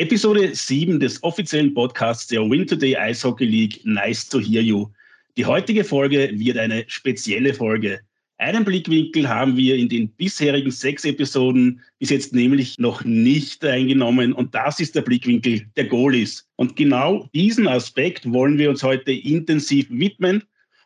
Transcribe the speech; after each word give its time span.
Episode 0.00 0.54
7 0.54 0.98
des 0.98 1.22
offiziellen 1.22 1.74
Podcasts 1.74 2.26
der 2.26 2.40
Win 2.40 2.66
Today 2.66 2.96
Ice 3.10 3.22
Hockey 3.22 3.44
League 3.44 3.84
Nice 3.84 4.26
to 4.26 4.40
Hear 4.40 4.62
You. 4.62 4.88
Die 5.36 5.44
heutige 5.44 5.84
Folge 5.84 6.30
wird 6.32 6.56
eine 6.56 6.84
spezielle 6.86 7.52
Folge. 7.52 8.00
Einen 8.38 8.64
Blickwinkel 8.64 9.28
haben 9.28 9.58
wir 9.58 9.76
in 9.76 9.90
den 9.90 10.08
bisherigen 10.08 10.70
sechs 10.70 11.04
Episoden 11.04 11.82
bis 11.98 12.08
jetzt 12.08 12.32
nämlich 12.32 12.78
noch 12.78 13.04
nicht 13.04 13.62
eingenommen 13.62 14.32
und 14.32 14.54
das 14.54 14.80
ist 14.80 14.94
der 14.94 15.02
Blickwinkel 15.02 15.66
der 15.76 15.84
Goalies. 15.84 16.48
Und 16.56 16.76
genau 16.76 17.28
diesen 17.34 17.68
Aspekt 17.68 18.32
wollen 18.32 18.56
wir 18.56 18.70
uns 18.70 18.82
heute 18.82 19.12
intensiv 19.12 19.86
widmen 19.90 20.42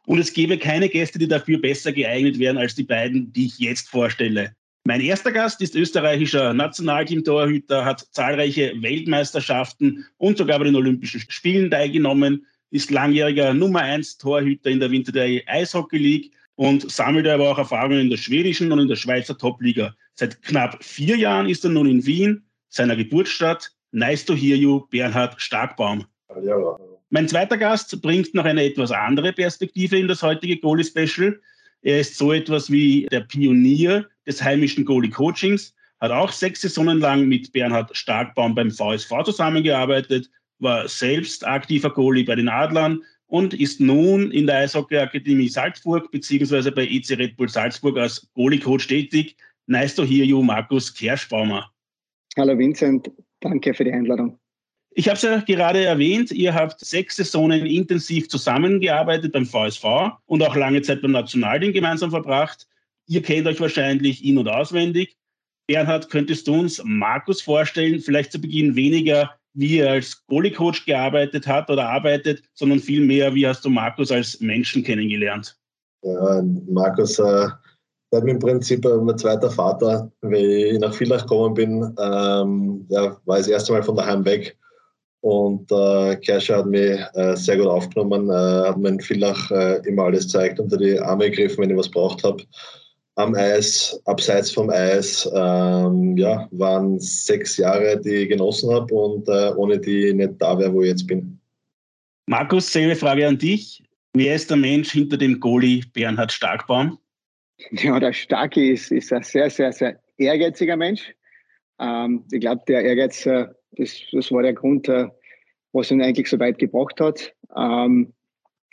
und 0.07 0.19
es 0.19 0.33
gäbe 0.33 0.59
keine 0.59 0.89
Gäste, 0.89 1.21
die 1.21 1.29
dafür 1.29 1.61
besser 1.61 1.93
geeignet 1.93 2.41
wären 2.41 2.59
als 2.59 2.75
die 2.75 2.83
beiden, 2.83 3.33
die 3.33 3.47
ich 3.47 3.61
jetzt 3.61 3.89
vorstelle. 3.89 4.57
Mein 4.87 5.01
erster 5.01 5.33
Gast 5.33 5.63
ist 5.63 5.75
österreichischer 5.75 6.53
Nationalteam-Torhüter, 6.53 7.87
hat 7.87 8.07
zahlreiche 8.11 8.75
Weltmeisterschaften 8.83 10.05
und 10.19 10.37
sogar 10.37 10.59
bei 10.59 10.67
den 10.67 10.77
Olympischen 10.77 11.23
Spielen 11.29 11.71
teilgenommen, 11.71 12.45
ist 12.71 12.91
langjähriger 12.91 13.55
Nummer 13.55 13.81
1 13.81 14.19
Torhüter 14.19 14.69
in 14.69 14.81
der 14.81 14.91
Winter 14.91 15.11
der 15.11 15.41
Eishockey 15.47 15.97
League 15.97 16.33
und 16.57 16.91
sammelt 16.91 17.27
aber 17.27 17.51
auch 17.51 17.57
Erfahrungen 17.57 17.99
in 18.01 18.11
der 18.11 18.19
schwedischen 18.19 18.71
und 18.73 18.79
in 18.79 18.89
der 18.89 18.97
Schweizer 18.97 19.39
Topliga. 19.39 19.95
Seit 20.17 20.43
knapp 20.43 20.85
vier 20.85 21.17
Jahren 21.17 21.49
ist 21.49 21.65
er 21.65 21.71
nun 21.71 21.89
in 21.89 22.05
Wien, 22.05 22.43
seiner 22.69 22.95
Geburtsstadt. 22.95 23.71
Nice 23.93 24.27
to 24.27 24.35
hear 24.35 24.57
you, 24.57 24.87
Bernhard 24.91 25.41
Starkbaum. 25.41 26.05
Ja, 26.43 26.57
mein 27.09 27.27
zweiter 27.27 27.57
Gast 27.57 28.03
bringt 28.03 28.35
noch 28.35 28.45
eine 28.45 28.65
etwas 28.65 28.91
andere 28.91 29.33
Perspektive 29.33 29.97
in 29.97 30.09
das 30.09 30.23
heutige 30.23 30.59
Goalie-Special. 30.59 31.41
Er 31.81 32.01
ist 32.01 32.19
so 32.19 32.35
etwas 32.35 32.71
wie 32.71 33.07
der 33.11 33.21
Pionier 33.21 34.07
des 34.27 34.43
heimischen 34.43 34.85
Goalie-Coachings, 34.85 35.75
hat 36.01 36.11
auch 36.11 36.33
sechs 36.33 36.61
Saisonen 36.61 37.01
lang 37.01 37.27
mit 37.27 37.53
Bernhard 37.53 37.97
Starkbaum 37.97 38.55
beim 38.55 38.71
VSV 38.71 39.25
zusammengearbeitet, 39.25 40.31
war 40.59 40.89
selbst 40.89 41.47
aktiver 41.47 41.91
Goalie 41.91 42.25
bei 42.25 42.35
den 42.35 42.49
Adlern 42.49 43.03
und 43.27 43.55
ist 43.55 43.81
nun 43.81 44.31
in 44.31 44.47
der 44.47 44.59
Eishockey-Akademie 44.59 45.49
Salzburg 45.49 46.11
bzw. 46.11 46.71
bei 46.71 46.87
EC 46.87 47.19
Red 47.19 47.37
Bull 47.37 47.49
Salzburg 47.49 47.97
als 47.99 48.29
Goalie-Coach 48.35 48.87
tätig. 48.87 49.37
Nice 49.67 49.95
to 49.95 50.05
hear 50.05 50.25
you, 50.25 50.43
Markus 50.43 50.93
Kerschbaumer. 50.93 51.71
Hallo 52.37 52.59
Vincent, 52.59 53.11
danke 53.41 53.73
für 53.75 53.85
die 53.85 53.93
Einladung. 53.93 54.39
Ich 54.97 55.09
habe 55.09 55.17
es 55.17 55.23
ja 55.23 55.41
gerade 55.41 55.85
erwähnt, 55.85 56.31
ihr 56.31 56.55
habt 56.55 56.79
sechs 56.79 57.17
Saisonen 57.17 57.67
intensiv 57.67 58.29
zusammengearbeitet 58.29 59.33
beim 59.33 59.45
VSV 59.47 59.85
und 60.27 60.43
auch 60.43 60.55
lange 60.55 60.83
Zeit 60.83 61.03
beim 61.03 61.11
Nationalteam 61.11 61.73
gemeinsam 61.73 62.11
verbracht. 62.11 62.69
Ihr 63.07 63.23
kennt 63.23 63.47
euch 63.47 63.61
wahrscheinlich 63.61 64.25
in- 64.25 64.39
und 64.39 64.49
auswendig. 64.49 65.17
Bernhard, 65.67 66.11
könntest 66.11 66.47
du 66.47 66.55
uns 66.55 66.83
Markus 66.85 67.41
vorstellen, 67.41 68.01
vielleicht 68.01 68.33
zu 68.33 68.41
Beginn 68.41 68.77
weniger, 68.77 69.31
wie 69.55 69.79
er 69.79 69.93
als 69.93 70.27
Goalie-Coach 70.27 70.85
gearbeitet 70.85 71.47
hat 71.47 71.71
oder 71.71 71.89
arbeitet, 71.89 72.43
sondern 72.55 72.81
vielmehr, 72.81 73.35
wie 73.35 73.47
hast 73.47 73.65
du 73.65 73.71
Markus 73.71 74.11
als 74.11 74.41
Menschen 74.41 74.83
kennengelernt? 74.83 75.57
Ja, 76.03 76.43
Markus 76.69 77.19
äh, 77.19 77.49
war 78.11 78.29
im 78.29 78.39
Prinzip 78.39 78.85
äh, 78.85 78.97
mein 78.97 79.17
zweiter 79.17 79.51
Vater. 79.51 80.11
Wenn 80.21 80.35
ich 80.35 80.79
nach 80.79 80.93
Villach 80.93 81.23
gekommen 81.23 81.55
bin, 81.55 81.95
ähm, 81.99 82.87
ja, 82.91 83.17
war 83.25 83.39
das 83.39 83.49
erste 83.49 83.73
Mal 83.73 83.83
von 83.83 83.97
daheim 83.97 84.25
weg 84.25 84.57
und 85.21 85.73
äh, 85.73 86.17
Kerscher 86.17 86.59
hat 86.59 86.67
mich 86.67 87.01
äh, 87.15 87.35
sehr 87.35 87.57
gut 87.57 87.69
aufgenommen, 87.69 88.29
äh, 88.29 88.69
hat 88.69 88.77
mir 88.77 88.91
in 88.91 89.01
Villach 89.01 89.51
äh, 89.51 89.77
immer 89.89 90.05
alles 90.05 90.25
gezeigt, 90.25 90.61
unter 90.61 90.77
die 90.77 90.99
Arme 91.01 91.31
gegriffen, 91.31 91.63
wenn 91.63 91.71
ich 91.71 91.77
was 91.79 91.91
braucht 91.91 92.23
habe. 92.25 92.43
Am 93.17 93.35
Eis, 93.35 94.01
abseits 94.07 94.51
vom 94.51 94.71
Eis, 94.71 95.31
ähm, 95.35 96.17
ja, 96.17 96.49
waren 96.51 96.99
sechs 96.99 97.57
Jahre, 97.57 98.01
die 98.01 98.15
ich 98.15 98.29
genossen 98.29 98.73
habe 98.75 98.93
und 98.93 99.29
äh, 99.29 99.53
ohne 99.57 99.79
die 99.79 100.09
ich 100.09 100.15
nicht 100.15 100.35
da 100.39 100.59
wäre, 100.59 100.73
wo 100.73 100.83
ich 100.83 100.89
jetzt 100.89 101.07
bin. 101.07 101.39
Markus, 102.27 102.73
selbe 102.73 102.97
Frage 102.97 103.29
an 103.29 103.39
dich. 103.39 103.85
Wer 104.15 104.35
ist 104.35 104.51
der 104.51 104.57
Mensch 104.57 104.93
hinter 104.93 105.17
dem 105.17 105.39
Goalie 105.39 105.83
Bernhard 105.93 106.33
Starkbaum? 106.33 106.99
Ja, 107.71 108.01
der 108.01 108.13
Starke 108.13 108.73
ist, 108.73 108.91
ist 108.91 109.13
ein 109.13 109.23
sehr, 109.23 109.49
sehr, 109.49 109.73
sehr 109.73 110.01
ehrgeiziger 110.17 110.77
Mensch. 110.77 111.15
Ähm, 111.79 112.25
ich 112.33 112.41
glaube, 112.41 112.63
der 112.67 112.83
Ehrgeiz 112.83 113.27
äh, 113.27 113.47
das, 113.77 114.01
das 114.13 114.31
war 114.31 114.43
der 114.43 114.55
Grund, 114.55 114.89
äh, 114.89 115.09
was 115.73 115.91
ihn 115.91 116.03
eigentlich 116.03 116.29
so 116.29 116.39
weit 116.39 116.59
gebracht 116.59 117.01
hat. 117.01 117.35
Ähm, 117.57 118.13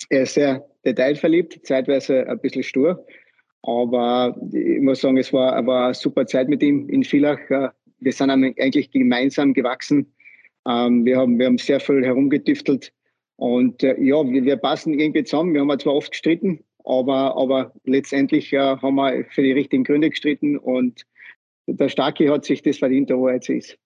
er 0.10 0.24
ist 0.24 0.36
sehr 0.36 0.66
detailverliebt, 0.86 1.66
zeitweise 1.66 2.28
ein 2.28 2.40
bisschen 2.40 2.64
stur. 2.64 3.06
Aber 3.64 4.36
ich 4.52 4.82
muss 4.82 5.02
sagen, 5.02 5.18
es 5.18 5.32
war, 5.34 5.66
war 5.66 5.86
eine 5.86 5.94
super 5.94 6.26
Zeit 6.26 6.50
mit 6.50 6.64
ihm 6.64 6.90
in 6.90 7.04
Villach. 7.04 7.40
Äh, 7.50 7.70
wir 8.00 8.12
sind 8.12 8.32
eigentlich 8.32 8.92
gemeinsam 8.92 9.54
gewachsen. 9.54 10.12
Ähm, 10.68 11.06
wir, 11.06 11.18
haben, 11.18 11.38
wir 11.38 11.46
haben 11.46 11.58
sehr 11.58 11.80
viel 11.80 12.04
herumgetüftelt. 12.04 12.92
Und 13.36 13.84
äh, 13.84 14.00
ja, 14.02 14.24
wir, 14.28 14.58
passen 14.58 15.00
irgendwie 15.00 15.24
zusammen. 15.24 15.54
Wir 15.54 15.62
haben 15.62 15.80
zwar 15.80 15.96
oft 15.96 16.12
gestritten, 16.12 16.64
aber, 16.84 17.38
aber 17.38 17.74
letztendlich 17.86 18.52
äh, 18.54 18.58
haben 18.58 18.96
wir 18.96 19.26
für 19.30 19.44
die 19.44 19.52
richtigen 19.52 19.84
Gründe 19.84 20.10
gestritten. 20.10 20.58
Und 20.58 21.04
der 21.68 21.90
Starke 21.90 22.32
hat 22.32 22.46
sich 22.46 22.62
das 22.64 22.80
verdient, 22.80 23.12
wo 23.12 23.28
er 23.28 23.36
jetzt 23.36 23.50
ist 23.50 23.78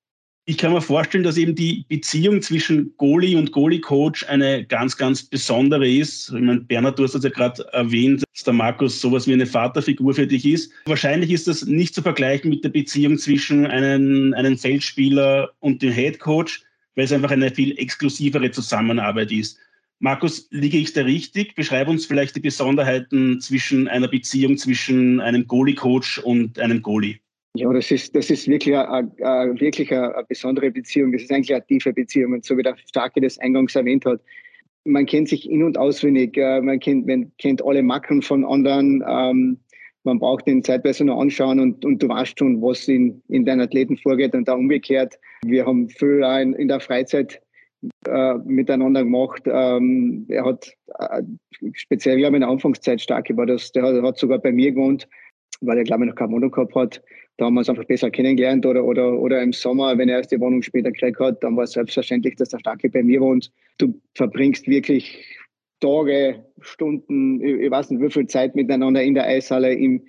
ich 0.47 0.57
kann 0.59 0.73
mir 0.73 0.81
vorstellen, 0.81 1.23
dass 1.23 1.38
eben 1.38 1.56
die 1.56 1.85
Beziehung 1.89 2.39
zwischen 2.41 2.94
Goalie 2.97 3.35
und 3.35 3.51
Goalie-Coach 3.51 4.25
eine 4.25 4.63
ganz, 4.63 4.95
ganz 4.95 5.23
besondere 5.23 5.89
ist. 5.89 6.29
Ich 6.29 6.41
meine, 6.41 6.61
Bernhard, 6.61 7.00
du 7.00 7.03
hast 7.03 7.16
das 7.16 7.23
ja 7.23 7.31
gerade 7.31 7.66
erwähnt, 7.73 8.23
dass 8.31 8.44
der 8.44 8.53
Markus 8.53 9.01
sowas 9.01 9.28
wie 9.28 9.34
eine 9.34 9.47
Vaterfigur 9.47 10.13
für 10.13 10.28
dich 10.28 10.45
ist. 10.45 10.72
Wahrscheinlich 10.85 11.31
ist 11.31 11.47
das 11.47 11.66
nicht 11.66 11.95
zu 11.95 12.03
vergleichen 12.03 12.51
mit 12.51 12.63
der 12.63 12.69
Beziehung 12.69 13.17
zwischen 13.17 13.66
einem, 13.66 14.35
einem 14.35 14.55
Feldspieler 14.55 15.50
und 15.61 15.81
dem 15.81 15.91
Head-Coach, 15.91 16.61
weil 16.94 17.05
es 17.05 17.11
einfach 17.11 17.31
eine 17.31 17.50
viel 17.50 17.75
exklusivere 17.79 18.51
Zusammenarbeit 18.51 19.31
ist. 19.31 19.57
Markus, 19.97 20.47
liege 20.51 20.78
ich 20.78 20.94
da 20.94 21.01
richtig? 21.01 21.55
Beschreib 21.55 21.88
uns 21.88 22.05
vielleicht 22.05 22.35
die 22.35 22.41
Besonderheiten 22.41 23.41
zwischen 23.41 23.88
einer 23.88 24.09
Beziehung 24.09 24.57
zwischen 24.57 25.19
einem 25.22 25.47
Goalie-Coach 25.47 26.19
und 26.19 26.59
einem 26.59 26.84
Goalie. 26.84 27.17
Ja, 27.55 27.71
das 27.71 27.89
ist, 27.89 28.13
das 28.13 28.29
ist 28.29 28.49
wirklich, 28.49 28.75
eine, 28.75 29.09
eine, 29.21 29.59
wirklich 29.61 29.91
eine, 29.93 30.25
besondere 30.27 30.71
Beziehung. 30.71 31.13
Das 31.13 31.21
ist 31.21 31.31
eigentlich 31.31 31.53
eine 31.53 31.66
tiefe 31.66 31.93
Beziehung. 31.93 32.33
Und 32.33 32.43
so 32.43 32.57
wie 32.57 32.63
der 32.63 32.75
Starke 32.77 33.21
das 33.21 33.38
eingangs 33.39 33.75
erwähnt 33.75 34.05
hat, 34.05 34.19
man 34.83 35.05
kennt 35.05 35.29
sich 35.29 35.49
in- 35.49 35.63
und 35.63 35.77
auswendig. 35.77 36.35
Äh, 36.38 36.61
man 36.61 36.79
kennt, 36.79 37.07
man 37.07 37.31
kennt 37.38 37.63
alle 37.66 37.81
Macken 37.81 38.21
von 38.21 38.43
anderen. 38.43 39.03
Ähm, 39.07 39.57
man 40.03 40.19
braucht 40.19 40.47
den 40.47 40.63
zeitweise 40.63 41.05
nur 41.05 41.19
anschauen 41.19 41.59
und, 41.59 41.83
und 41.85 42.03
du 42.03 42.09
weißt 42.09 42.38
schon, 42.38 42.61
was 42.61 42.88
in, 42.89 43.21
in 43.29 43.45
deinen 43.45 43.61
Athleten 43.61 43.97
vorgeht 43.97 44.35
und 44.35 44.47
da 44.47 44.53
umgekehrt. 44.53 45.17
Wir 45.45 45.66
haben 45.66 45.89
viel 45.89 46.23
in, 46.41 46.53
in 46.53 46.67
der 46.67 46.81
Freizeit 46.81 47.41
äh, 48.05 48.35
miteinander 48.45 49.03
gemacht. 49.03 49.43
Ähm, 49.45 50.25
er 50.27 50.45
hat 50.45 50.73
äh, 50.99 51.23
speziell, 51.73 52.17
glaube 52.17 52.33
ich, 52.33 52.35
in 52.35 52.41
der 52.41 52.49
Anfangszeit 52.49 53.01
stark 53.01 53.35
war 53.37 53.45
das. 53.45 53.72
Der 53.72 54.03
hat, 54.03 54.17
sogar 54.17 54.39
bei 54.39 54.51
mir 54.51 54.73
gewohnt, 54.73 55.07
weil 55.61 55.77
er, 55.77 55.85
glaube 55.85 56.03
ich, 56.03 56.09
noch 56.09 56.16
kein 56.16 56.51
gehabt 56.51 56.75
hat 56.75 57.01
da 57.38 57.46
haben 57.46 57.56
wir 57.56 57.59
uns 57.59 57.69
einfach 57.69 57.85
besser 57.85 58.09
kennengelernt 58.09 58.66
oder, 58.66 58.84
oder, 58.84 59.19
oder 59.19 59.41
im 59.41 59.51
Sommer, 59.51 59.97
wenn 59.97 60.09
er 60.09 60.18
erst 60.18 60.31
die 60.31 60.40
Wohnung 60.40 60.62
später 60.62 60.91
gekriegt 60.91 61.19
hat, 61.19 61.44
dann 61.44 61.57
war 61.57 61.66
es 61.66 61.72
selbstverständlich, 61.72 62.35
dass 62.35 62.50
der 62.50 62.59
Starke 62.59 62.90
bei 62.90 63.03
mir 63.03 63.19
wohnt. 63.19 63.51
Du 63.78 64.00
verbringst 64.13 64.68
wirklich 64.68 65.25
Tage, 65.81 66.46
Stunden, 66.62 67.41
ich 67.44 67.69
weiß 67.69 67.91
nicht, 67.91 68.01
wie 68.01 68.09
viel 68.09 68.28
Zeit 68.28 68.56
miteinander 68.56 69.03
in 69.03 69.16
der 69.16 69.25
Eishalle, 69.25 69.73
im, 69.73 70.01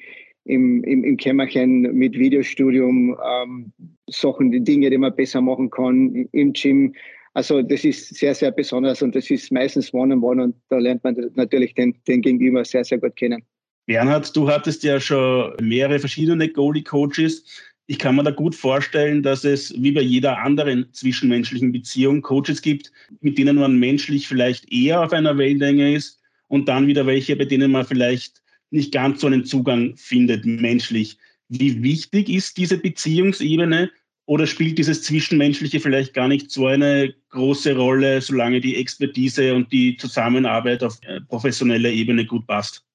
im, 0.44 0.84
im, 0.84 1.02
im 1.02 1.16
Kämmerchen 1.16 1.82
mit 1.92 2.16
Videostudium, 2.16 3.16
ähm, 3.24 3.72
Sachen, 4.08 4.52
die 4.52 4.62
Dinge, 4.62 4.90
die 4.90 4.98
man 4.98 5.14
besser 5.14 5.40
machen 5.40 5.70
kann, 5.70 6.28
im 6.30 6.52
Gym. 6.52 6.94
Also 7.34 7.60
das 7.60 7.84
ist 7.84 8.14
sehr, 8.14 8.34
sehr 8.34 8.52
besonders 8.52 9.02
und 9.02 9.16
das 9.16 9.30
ist 9.30 9.50
meistens 9.50 9.92
One-on-One 9.92 10.20
-on 10.20 10.36
-one 10.36 10.44
und 10.44 10.56
da 10.68 10.78
lernt 10.78 11.02
man 11.02 11.16
natürlich 11.34 11.74
den, 11.74 11.96
den 12.06 12.22
Gegenüber 12.22 12.64
sehr, 12.64 12.84
sehr 12.84 12.98
gut 12.98 13.16
kennen. 13.16 13.42
Bernhard, 13.86 14.34
du 14.36 14.48
hattest 14.48 14.82
ja 14.82 14.98
schon 14.98 15.54
mehrere 15.60 16.00
verschiedene 16.00 16.48
Goalie-Coaches. 16.48 17.44
Ich 17.86 18.00
kann 18.00 18.16
mir 18.16 18.24
da 18.24 18.32
gut 18.32 18.56
vorstellen, 18.56 19.22
dass 19.22 19.44
es 19.44 19.72
wie 19.80 19.92
bei 19.92 20.00
jeder 20.00 20.38
anderen 20.38 20.92
zwischenmenschlichen 20.92 21.70
Beziehung 21.70 22.20
Coaches 22.20 22.60
gibt, 22.62 22.90
mit 23.20 23.38
denen 23.38 23.56
man 23.56 23.78
menschlich 23.78 24.26
vielleicht 24.26 24.72
eher 24.72 25.04
auf 25.04 25.12
einer 25.12 25.38
Wellenlänge 25.38 25.94
ist 25.94 26.20
und 26.48 26.68
dann 26.68 26.88
wieder 26.88 27.06
welche, 27.06 27.36
bei 27.36 27.44
denen 27.44 27.70
man 27.70 27.86
vielleicht 27.86 28.42
nicht 28.70 28.92
ganz 28.92 29.20
so 29.20 29.28
einen 29.28 29.44
Zugang 29.44 29.96
findet 29.96 30.44
menschlich. 30.44 31.16
Wie 31.48 31.80
wichtig 31.84 32.28
ist 32.28 32.56
diese 32.56 32.78
Beziehungsebene 32.78 33.92
oder 34.24 34.48
spielt 34.48 34.78
dieses 34.78 35.04
Zwischenmenschliche 35.04 35.78
vielleicht 35.78 36.12
gar 36.12 36.26
nicht 36.26 36.50
so 36.50 36.66
eine 36.66 37.14
große 37.28 37.76
Rolle, 37.76 38.20
solange 38.20 38.60
die 38.60 38.74
Expertise 38.74 39.54
und 39.54 39.70
die 39.70 39.96
Zusammenarbeit 39.96 40.82
auf 40.82 40.98
äh, 41.02 41.20
professioneller 41.20 41.90
Ebene 41.90 42.26
gut 42.26 42.48
passt? 42.48 42.85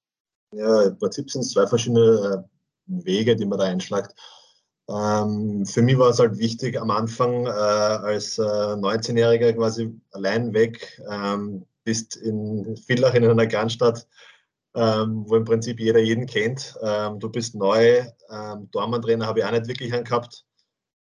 Ja, 0.52 0.82
im 0.82 0.98
Prinzip 0.98 1.30
sind 1.30 1.42
es 1.42 1.50
zwei 1.52 1.66
verschiedene 1.66 2.46
äh, 2.46 3.04
Wege, 3.04 3.36
die 3.36 3.46
man 3.46 3.58
da 3.58 3.64
einschlagt. 3.64 4.14
Ähm, 4.88 5.64
für 5.64 5.82
mich 5.82 5.98
war 5.98 6.10
es 6.10 6.18
halt 6.18 6.38
wichtig 6.38 6.80
am 6.80 6.90
Anfang 6.90 7.46
äh, 7.46 7.50
als 7.50 8.38
äh, 8.38 8.42
19-Jähriger 8.42 9.54
quasi 9.54 9.90
allein 10.12 10.52
weg, 10.52 11.00
ähm, 11.10 11.64
bist 11.84 12.16
in 12.16 12.76
Villach 12.76 13.14
in 13.14 13.24
einer 13.24 13.46
Kleinstadt, 13.46 14.06
ähm, 14.74 15.24
wo 15.26 15.36
im 15.36 15.44
Prinzip 15.44 15.80
jeder 15.80 16.00
jeden 16.00 16.26
kennt. 16.26 16.76
Ähm, 16.82 17.18
du 17.18 17.30
bist 17.30 17.54
neu, 17.54 18.04
ähm, 18.30 18.68
Dormantrainer 18.72 19.26
habe 19.26 19.40
ich 19.40 19.44
auch 19.44 19.52
nicht 19.52 19.68
wirklich 19.68 19.92
einen 19.92 20.04
gehabt. 20.04 20.44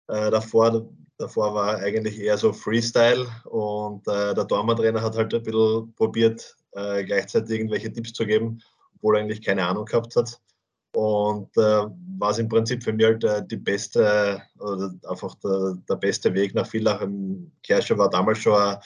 Äh, 0.08 0.30
davor 0.30 0.90
davor 1.20 1.54
war 1.54 1.76
eigentlich 1.76 2.18
eher 2.18 2.38
so 2.38 2.52
Freestyle 2.52 3.26
und 3.44 4.06
äh, 4.08 4.34
der 4.34 4.44
Dormer-Trainer 4.44 5.02
hat 5.02 5.16
halt 5.16 5.34
ein 5.34 5.42
bisschen 5.42 5.94
probiert, 5.94 6.56
äh, 6.72 7.04
gleichzeitig 7.04 7.50
irgendwelche 7.50 7.92
Tipps 7.92 8.12
zu 8.12 8.26
geben, 8.26 8.62
obwohl 9.00 9.16
er 9.16 9.22
eigentlich 9.22 9.42
keine 9.42 9.66
Ahnung 9.66 9.86
gehabt 9.86 10.14
hat. 10.16 10.38
Und 10.92 11.56
äh, 11.56 11.86
war 12.18 12.30
es 12.30 12.38
im 12.38 12.48
Prinzip 12.48 12.82
für 12.82 12.92
mich 12.92 13.06
halt 13.06 13.22
äh, 13.24 13.46
die 13.46 13.56
beste, 13.56 14.42
oder 14.58 14.92
einfach 15.08 15.34
der, 15.36 15.78
der 15.88 15.96
beste 15.96 16.34
Weg 16.34 16.54
nach 16.54 16.66
Villach. 16.66 17.06
Kerscher 17.62 17.96
war 17.96 18.10
damals 18.10 18.38
schon 18.38 18.76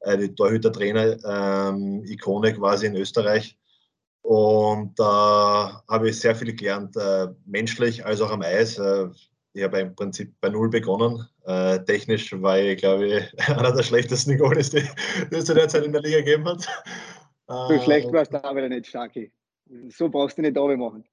äh, 0.00 0.18
die 0.18 0.34
Torhüter-Trainer-Ikone 0.34 2.48
ähm, 2.48 2.54
quasi 2.54 2.86
in 2.86 2.96
Österreich. 2.96 3.56
Und 4.22 4.98
da 4.98 5.82
habe 5.88 6.10
ich 6.10 6.20
sehr 6.20 6.34
viel 6.34 6.54
gelernt, 6.54 6.96
äh, 6.96 7.28
menschlich 7.46 8.04
als 8.04 8.20
auch 8.20 8.30
am 8.30 8.42
Eis. 8.42 8.78
Äh, 8.78 9.08
ich 9.54 9.62
habe 9.62 9.80
im 9.80 9.94
Prinzip 9.94 10.34
bei 10.40 10.50
Null 10.50 10.68
begonnen. 10.68 11.26
Äh, 11.46 11.78
technisch 11.84 12.30
war 12.42 12.58
ich, 12.58 12.78
glaube 12.78 13.06
ich, 13.06 13.38
einer 13.48 13.72
der 13.72 13.82
schlechtesten 13.82 14.36
Goalies, 14.36 14.70
die, 14.70 14.82
die 15.30 15.36
es 15.36 15.46
zu 15.46 15.54
der 15.54 15.68
Zeit 15.68 15.84
in 15.84 15.92
der 15.92 16.02
Liga 16.02 16.18
gegeben 16.18 16.46
hat. 16.46 16.66
So 17.46 17.80
schlecht 17.82 18.12
warst 18.12 18.32
du 18.32 18.42
aber 18.42 18.68
nicht, 18.68 18.86
Starki. 18.86 19.30
So 19.90 20.08
brauchst 20.08 20.38
du 20.38 20.42
nicht 20.42 20.56
da 20.56 20.66
machen. 20.76 21.04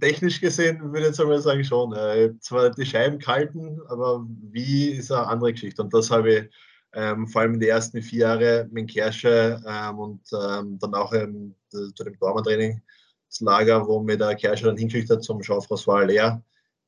Technisch 0.00 0.40
gesehen 0.40 0.82
würde 0.82 1.00
ich 1.00 1.06
jetzt 1.06 1.20
einmal 1.20 1.40
sagen 1.40 1.64
schon. 1.64 1.94
Äh, 1.94 2.38
zwar 2.40 2.70
die 2.70 2.84
Scheiben 2.84 3.18
kalten, 3.18 3.80
aber 3.88 4.26
wie 4.50 4.90
ist 4.90 5.10
eine 5.10 5.26
andere 5.26 5.52
Geschichte. 5.52 5.82
Und 5.82 5.94
das 5.94 6.10
habe 6.10 6.32
ich 6.32 6.50
ähm, 6.94 7.26
vor 7.26 7.42
allem 7.42 7.54
in 7.54 7.60
den 7.60 7.70
ersten 7.70 8.02
vier 8.02 8.38
Jahren 8.38 8.70
mit 8.70 8.90
Kersche 8.90 9.62
ähm, 9.66 9.98
und 9.98 10.20
ähm, 10.32 10.78
dann 10.78 10.94
auch 10.94 11.12
ähm, 11.14 11.54
zu 11.70 12.04
dem 12.04 12.18
Dormantraining, 12.18 12.82
das 13.28 13.40
Lager, 13.40 13.86
wo 13.86 14.02
mir 14.02 14.18
der 14.18 14.34
Kersche 14.34 14.66
dann 14.66 14.76
hinkriegt 14.76 15.08
hat 15.08 15.24
zum 15.24 15.40
Jean-François 15.40 16.04
Leer 16.04 16.42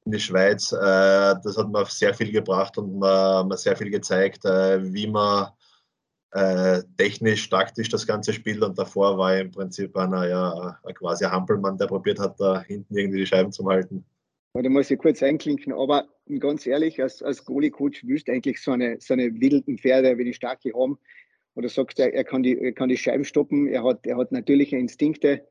in 0.04 0.12
die 0.12 0.20
Schweiz. 0.20 0.72
Äh, 0.72 1.34
das 1.42 1.56
hat 1.56 1.70
mir 1.70 1.86
sehr 1.86 2.12
viel 2.12 2.30
gebracht 2.30 2.76
und 2.76 2.98
mir, 2.98 3.44
mir 3.48 3.56
sehr 3.56 3.76
viel 3.76 3.90
gezeigt, 3.90 4.44
äh, 4.44 4.92
wie 4.92 5.06
man 5.06 5.48
äh, 6.34 6.82
technisch, 6.98 7.48
taktisch 7.48 7.88
das 7.88 8.06
Ganze 8.06 8.32
spielt. 8.32 8.62
Und 8.62 8.76
davor 8.76 9.16
war 9.16 9.34
er 9.34 9.42
im 9.42 9.50
Prinzip 9.52 9.96
einer, 9.96 10.28
ja, 10.28 10.78
quasi 10.94 11.24
ein 11.24 11.30
Hampelmann, 11.30 11.78
der 11.78 11.86
probiert 11.86 12.18
hat, 12.18 12.38
da 12.40 12.60
hinten 12.62 12.96
irgendwie 12.96 13.20
die 13.20 13.26
Scheiben 13.26 13.52
zu 13.52 13.64
halten. 13.66 14.04
Da 14.52 14.68
muss 14.68 14.90
ich 14.90 14.98
kurz 14.98 15.22
einklinken, 15.22 15.72
aber 15.72 16.06
ganz 16.38 16.66
ehrlich, 16.66 17.02
als, 17.02 17.22
als 17.22 17.44
Goalie-Coach 17.44 18.02
du 18.02 18.32
eigentlich 18.32 18.62
so 18.62 18.72
eine, 18.72 18.98
so 19.00 19.14
eine 19.14 19.40
wilden 19.40 19.78
Pferde 19.78 20.16
wie 20.18 20.24
die 20.24 20.34
Starke 20.34 20.72
haben. 20.74 20.98
Oder 21.56 21.68
sagst, 21.68 22.00
er, 22.00 22.12
er, 22.12 22.24
kann 22.24 22.42
die, 22.42 22.58
er 22.58 22.72
kann 22.72 22.88
die 22.88 22.96
Scheiben 22.96 23.24
stoppen, 23.24 23.68
er 23.68 23.84
hat, 23.84 24.06
er 24.06 24.16
hat 24.16 24.32
natürliche 24.32 24.76
Instinkte. 24.76 25.46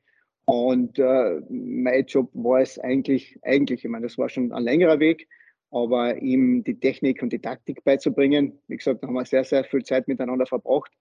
Und 0.46 1.00
äh, 1.00 1.42
mein 1.50 2.06
Job 2.06 2.30
war 2.34 2.60
es 2.60 2.78
eigentlich, 2.78 3.40
eigentlich, 3.44 3.86
ich 3.86 3.90
meine, 3.90 4.06
das 4.06 4.18
war 4.18 4.28
schon 4.28 4.52
ein 4.52 4.64
längerer 4.64 5.00
Weg, 5.00 5.28
aber 5.74 6.22
ihm 6.22 6.64
die 6.64 6.80
Technik 6.80 7.24
und 7.24 7.34
die 7.34 7.40
Taktik 7.40 7.84
beizubringen. 7.84 8.60
Wie 8.68 8.78
gesagt, 8.78 9.02
da 9.02 9.08
haben 9.08 9.16
wir 9.16 9.26
sehr, 9.26 9.44
sehr 9.44 9.64
viel 9.64 9.84
Zeit 9.84 10.08
miteinander 10.08 10.46
verbracht 10.46 10.92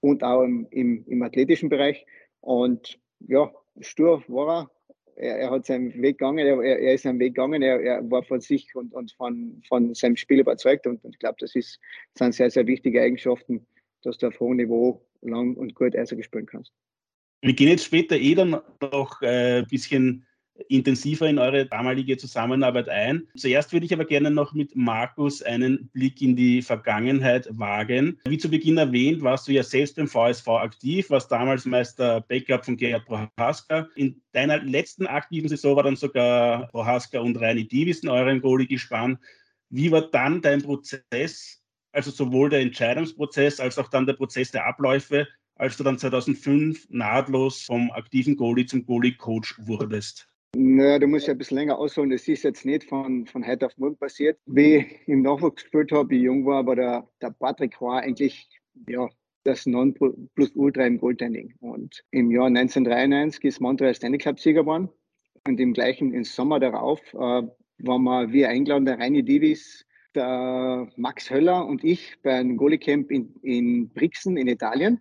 und 0.00 0.22
auch 0.22 0.44
im, 0.44 0.68
im, 0.70 1.04
im 1.08 1.22
athletischen 1.22 1.68
Bereich. 1.68 2.06
Und 2.40 2.98
ja, 3.26 3.50
stur 3.80 4.22
war 4.28 4.62
er. 4.62 4.70
Er, 5.16 5.38
er 5.38 5.50
hat 5.50 5.66
seinen 5.66 6.00
Weg 6.00 6.16
gegangen, 6.18 6.46
er, 6.46 6.62
er 6.62 6.94
ist 6.94 7.02
seinen 7.02 7.18
Weg 7.18 7.34
gegangen, 7.34 7.60
er, 7.60 7.78
er 7.82 8.10
war 8.10 8.22
von 8.22 8.40
sich 8.40 8.74
und, 8.74 8.94
und 8.94 9.12
von, 9.12 9.60
von 9.68 9.92
seinem 9.94 10.16
Spiel 10.16 10.38
überzeugt. 10.38 10.86
Und, 10.86 11.04
und 11.04 11.14
ich 11.14 11.18
glaube, 11.18 11.36
das 11.40 11.54
ist, 11.54 11.78
sind 12.16 12.32
sehr, 12.32 12.50
sehr 12.50 12.66
wichtige 12.66 13.02
Eigenschaften, 13.02 13.66
dass 14.02 14.16
du 14.16 14.28
auf 14.28 14.40
hohem 14.40 14.56
Niveau 14.56 15.04
lang 15.20 15.56
und 15.56 15.74
gut 15.74 15.94
Eishockey 15.94 16.22
spielen 16.22 16.46
kannst. 16.46 16.72
Wir 17.42 17.52
gehen 17.52 17.68
jetzt 17.68 17.84
später 17.84 18.16
eh 18.16 18.34
dann 18.34 18.50
noch 18.80 19.20
ein 19.20 19.62
äh, 19.62 19.66
bisschen 19.68 20.24
intensiver 20.68 21.28
in 21.28 21.38
eure 21.38 21.66
damalige 21.66 22.16
Zusammenarbeit 22.16 22.88
ein. 22.88 23.26
Zuerst 23.36 23.72
würde 23.72 23.86
ich 23.86 23.92
aber 23.92 24.04
gerne 24.04 24.30
noch 24.30 24.52
mit 24.52 24.74
Markus 24.76 25.42
einen 25.42 25.88
Blick 25.88 26.20
in 26.22 26.36
die 26.36 26.62
Vergangenheit 26.62 27.48
wagen. 27.50 28.18
Wie 28.24 28.38
zu 28.38 28.48
Beginn 28.48 28.78
erwähnt, 28.78 29.22
warst 29.22 29.48
du 29.48 29.52
ja 29.52 29.62
selbst 29.62 29.96
beim 29.96 30.08
VSV 30.08 30.48
aktiv, 30.48 31.10
warst 31.10 31.30
damals 31.30 31.64
Meister 31.64 32.20
Backup 32.22 32.64
von 32.64 32.76
Gerhard 32.76 33.06
Prohaska. 33.06 33.88
In 33.96 34.20
deiner 34.32 34.58
letzten 34.58 35.06
aktiven 35.06 35.48
Saison 35.48 35.76
war 35.76 35.82
dann 35.82 35.96
sogar 35.96 36.68
Prohaska 36.68 37.20
und 37.20 37.40
Reini 37.40 37.66
Divis 37.66 38.00
in 38.00 38.08
eurem 38.08 38.40
Goalie 38.40 38.66
gespannt. 38.66 39.18
Wie 39.70 39.90
war 39.90 40.02
dann 40.10 40.42
dein 40.42 40.62
Prozess, 40.62 41.62
also 41.92 42.10
sowohl 42.10 42.50
der 42.50 42.60
Entscheidungsprozess 42.60 43.60
als 43.60 43.78
auch 43.78 43.88
dann 43.88 44.06
der 44.06 44.14
Prozess 44.14 44.50
der 44.50 44.66
Abläufe, 44.66 45.28
als 45.54 45.76
du 45.76 45.84
dann 45.84 45.98
2005 45.98 46.88
nahtlos 46.88 47.62
vom 47.62 47.90
aktiven 47.90 48.36
Goalie 48.36 48.66
zum 48.66 48.84
Goalie-Coach 48.86 49.56
wurdest? 49.58 50.29
Naja, 50.56 50.98
du 50.98 51.06
musst 51.06 51.28
ja 51.28 51.32
ein 51.32 51.38
bisschen 51.38 51.58
länger 51.58 51.78
ausholen. 51.78 52.10
Das 52.10 52.26
ist 52.26 52.42
jetzt 52.42 52.64
nicht 52.64 52.84
von, 52.84 53.26
von 53.26 53.46
heute 53.46 53.66
auf 53.66 53.78
morgen 53.78 53.96
passiert. 53.96 54.38
Wie 54.46 54.76
ich 54.76 55.08
im 55.08 55.22
Nachwuchs 55.22 55.62
gespielt 55.62 55.92
habe, 55.92 56.14
ich 56.14 56.22
jung 56.22 56.44
war, 56.44 56.66
war 56.66 56.74
der, 56.74 57.08
der 57.22 57.30
Patrick 57.30 57.80
war 57.80 58.00
eigentlich 58.02 58.48
ja, 58.88 59.08
das 59.44 59.64
Non-Plus-Ultra 59.66 60.86
im 60.86 60.98
Goaltending. 60.98 61.54
Und 61.60 62.02
im 62.10 62.32
Jahr 62.32 62.46
1993 62.46 63.44
ist 63.44 63.60
Montreal 63.60 63.94
Stanley 63.94 64.18
Cup-Sieger 64.18 64.62
geworden. 64.62 64.88
Und 65.46 65.60
im 65.60 65.72
gleichen, 65.72 66.12
im 66.12 66.24
Sommer 66.24 66.58
darauf, 66.58 67.00
äh, 67.14 67.16
waren 67.18 68.02
wir, 68.02 68.32
wir 68.32 68.48
eingeladen, 68.48 68.86
der 68.86 68.98
Reini 68.98 69.22
Divis, 69.22 69.86
der 70.16 70.88
Max 70.96 71.30
Höller 71.30 71.64
und 71.64 71.84
ich 71.84 72.16
bei 72.22 72.34
einem 72.34 72.56
Goalie-Camp 72.56 73.10
in, 73.12 73.34
in 73.42 73.88
Brixen 73.90 74.36
in 74.36 74.48
Italien. 74.48 75.00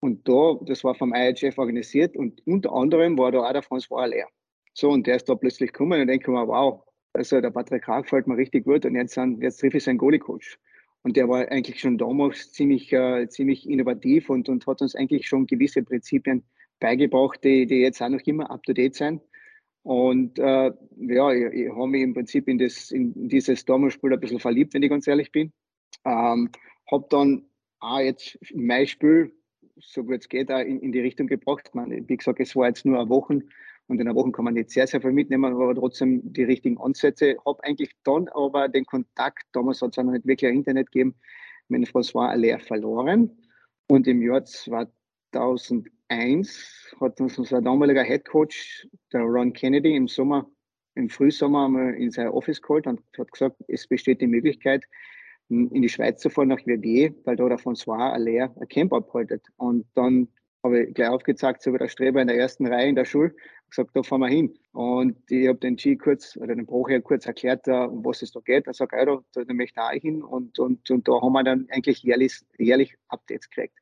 Und 0.00 0.28
da, 0.28 0.56
das 0.64 0.84
war 0.84 0.94
vom 0.94 1.12
IHF 1.12 1.58
organisiert 1.58 2.16
und 2.16 2.46
unter 2.46 2.72
anderem 2.72 3.18
war 3.18 3.32
da 3.32 3.40
auch 3.40 3.52
der 3.52 3.64
François 3.64 4.02
Allaire. 4.02 4.28
So, 4.74 4.90
und 4.90 5.06
der 5.06 5.16
ist 5.16 5.28
da 5.28 5.34
plötzlich 5.34 5.72
gekommen 5.72 6.00
und 6.00 6.06
denke 6.06 6.30
mir, 6.30 6.46
wow, 6.46 6.84
also 7.12 7.40
der 7.40 7.50
Patrick 7.50 7.82
Krag 7.82 8.04
gefällt 8.04 8.26
mir 8.26 8.36
richtig 8.36 8.64
gut 8.64 8.84
und 8.84 8.94
jetzt, 8.94 9.16
jetzt 9.40 9.58
treffe 9.58 9.78
ich 9.78 9.84
seinen 9.84 9.98
Goalie-Coach. 9.98 10.58
Und 11.02 11.16
der 11.16 11.28
war 11.28 11.48
eigentlich 11.50 11.80
schon 11.80 11.96
damals 11.96 12.52
ziemlich, 12.52 12.92
äh, 12.92 13.28
ziemlich 13.28 13.68
innovativ 13.68 14.30
und, 14.30 14.48
und 14.48 14.66
hat 14.66 14.82
uns 14.82 14.94
eigentlich 14.94 15.26
schon 15.26 15.46
gewisse 15.46 15.82
Prinzipien 15.82 16.44
beigebracht, 16.80 17.42
die, 17.44 17.66
die 17.66 17.80
jetzt 17.80 18.02
auch 18.02 18.08
noch 18.08 18.20
immer 18.26 18.50
up 18.50 18.62
to 18.64 18.72
date 18.72 18.94
sind. 18.94 19.22
Und 19.82 20.38
äh, 20.38 20.70
ja, 20.96 21.32
ich, 21.32 21.52
ich 21.54 21.70
habe 21.70 21.86
mich 21.88 22.02
im 22.02 22.14
Prinzip 22.14 22.48
in, 22.48 22.58
das, 22.58 22.90
in 22.90 23.28
dieses 23.28 23.64
Dortmund-Spiel 23.64 24.12
ein 24.12 24.20
bisschen 24.20 24.40
verliebt, 24.40 24.74
wenn 24.74 24.82
ich 24.82 24.90
ganz 24.90 25.06
ehrlich 25.06 25.32
bin. 25.32 25.52
Ähm, 26.04 26.50
habe 26.90 27.06
dann 27.10 27.44
auch 27.80 28.00
jetzt 28.00 28.38
mein 28.54 28.86
Spiel, 28.86 29.32
so 29.76 30.04
gut 30.04 30.20
es 30.20 30.28
geht, 30.28 30.50
auch 30.50 30.60
in, 30.60 30.80
in 30.80 30.92
die 30.92 31.00
Richtung 31.00 31.26
gebracht. 31.26 31.74
Man, 31.74 32.08
wie 32.08 32.16
gesagt, 32.16 32.40
es 32.40 32.56
war 32.56 32.66
jetzt 32.66 32.84
nur 32.84 32.98
eine 32.98 33.08
Woche 33.08 33.40
und 33.88 34.00
in 34.00 34.06
einer 34.06 34.14
Woche 34.14 34.32
kann 34.32 34.44
man 34.44 34.54
nicht 34.54 34.70
sehr, 34.70 34.86
sehr 34.86 35.00
viel 35.00 35.12
mitnehmen, 35.12 35.52
aber 35.52 35.74
trotzdem 35.74 36.20
die 36.32 36.44
richtigen 36.44 36.78
Ansätze. 36.78 37.36
Habe 37.44 37.64
eigentlich 37.64 37.90
dann 38.04 38.28
aber 38.28 38.68
den 38.68 38.84
Kontakt, 38.84 39.44
damals 39.52 39.80
hat 39.80 39.90
es 39.90 39.96
noch 39.96 40.12
nicht 40.12 40.26
wirklich 40.26 40.52
Internet 40.52 40.92
gegeben, 40.92 41.16
mit 41.68 41.88
François 41.88 42.28
Allaire 42.28 42.60
verloren. 42.60 43.30
Und 43.88 44.06
im 44.06 44.20
Jahr 44.20 44.44
2001 44.44 46.94
hat 47.00 47.20
uns 47.20 47.38
unser 47.38 47.62
damaliger 47.62 48.02
Head 48.02 48.26
Coach, 48.26 48.86
der 49.10 49.22
Ron 49.22 49.54
Kennedy, 49.54 49.96
im 49.96 50.06
Sommer, 50.06 50.46
im 50.94 51.08
Frühsommer 51.08 51.94
in 51.94 52.10
sein 52.10 52.28
Office 52.28 52.60
geholt 52.60 52.86
und 52.86 53.00
hat 53.16 53.32
gesagt, 53.32 53.56
es 53.68 53.86
besteht 53.86 54.20
die 54.20 54.26
Möglichkeit, 54.26 54.84
in 55.48 55.80
die 55.80 55.88
Schweiz 55.88 56.20
zu 56.20 56.28
fahren, 56.28 56.48
nach 56.48 56.66
WW, 56.66 57.10
weil 57.24 57.36
da 57.36 57.48
der 57.48 57.58
François 57.58 58.12
Allaire 58.12 58.54
ein 58.60 58.68
Camp 58.68 58.92
abhaltet. 58.92 59.46
Und 59.56 59.86
dann 59.94 60.28
habe 60.68 60.84
ich 60.84 60.94
gleich 60.94 61.08
aufgezeigt, 61.08 61.62
so 61.62 61.72
wie 61.72 61.78
der 61.78 61.88
Streber 61.88 62.22
in 62.22 62.28
der 62.28 62.38
ersten 62.38 62.66
Reihe 62.66 62.88
in 62.88 62.94
der 62.94 63.04
Schule, 63.04 63.34
gesagt, 63.68 63.90
da 63.94 64.02
fahren 64.02 64.20
wir 64.20 64.28
hin. 64.28 64.54
Und 64.72 65.18
ich 65.30 65.48
habe 65.48 65.58
den 65.58 65.76
G 65.76 65.96
kurz, 65.96 66.36
oder 66.36 66.54
den 66.54 66.66
Brocher 66.66 67.00
kurz 67.00 67.26
erklärt, 67.26 67.66
um 67.68 68.04
was 68.04 68.22
es 68.22 68.32
da 68.32 68.40
geht. 68.40 68.66
Er 68.66 68.74
sagt, 68.74 68.92
da, 68.92 69.20
da 69.34 69.54
möchte 69.54 69.80
ich 69.92 70.02
hin. 70.02 70.22
Und, 70.22 70.58
und, 70.58 70.90
und 70.90 71.08
da 71.08 71.20
haben 71.20 71.32
wir 71.32 71.44
dann 71.44 71.66
eigentlich 71.70 72.02
jährlich, 72.02 72.40
jährlich 72.58 72.94
Updates 73.08 73.50
gekriegt. 73.50 73.74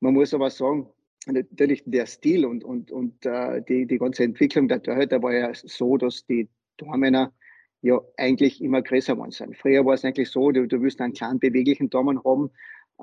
Man 0.00 0.14
muss 0.14 0.32
aber 0.32 0.50
sagen, 0.50 0.88
natürlich 1.26 1.82
der 1.86 2.06
Stil 2.06 2.46
und, 2.46 2.64
und, 2.64 2.90
und 2.90 3.26
uh, 3.26 3.60
die, 3.68 3.86
die 3.86 3.98
ganze 3.98 4.24
Entwicklung 4.24 4.68
der 4.68 4.82
Torhüter 4.82 5.22
war 5.22 5.34
ja 5.34 5.50
so, 5.52 5.96
dass 5.96 6.24
die 6.26 6.48
Tormänner 6.76 7.32
ja 7.82 8.00
eigentlich 8.16 8.62
immer 8.62 8.82
größer 8.82 9.14
geworden 9.14 9.30
sind. 9.30 9.56
Früher 9.56 9.84
war 9.84 9.94
es 9.94 10.04
eigentlich 10.04 10.30
so, 10.30 10.50
du, 10.50 10.66
du 10.66 10.80
willst 10.80 11.00
einen 11.00 11.12
kleinen 11.12 11.38
beweglichen 11.38 11.90
Tormann 11.90 12.22
haben, 12.24 12.50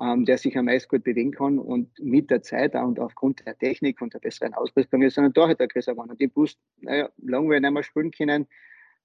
ähm, 0.00 0.24
der 0.24 0.38
sich 0.38 0.56
am 0.58 0.64
meisten 0.64 0.88
gut 0.88 1.04
bewegen 1.04 1.32
kann 1.32 1.58
und 1.58 1.88
mit 2.00 2.30
der 2.30 2.42
Zeit 2.42 2.74
und 2.74 2.98
aufgrund 2.98 3.46
der 3.46 3.56
Technik 3.56 4.00
und 4.00 4.12
der 4.14 4.18
besseren 4.18 4.54
Ausrüstung 4.54 5.02
ist 5.02 5.16
er 5.16 5.24
ein 5.24 5.34
Torhüter 5.34 5.68
größer 5.68 5.92
geworden. 5.92 6.10
Und 6.10 6.20
ich 6.20 6.34
wusste, 6.34 6.60
naja, 6.80 7.08
lange 7.18 7.50
werde 7.50 7.66
ich 7.66 7.70
nicht 7.70 7.74
mehr 7.74 7.82
spielen 7.82 8.10
können, 8.10 8.46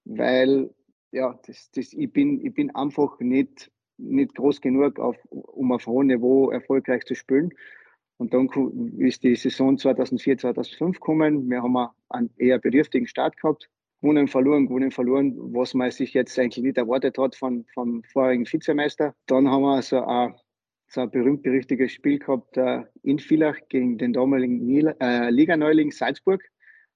weil 0.05 0.73
ja, 1.11 1.39
das, 1.45 1.71
das, 1.71 1.93
ich, 1.93 2.11
bin, 2.11 2.43
ich 2.45 2.53
bin 2.53 2.73
einfach 2.75 3.19
nicht, 3.19 3.71
nicht 3.97 4.35
groß 4.35 4.61
genug, 4.61 4.99
auf, 4.99 5.17
um 5.29 5.71
auf 5.71 5.85
hohem 5.85 6.07
Niveau 6.07 6.49
erfolgreich 6.49 7.05
zu 7.05 7.15
spielen. 7.15 7.53
Und 8.17 8.33
dann 8.33 8.49
ist 8.97 9.23
die 9.23 9.35
Saison 9.35 9.77
2004, 9.77 10.39
2005 10.39 10.99
gekommen. 10.99 11.49
Wir 11.49 11.63
haben 11.63 11.77
einen 12.09 12.29
eher 12.37 12.59
bedürftigen 12.59 13.07
Start 13.07 13.37
gehabt. 13.37 13.69
Gewonnen, 14.01 14.27
verloren, 14.27 14.67
gewonnen, 14.67 14.91
verloren, 14.91 15.35
was 15.53 15.73
man 15.73 15.91
sich 15.91 16.13
jetzt 16.13 16.37
eigentlich 16.37 16.63
nicht 16.63 16.77
erwartet 16.77 17.17
hat 17.17 17.35
von, 17.35 17.65
vom 17.73 18.03
vorigen 18.03 18.45
Vizemeister. 18.45 19.13
Dann 19.25 19.49
haben 19.49 19.61
wir 19.61 19.81
so 19.81 20.01
ein 20.03 20.35
so 20.89 21.01
ein 21.01 21.11
berühmt-berüchtigtes 21.11 21.91
Spiel 21.91 22.19
gehabt 22.19 22.57
äh, 22.57 22.83
in 23.03 23.19
Villach 23.19 23.57
gegen 23.69 23.97
den 23.97 24.11
damaligen 24.11 24.67
äh, 24.99 25.29
Liga-Neuling 25.29 25.91
Salzburg. 25.91 26.43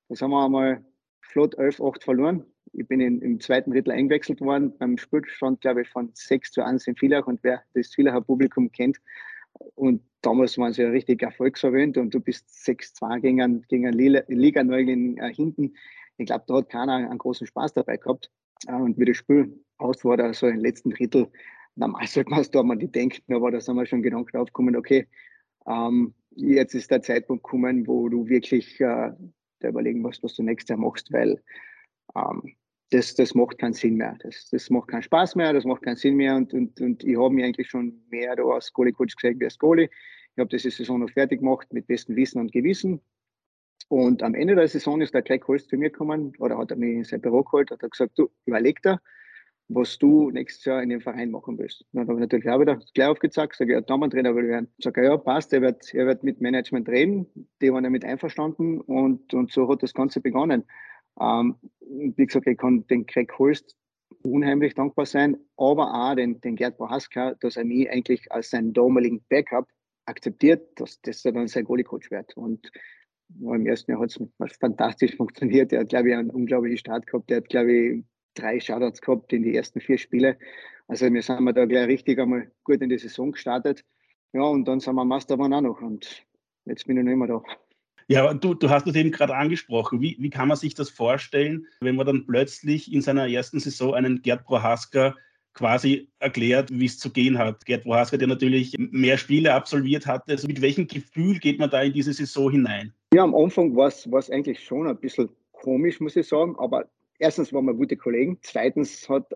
Das 0.09 0.21
haben 0.21 0.31
wir 0.31 0.43
einmal 0.43 0.83
flott 1.21 1.57
11-8 1.57 2.03
verloren. 2.03 2.45
ich 2.73 2.88
bin 2.88 3.00
in, 3.00 3.21
im 3.21 3.39
zweiten 3.39 3.71
Drittel 3.71 3.91
eingewechselt 3.91 4.41
worden. 4.41 4.75
Beim 4.77 4.97
Spielstand, 4.97 5.62
glaube 5.62 5.83
ich, 5.83 5.89
von 5.89 6.09
6 6.13 6.51
zu 6.51 6.65
1 6.65 6.88
in 6.88 6.95
Villach 6.95 7.27
und 7.27 7.39
wer 7.43 7.62
das 7.75 7.93
Villacher 7.93 8.21
Publikum 8.21 8.71
kennt. 8.71 8.97
Und 9.75 10.01
damals 10.21 10.57
waren 10.57 10.73
sie 10.73 10.81
ja 10.81 10.89
richtig 10.89 11.21
erfolgsverwöhnt 11.21 11.97
und 11.97 12.12
du 12.13 12.19
bist 12.19 12.50
6-2 12.50 13.19
gegen 13.19 13.41
einen, 13.41 13.62
gegen 13.67 13.85
einen 13.85 13.97
Liga-Neuling 14.27 15.17
äh, 15.17 15.31
hinten. 15.31 15.75
Ich 16.17 16.25
glaube, 16.25 16.45
da 16.47 16.55
hat 16.55 16.69
keiner 16.69 16.95
einen 16.95 17.17
großen 17.19 17.45
Spaß 17.45 17.73
dabei 17.73 17.97
gehabt. 17.97 18.31
Äh, 18.67 18.73
und 18.73 18.97
wie 18.97 19.05
das 19.05 19.17
Spiel 19.17 19.63
aus 19.77 20.03
war, 20.03 20.17
da 20.17 20.33
so 20.33 20.47
im 20.47 20.59
letzten 20.59 20.89
Drittel, 20.89 21.27
normal 21.75 22.07
sollte 22.07 22.29
man 22.29 22.41
es 22.41 22.51
da 22.51 22.63
mal 22.63 22.77
denken, 22.77 23.33
aber 23.33 23.51
da 23.51 23.59
sind 23.59 23.75
wir 23.75 23.85
schon 23.85 24.03
Gedanken 24.03 24.37
aufgekommen, 24.37 24.75
okay, 24.75 25.07
ähm, 25.67 26.13
jetzt 26.35 26.75
ist 26.75 26.91
der 26.91 27.01
Zeitpunkt 27.01 27.43
gekommen, 27.43 27.87
wo 27.87 28.09
du 28.09 28.27
wirklich 28.27 28.79
äh, 28.79 29.11
überlegen 29.63 30.01
musst, 30.01 30.23
was 30.23 30.35
du 30.35 30.43
nächstes 30.43 30.69
Jahr 30.69 30.79
machst, 30.79 31.11
weil 31.11 31.41
ähm, 32.15 32.55
das, 32.89 33.15
das 33.15 33.33
macht 33.33 33.57
keinen 33.57 33.73
Sinn 33.73 33.95
mehr. 33.95 34.17
Das, 34.21 34.49
das 34.49 34.69
macht 34.69 34.89
keinen 34.89 35.01
Spaß 35.01 35.35
mehr, 35.35 35.53
das 35.53 35.65
macht 35.65 35.81
keinen 35.81 35.95
Sinn 35.95 36.15
mehr 36.15 36.35
und, 36.35 36.53
und, 36.53 36.79
und 36.79 37.03
ich 37.03 37.17
habe 37.17 37.33
mich 37.33 37.43
eigentlich 37.43 37.69
schon 37.69 38.03
mehr 38.09 38.35
da 38.35 38.43
als 38.43 38.71
Goalie-Coach 38.73 39.15
gesehen 39.15 39.39
wie 39.39 39.45
als 39.45 39.57
Goalie. 39.57 39.89
Ich 40.35 40.39
habe 40.39 40.49
diese 40.49 40.69
Saison 40.69 40.99
noch 40.99 41.09
fertig 41.09 41.39
gemacht 41.39 41.71
mit 41.73 41.87
bestem 41.87 42.15
Wissen 42.15 42.39
und 42.39 42.51
Gewissen. 42.51 43.01
Und 43.89 44.23
am 44.23 44.35
Ende 44.35 44.55
der 44.55 44.67
Saison 44.67 45.01
ist 45.01 45.13
der 45.13 45.21
Craig 45.21 45.47
Holst 45.47 45.69
zu 45.69 45.77
mir 45.77 45.89
gekommen 45.89 46.33
oder 46.39 46.57
hat 46.57 46.71
er 46.71 46.77
mich 46.77 46.95
in 46.95 47.03
sein 47.03 47.21
Büro 47.21 47.43
geholt 47.43 47.71
hat 47.71 47.79
gesagt, 47.79 48.17
du, 48.17 48.29
überleg 48.45 48.81
dir, 48.81 48.99
was 49.70 49.98
du 49.98 50.29
nächstes 50.29 50.65
Jahr 50.65 50.84
in 50.84 50.89
dem 50.89 51.01
Verein 51.01 51.32
machen 51.32 51.58
willst. 51.58 51.86
Dann 51.93 52.08
habe 52.08 52.13
ich 52.13 52.20
natürlich 52.20 52.50
auch 52.50 52.60
wieder 52.60 52.79
gleich 52.93 53.08
aufgezeigt, 53.08 53.55
sage, 53.55 53.74
ja, 53.74 53.82
Damentrainer 53.82 54.36
will 54.36 54.48
werden. 54.48 54.67
Sage, 54.79 55.05
ja, 55.05 55.17
passt, 55.17 55.53
er 55.53 55.62
wird, 55.62 55.93
er 55.93 56.05
wird 56.05 56.24
mit 56.24 56.41
Management 56.41 56.89
reden, 56.89 57.27
die 57.62 57.72
waren 57.72 57.84
damit 57.84 58.05
einverstanden 58.05 58.82
und, 58.82 59.34
und 59.34 59.51
so 59.51 59.70
hat 59.70 59.82
das 59.82 59.93
Ganze 59.93 60.22
begonnen. 60.22 60.63
Ähm, 61.20 61.55
wie 61.79 62.25
gesagt, 62.25 62.48
ich 62.48 62.58
kann 62.58 62.86
den 62.88 63.05
Craig 63.05 63.32
Holst 63.38 63.75
unheimlich 64.22 64.74
dankbar 64.74 65.05
sein, 65.05 65.38
aber 65.58 65.93
auch 65.93 66.15
den, 66.15 66.39
den 66.41 66.55
Gerd 66.55 66.77
Bohaska, 66.77 67.36
dass 67.39 67.58
er 67.58 67.65
mich 67.65 67.89
eigentlich 67.89 68.32
als 68.32 68.50
seinen 68.50 68.74
damaligen 68.74 69.24
Backup 69.29 69.67
akzeptiert, 70.05 70.79
dass 70.79 71.01
das 71.01 71.24
dann 71.24 71.48
sein 71.48 71.65
Goalie-Coach 71.65 72.12
wird. 72.12 72.36
Und 72.36 72.72
im 73.39 73.65
ersten 73.65 73.91
Jahr 73.91 74.01
hat 74.01 74.10
es 74.10 74.58
fantastisch 74.58 75.15
funktioniert. 75.17 75.72
Er 75.74 75.82
hat, 75.82 75.89
glaube 75.89 76.10
ich, 76.10 76.15
einen 76.15 76.29
unglaublichen 76.29 76.77
Start 76.77 77.08
gehabt. 77.08 77.32
Er 77.32 77.38
hat, 77.38 77.50
glaube 77.50 77.72
ich, 77.72 78.03
drei 78.33 78.59
Shoutouts 78.59 79.01
gehabt 79.01 79.33
in 79.33 79.43
die 79.43 79.55
ersten 79.55 79.79
vier 79.79 79.97
Spiele. 79.97 80.37
Also 80.87 81.11
wir 81.11 81.21
sind 81.21 81.45
da 81.55 81.65
gleich 81.65 81.87
richtig 81.87 82.19
einmal 82.19 82.51
gut 82.63 82.81
in 82.81 82.89
die 82.89 82.97
Saison 82.97 83.31
gestartet. 83.31 83.83
Ja, 84.33 84.43
und 84.43 84.65
dann 84.65 84.79
sind 84.79 84.95
wir 84.95 85.05
Mastermann 85.05 85.53
auch 85.53 85.61
noch. 85.61 85.81
Und 85.81 86.25
jetzt 86.65 86.87
bin 86.87 86.97
ich 86.97 87.03
noch 87.03 87.11
immer 87.11 87.27
da. 87.27 87.43
Ja, 88.07 88.33
du, 88.33 88.53
du 88.53 88.69
hast 88.69 88.87
es 88.87 88.95
eben 88.95 89.11
gerade 89.11 89.35
angesprochen. 89.35 90.01
Wie, 90.01 90.17
wie 90.19 90.29
kann 90.29 90.47
man 90.47 90.57
sich 90.57 90.75
das 90.75 90.89
vorstellen, 90.89 91.67
wenn 91.79 91.95
man 91.95 92.05
dann 92.05 92.25
plötzlich 92.25 92.91
in 92.91 93.01
seiner 93.01 93.29
ersten 93.29 93.59
Saison 93.59 93.93
einen 93.93 94.21
Gerd 94.21 94.43
Prohaska 94.43 95.15
quasi 95.53 96.09
erklärt, 96.19 96.69
wie 96.71 96.85
es 96.85 96.97
zu 96.97 97.11
gehen 97.11 97.37
hat. 97.37 97.65
Gerd 97.65 97.83
Prohaska, 97.83 98.17
der 98.17 98.27
natürlich 98.27 98.73
mehr 98.77 99.17
Spiele 99.17 99.53
absolviert 99.53 100.05
hatte. 100.05 100.31
Also 100.31 100.47
mit 100.47 100.61
welchem 100.61 100.87
Gefühl 100.87 101.39
geht 101.39 101.59
man 101.59 101.69
da 101.69 101.81
in 101.81 101.93
diese 101.93 102.11
Saison 102.11 102.51
hinein? 102.51 102.91
Ja, 103.13 103.23
am 103.23 103.35
Anfang 103.35 103.75
war 103.75 103.87
es 103.87 104.29
eigentlich 104.29 104.59
schon 104.59 104.87
ein 104.87 104.97
bisschen 104.97 105.29
komisch, 105.51 105.99
muss 105.99 106.15
ich 106.15 106.27
sagen. 106.27 106.55
Aber 106.57 106.87
erstens 107.20 107.53
waren 107.53 107.65
wir 107.65 107.74
gute 107.74 107.98
Kollegen. 107.98 108.38
Zweitens 108.41 109.08
hat 109.10 109.36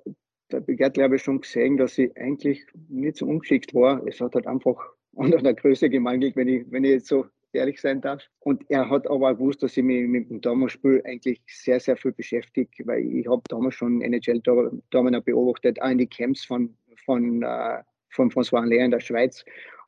der 0.52 0.62
Begehrt, 0.62 0.94
glaube 0.94 1.18
ich, 1.18 1.24
schon 1.24 1.42
gesehen, 1.42 1.78
dass 1.78 1.98
ich 1.98 2.16
eigentlich 2.18 2.66
nicht 2.90 3.18
so 3.18 3.26
ungeschickt 3.26 3.74
war. 3.74 4.06
Es 4.08 4.22
hat 4.22 4.36
halt 4.36 4.48
einfach 4.48 4.78
an 5.18 5.32
der 5.32 5.54
Größe 5.54 5.90
gemangelt, 5.90 6.36
wenn 6.36 6.48
ich, 6.48 6.72
wenn 6.72 6.84
ich 6.84 6.92
jetzt 6.92 7.08
so 7.08 7.26
ehrlich 7.54 7.82
sein 7.82 8.02
darf. 8.02 8.24
Und 8.40 8.64
er 8.70 8.90
hat 8.90 9.08
aber 9.08 9.32
auch 9.32 9.38
gewusst, 9.38 9.64
dass 9.64 9.76
ich 9.78 9.84
mich 9.84 10.08
mit 10.08 10.30
dem 10.30 10.42
Damals-Spiel 10.42 11.02
eigentlich 11.06 11.42
sehr, 11.48 11.80
sehr 11.80 11.98
viel 11.98 12.12
beschäftige, 12.12 12.86
weil 12.86 13.02
ich 13.02 13.28
habe 13.28 13.42
damals 13.50 13.76
schon 13.76 14.02
NHL-Damen 14.02 15.24
beobachtet, 15.24 15.82
auch 15.82 15.90
in 15.90 15.98
die 15.98 16.08
Camps 16.08 16.46
von, 16.46 16.76
von, 17.06 17.42
äh, 17.42 17.82
von 18.10 18.30
François 18.30 18.62
Allaire 18.62 18.86
in 18.86 18.92
der 18.92 19.00
Schweiz 19.00 19.44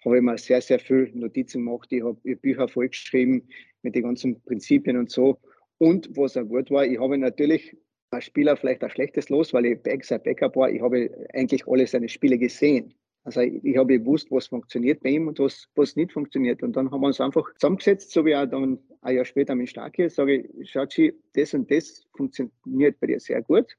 habe 0.05 0.17
ich 0.17 0.24
mir 0.24 0.38
sehr, 0.38 0.62
sehr 0.62 0.79
viel 0.79 1.12
Notizen 1.13 1.65
gemacht. 1.65 1.91
Ich 1.91 2.03
habe 2.03 2.36
Bücher 2.38 2.67
vollgeschrieben 2.67 3.48
mit 3.81 3.96
den 3.96 4.03
ganzen 4.03 4.41
Prinzipien 4.41 4.98
und 4.98 5.10
so. 5.10 5.38
Und 5.79 6.15
was 6.15 6.38
auch 6.38 6.43
gut 6.45 6.69
war, 6.71 6.86
ich 6.86 7.00
habe 7.00 7.17
natürlich 7.17 7.75
als 8.12 8.25
Spieler 8.25 8.57
vielleicht 8.57 8.83
ein 8.83 8.89
schlechtes 8.89 9.29
Los, 9.29 9.53
weil 9.53 9.65
ich 9.65 9.81
Back, 9.81 10.03
sein 10.03 10.21
Backup 10.24 10.55
war. 10.55 10.69
Ich 10.69 10.81
habe 10.81 11.09
eigentlich 11.33 11.67
alle 11.67 11.88
seine 11.88 12.09
Spiele 12.09 12.38
gesehen. 12.38 12.93
Also 13.24 13.41
ich, 13.41 13.77
habe 13.77 14.00
gewusst, 14.00 14.31
was 14.31 14.48
funktioniert 14.48 15.01
bei 15.01 15.09
ihm 15.09 15.27
und 15.27 15.39
was, 15.39 15.67
was 15.75 15.95
nicht 15.95 16.13
funktioniert. 16.13 16.63
Und 16.63 16.75
dann 16.75 16.89
haben 16.89 17.01
wir 17.01 17.07
uns 17.07 17.21
einfach 17.21 17.53
zusammengesetzt, 17.55 18.12
so 18.12 18.25
wie 18.25 18.36
auch 18.36 18.45
dann 18.45 18.79
ein 19.01 19.15
Jahr 19.15 19.25
später 19.25 19.55
mit 19.55 19.69
Starke, 19.69 20.09
sage 20.09 20.38
ich, 20.38 20.69
Schatschi, 20.69 21.13
das 21.33 21.53
und 21.53 21.69
das 21.69 22.05
funktioniert 22.15 23.00
bei 23.00 23.07
dir 23.07 23.19
sehr 23.19 23.41
gut. 23.41 23.75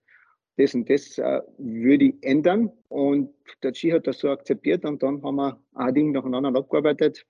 Das 0.57 0.75
und 0.75 0.89
das 0.89 1.19
äh, 1.19 1.41
würde 1.59 2.07
ich 2.07 2.15
ändern. 2.23 2.71
Und 2.89 3.35
der 3.63 3.73
Chi 3.73 3.91
hat 3.91 4.07
das 4.07 4.19
so 4.19 4.29
akzeptiert 4.29 4.85
und 4.85 5.03
dann 5.03 5.23
haben 5.23 5.37
wir 5.37 5.61
ein 5.75 5.95
Ding 5.95 6.13
nacheinander 6.13 6.55
abgearbeitet. 6.55 7.27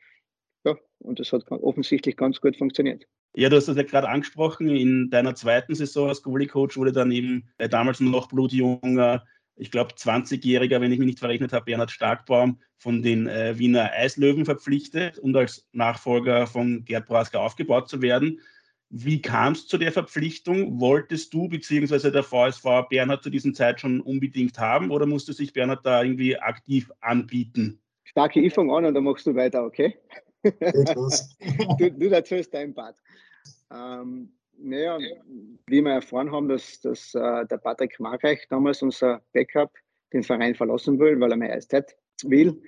Ja, 0.64 0.76
und 0.98 1.20
das 1.20 1.32
hat 1.32 1.50
offensichtlich 1.50 2.16
ganz 2.16 2.40
gut 2.40 2.56
funktioniert. 2.56 3.06
Ja, 3.34 3.48
du 3.48 3.56
hast 3.56 3.68
das 3.68 3.76
ja 3.76 3.84
gerade 3.84 4.08
angesprochen. 4.08 4.68
In 4.68 5.10
deiner 5.10 5.34
zweiten 5.34 5.74
Saison 5.74 6.08
als 6.08 6.22
Goalie-Coach 6.22 6.76
wurde 6.76 6.92
dann 6.92 7.12
eben 7.12 7.48
äh, 7.58 7.68
damals 7.68 8.00
noch 8.00 8.28
blutjunger, 8.28 9.24
ich 9.60 9.70
glaube 9.70 9.92
20-Jähriger, 9.92 10.80
wenn 10.80 10.90
ich 10.90 10.98
mich 10.98 11.06
nicht 11.06 11.18
verrechnet 11.18 11.52
habe, 11.52 11.66
Bernhard 11.66 11.90
Starkbaum 11.90 12.60
von 12.78 13.02
den 13.02 13.26
äh, 13.26 13.58
Wiener 13.58 13.92
Eislöwen 13.92 14.46
verpflichtet 14.46 15.18
und 15.18 15.36
als 15.36 15.68
Nachfolger 15.72 16.46
von 16.46 16.84
Gerd 16.84 17.06
Braska 17.06 17.38
aufgebaut 17.38 17.88
zu 17.88 18.00
werden. 18.00 18.40
Wie 18.88 19.22
kam 19.22 19.52
es 19.52 19.68
zu 19.68 19.78
der 19.78 19.92
Verpflichtung? 19.92 20.80
Wolltest 20.80 21.32
du 21.34 21.48
bzw. 21.48 22.10
der 22.10 22.24
VSV 22.24 22.88
Bernhard 22.88 23.22
zu 23.22 23.30
diesem 23.30 23.54
Zeit 23.54 23.80
schon 23.80 24.00
unbedingt 24.00 24.58
haben 24.58 24.90
oder 24.90 25.06
musste 25.06 25.32
sich 25.32 25.52
Bernhard 25.52 25.84
da 25.84 26.02
irgendwie 26.02 26.36
aktiv 26.38 26.90
anbieten? 27.00 27.80
Starke, 28.04 28.40
ich 28.40 28.52
fange 28.52 28.74
an 28.74 28.86
und 28.86 28.94
dann 28.94 29.04
machst 29.04 29.26
du 29.26 29.34
weiter, 29.36 29.62
okay? 29.62 29.94
du, 31.78 31.90
du 31.90 32.08
erzählst 32.08 32.54
dein 32.54 32.74
Part. 32.74 32.96
Ähm, 33.72 34.32
naja, 34.62 34.98
wie 35.66 35.82
wir 35.82 35.92
erfahren 35.92 36.30
haben, 36.30 36.48
dass, 36.48 36.80
dass 36.80 37.14
äh, 37.14 37.46
der 37.46 37.58
Patrick 37.58 37.98
Markreich, 37.98 38.46
damals 38.48 38.82
unser 38.82 39.22
Backup, 39.32 39.72
den 40.12 40.22
Verein 40.22 40.54
verlassen 40.54 40.98
will, 40.98 41.18
weil 41.20 41.30
er 41.30 41.36
mehr 41.36 41.54
Eiszeit 41.54 41.96
will, 42.24 42.60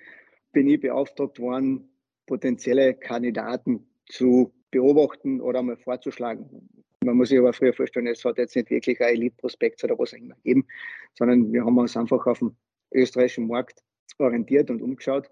bin 0.53 0.69
ich 0.69 0.81
beauftragt 0.81 1.39
worden, 1.39 1.89
potenzielle 2.27 2.95
Kandidaten 2.95 3.87
zu 4.07 4.53
beobachten 4.71 5.41
oder 5.41 5.63
mal 5.63 5.77
vorzuschlagen. 5.77 6.69
Man 7.05 7.17
muss 7.17 7.31
sich 7.31 7.39
aber 7.39 7.53
früher 7.53 7.73
vorstellen, 7.73 8.07
es 8.07 8.25
hat 8.25 8.39
jetzt 8.39 8.55
nicht 8.55 8.71
wirklich 8.71 9.01
ein 9.01 9.15
Elite-Prospekt 9.15 9.83
oder 9.83 9.99
was 9.99 10.15
auch 10.15 10.19
immer 10.19 10.37
gegeben, 10.37 10.67
sondern 11.15 11.53
wir 11.53 11.65
haben 11.65 11.77
uns 11.77 11.97
einfach 11.97 12.27
auf 12.27 12.39
dem 12.39 12.57
österreichischen 12.93 13.49
Markt 13.49 13.83
orientiert 14.19 14.71
und 14.71 14.83
umgeschaut. 14.83 15.29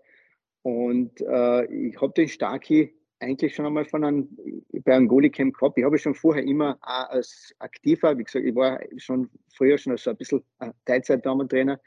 Und 0.62 1.20
äh, 1.20 1.64
ich 1.66 2.00
habe 2.00 2.12
den 2.14 2.28
Starki 2.28 2.94
eigentlich 3.20 3.54
schon 3.54 3.66
einmal 3.66 3.84
von 3.84 4.04
einem, 4.04 4.28
bei 4.84 4.94
einem 4.94 5.08
Goalie-Camp 5.08 5.56
gehabt. 5.56 5.78
Ich 5.78 5.84
habe 5.84 5.98
schon 5.98 6.14
vorher 6.14 6.42
immer 6.42 6.78
als 6.80 7.54
aktiver, 7.58 8.16
wie 8.16 8.24
gesagt, 8.24 8.44
ich 8.44 8.54
war 8.54 8.80
schon 8.96 9.30
früher 9.54 9.78
schon 9.78 9.96
so 9.96 10.10
ein 10.10 10.16
bisschen 10.16 10.42
Teilzeit-Damentrainer 10.86 11.80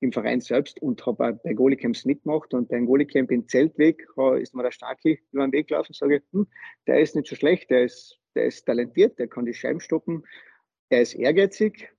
im 0.00 0.12
Verein 0.12 0.40
selbst 0.40 0.80
und 0.82 1.04
habe 1.06 1.40
bei 1.42 1.54
Goalie-Camps 1.54 2.04
mitgemacht. 2.04 2.52
Und 2.52 2.68
beim 2.68 2.86
Goalie-Camp 2.86 3.30
in 3.30 3.48
Zeltweg 3.48 4.06
ist 4.38 4.54
mir 4.54 4.62
der 4.62 4.70
Starke 4.70 5.18
über 5.32 5.46
den 5.46 5.52
Weg 5.52 5.68
gelaufen 5.68 5.90
und 5.90 5.96
sage, 5.96 6.22
hm, 6.32 6.46
der 6.86 7.00
ist 7.00 7.16
nicht 7.16 7.28
so 7.28 7.36
schlecht, 7.36 7.70
der 7.70 7.84
ist, 7.84 8.18
der 8.34 8.46
ist 8.46 8.66
talentiert, 8.66 9.18
der 9.18 9.28
kann 9.28 9.46
die 9.46 9.54
Scheiben 9.54 9.80
stoppen, 9.80 10.24
er 10.90 11.02
ist 11.02 11.14
ehrgeizig. 11.14 11.90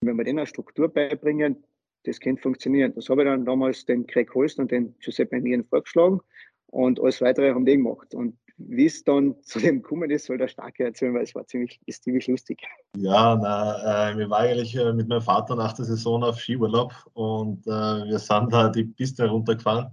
Wenn 0.00 0.16
wir 0.16 0.24
den 0.24 0.38
eine 0.38 0.46
Struktur 0.46 0.88
beibringen, 0.88 1.64
das 2.06 2.20
könnte 2.20 2.42
funktionieren. 2.42 2.92
Das 2.94 3.08
habe 3.08 3.22
ich 3.22 3.28
dann 3.28 3.44
damals 3.44 3.84
den 3.84 4.06
Craig 4.06 4.34
Holst 4.34 4.58
und 4.58 4.70
den 4.70 4.94
Giuseppe 5.00 5.40
Mien 5.40 5.64
vorgeschlagen 5.64 6.20
und 6.66 7.00
alles 7.00 7.20
weitere 7.20 7.52
haben 7.52 7.66
die 7.66 7.76
gemacht. 7.76 8.14
Und 8.14 8.36
wie 8.58 8.86
es 8.86 9.04
dann 9.04 9.34
zu 9.42 9.58
dem 9.58 9.82
gekommen 9.82 10.10
ist, 10.10 10.26
soll 10.26 10.38
der 10.38 10.48
Starke 10.48 10.84
erzählen, 10.84 11.14
weil 11.14 11.24
es 11.24 11.34
war 11.34 11.46
ziemlich, 11.46 11.80
ist 11.86 12.04
ziemlich 12.04 12.26
lustig. 12.26 12.62
Ja, 12.96 13.36
na, 13.36 14.10
äh, 14.10 14.18
wir 14.18 14.30
waren 14.30 14.48
eigentlich 14.48 14.76
äh, 14.76 14.92
mit 14.92 15.08
meinem 15.08 15.22
Vater 15.22 15.56
nach 15.56 15.72
der 15.74 15.84
Saison 15.84 16.22
auf 16.22 16.40
Skiurlaub 16.40 16.92
und 17.14 17.66
äh, 17.66 17.70
wir 17.70 18.18
sind 18.18 18.52
da 18.52 18.68
die 18.68 18.84
Piste 18.84 19.28
runtergefahren. 19.28 19.90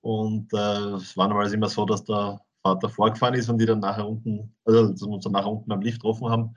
Und 0.00 0.52
äh, 0.52 0.96
es 0.96 1.16
war 1.16 1.28
normalerweise 1.28 1.54
immer 1.54 1.68
so, 1.68 1.84
dass 1.84 2.04
der 2.04 2.40
Vater 2.62 2.88
vorgefahren 2.88 3.34
ist 3.34 3.48
und 3.48 3.58
die 3.58 3.66
dann 3.66 3.80
nachher 3.80 4.08
unten, 4.08 4.54
also 4.64 5.06
uns 5.06 5.24
dann 5.24 5.32
nachher 5.32 5.50
unten 5.50 5.70
am 5.70 5.80
Lift 5.80 6.00
getroffen 6.00 6.28
haben. 6.28 6.56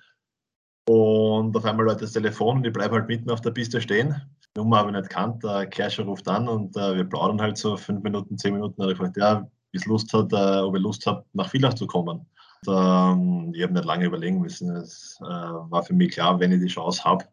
Und 0.87 1.55
auf 1.55 1.65
einmal 1.65 1.85
läutet 1.85 2.03
das 2.03 2.11
Telefon 2.13 2.57
und 2.57 2.65
ich 2.65 2.73
bleibe 2.73 2.95
halt 2.95 3.07
mitten 3.07 3.29
auf 3.29 3.41
der 3.41 3.51
Piste 3.51 3.81
stehen. 3.81 4.15
Nummer 4.55 4.77
habe 4.77 4.89
ich 4.89 4.95
nicht 4.95 5.09
gekannt. 5.09 5.43
Der 5.43 5.67
Kerscher 5.67 6.03
ruft 6.03 6.27
an 6.27 6.47
und 6.47 6.75
äh, 6.77 6.95
wir 6.95 7.03
plaudern 7.03 7.41
halt 7.41 7.57
so 7.57 7.75
fünf 7.75 8.03
Minuten, 8.03 8.38
zehn 8.38 8.53
Minuten. 8.53 8.75
Da 8.77 8.83
habe 8.83 8.93
ich 8.93 8.97
gefragt, 8.97 9.17
ja, 9.17 9.47
wie 9.71 9.77
es 9.77 9.85
Lust 9.85 10.13
hat, 10.13 10.31
äh, 10.31 10.62
ob 10.62 10.75
ich 10.75 10.81
Lust 10.81 11.05
habe, 11.05 11.25
nach 11.33 11.50
Villach 11.50 11.74
zu 11.74 11.88
kommen. 11.88 12.25
Und, 12.65 12.74
ähm, 12.74 13.51
ich 13.53 13.63
habe 13.63 13.74
nicht 13.74 13.85
lange 13.85 14.05
überlegen 14.05 14.39
müssen. 14.39 14.74
Es 14.75 15.19
äh, 15.21 15.25
war 15.25 15.83
für 15.83 15.93
mich 15.93 16.12
klar, 16.12 16.39
wenn 16.39 16.51
ich 16.53 16.62
die 16.62 16.67
Chance 16.67 17.03
habe, 17.03 17.25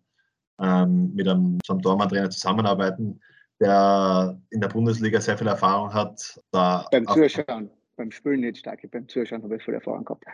ähm, 0.60 1.14
mit 1.14 1.28
einem, 1.28 1.58
Tormann-Trainer 1.60 2.30
zusammenarbeiten, 2.30 3.20
der 3.60 4.40
in 4.50 4.60
der 4.60 4.68
Bundesliga 4.68 5.20
sehr 5.20 5.38
viel 5.38 5.46
Erfahrung 5.46 5.94
hat. 5.94 6.40
Da 6.50 6.86
beim 6.90 7.06
Zuschauen, 7.06 7.70
beim 7.96 8.10
Spielen 8.10 8.40
nicht 8.40 8.58
stark, 8.58 8.80
beim 8.90 9.08
Zuschauen 9.08 9.42
habe 9.42 9.56
ich 9.56 9.62
viel 9.62 9.74
Erfahrung 9.74 10.04
gehabt. 10.04 10.24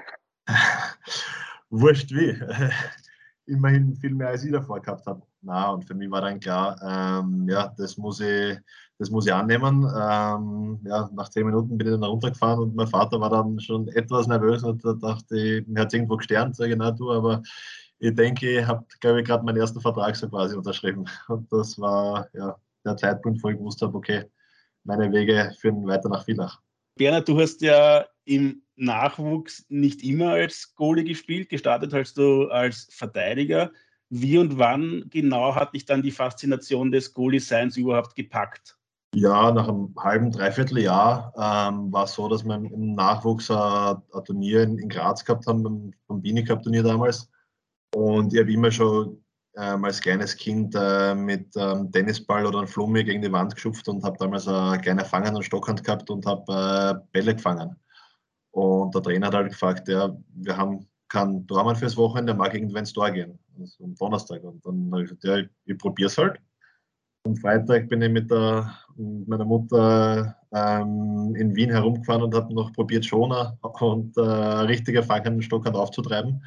Wurscht 1.71 2.11
wie. 2.13 2.35
Immerhin 3.49 3.97
viel 3.97 4.15
mehr 4.15 4.29
als 4.29 4.45
ich 4.45 4.53
davor 4.53 4.81
gehabt 4.81 5.07
habe. 5.07 5.23
Na, 5.43 5.71
und 5.71 5.85
für 5.85 5.95
mich 5.95 6.11
war 6.11 6.21
dann 6.21 6.41
klar, 6.41 6.77
ähm, 6.83 7.49
ja, 7.49 7.73
das 7.77 7.97
muss 7.97 8.21
ich, 8.21 8.59
das 8.99 9.11
muss 9.11 9.27
ich 9.27 9.33
annehmen. 9.33 9.85
Ähm, 9.85 10.81
ja, 10.85 11.09
nach 11.15 11.29
zehn 11.29 11.47
Minuten 11.47 11.79
bin 11.79 11.87
ich 11.87 11.93
dann 11.93 12.05
runtergefahren 12.05 12.61
und 12.61 12.77
mein 12.77 12.87
Vater 12.87 13.21
war 13.21 13.31
dann 13.31 13.59
schon 13.61 13.89
etwas 13.89 14.27
nervös 14.27 14.63
und 14.63 14.85
da 14.85 14.93
dachte 14.93 15.39
ich, 15.39 15.67
mir 15.67 15.83
hat 15.83 15.95
irgendwo 15.95 16.17
gesternt, 16.17 16.57
sage 16.57 16.73
ich, 16.73 16.79
na 16.79 16.91
du, 16.91 17.11
aber 17.13 17.43
ich 18.01 18.15
denke, 18.15 18.61
ich 18.61 18.67
habe, 18.67 18.85
glaube 19.01 19.21
ich, 19.21 19.27
gerade 19.27 19.45
meinen 19.45 19.59
ersten 19.59 19.81
Vertrag 19.81 20.15
so 20.15 20.29
quasi 20.29 20.57
unterschrieben. 20.57 21.05
Und 21.29 21.53
das 21.53 21.79
war 21.79 22.29
ja 22.33 22.57
der 22.85 22.97
Zeitpunkt, 22.97 23.43
wo 23.43 23.49
ich 23.49 23.57
gewusst 23.57 23.83
habe, 23.83 23.97
okay, 23.97 24.25
meine 24.85 25.13
Wege 25.13 25.53
führen 25.59 25.87
weiter 25.87 26.09
nach 26.09 26.25
Villach. 26.25 26.61
Bernhard, 26.97 27.29
du 27.29 27.39
hast 27.41 27.61
ja 27.61 28.05
im 28.25 28.63
Nachwuchs 28.79 29.67
nicht 29.69 30.03
immer 30.03 30.31
als 30.31 30.75
Goalie 30.75 31.05
gespielt, 31.05 31.49
gestartet 31.49 31.93
hast 31.93 32.17
du 32.17 32.49
als 32.49 32.89
Verteidiger. 32.91 33.73
Wie 34.11 34.39
und 34.39 34.59
wann 34.59 35.05
genau 35.11 35.55
hat 35.55 35.75
dich 35.75 35.85
dann 35.85 36.03
die 36.03 36.11
Faszination 36.11 36.91
des 36.91 37.13
Goalie-Seins 37.13 37.77
überhaupt 37.77 38.15
gepackt? 38.15 38.79
Ja, 39.15 39.51
nach 39.51 39.69
einem 39.69 39.95
halben, 39.99 40.31
dreiviertel 40.31 40.79
Jahr 40.79 41.33
ähm, 41.37 41.93
war 41.93 42.05
es 42.05 42.13
so, 42.13 42.29
dass 42.29 42.45
wir 42.45 42.55
im 42.55 42.95
Nachwuchs 42.95 43.51
ein, 43.51 43.97
ein 44.13 44.25
Turnier 44.25 44.63
in, 44.63 44.79
in, 44.79 44.89
Graz 44.89 45.25
gehabt 45.25 45.47
haben, 45.47 45.63
beim, 45.63 45.93
beim 46.07 46.23
Bini 46.23 46.45
Cup 46.45 46.63
Turnier 46.63 46.83
damals. 46.83 47.31
Und 47.95 48.35
ich 48.35 48.41
habe 48.41 48.53
immer 48.53 48.71
schon 48.71 49.23
ähm, 49.57 49.85
als 49.85 50.01
kleines 50.01 50.37
Kind 50.37 50.75
äh, 50.79 51.15
mit 51.15 51.49
ähm, 51.57 51.91
Tennisball 51.91 52.47
oder 52.47 52.59
einem 52.59 52.69
Flummi 52.69 53.03
gegen 53.03 53.23
die 53.23 53.33
Wand 53.33 53.55
geschupft 53.55 53.89
und 53.89 54.05
habe 54.05 54.19
damals 54.19 54.47
eine 54.47 54.81
kleine 54.81 55.05
Fangen 55.05 55.35
und 55.35 55.43
Stockhand 55.43 55.83
gehabt 55.83 56.11
und 56.11 56.27
habe 56.27 56.53
äh, 56.53 57.09
Bälle 57.13 57.35
gefangen. 57.35 57.77
Und 58.51 58.95
der 58.95 59.03
Trainer 59.03 59.29
hat 59.29 59.35
halt 59.35 59.51
gefragt, 59.51 59.89
ja, 59.89 60.17
wir 60.35 60.57
haben 60.57 60.87
keinen 61.09 61.47
Tormann 61.47 61.77
fürs 61.77 61.97
Wochenende, 61.97 62.35
mag 62.35 62.55
irgendwann 62.55 62.81
ins 62.81 62.93
Tor 62.93 63.11
gehen, 63.11 63.39
also 63.59 63.85
am 63.85 63.95
Donnerstag. 63.95 64.43
Und 64.45 64.65
dann 64.65 64.91
habe 64.93 65.03
ich 65.05 65.09
gesagt, 65.09 65.25
ja, 65.25 65.37
ich, 65.39 65.49
ich 65.65 65.79
probiere 65.79 66.09
es 66.09 66.19
halt. 66.19 66.41
Am 67.25 67.37
Freitag 67.37 67.89
bin 67.89 68.03
ich 68.03 68.11
mit, 68.11 68.31
der, 68.31 68.75
mit 68.97 69.29
meiner 69.29 69.45
Mutter 69.45 70.37
ähm, 70.53 71.35
in 71.37 71.55
Wien 71.55 71.71
herumgefahren 71.71 72.23
und 72.23 72.35
habe 72.35 72.55
noch 72.55 72.73
probiert, 72.73 73.05
Schoner 73.05 73.59
und 73.81 74.17
äh, 74.17 74.21
richtige 74.21 75.03
Fangen 75.03 75.43
Stockhand 75.43 75.77
aufzutreiben 75.77 76.43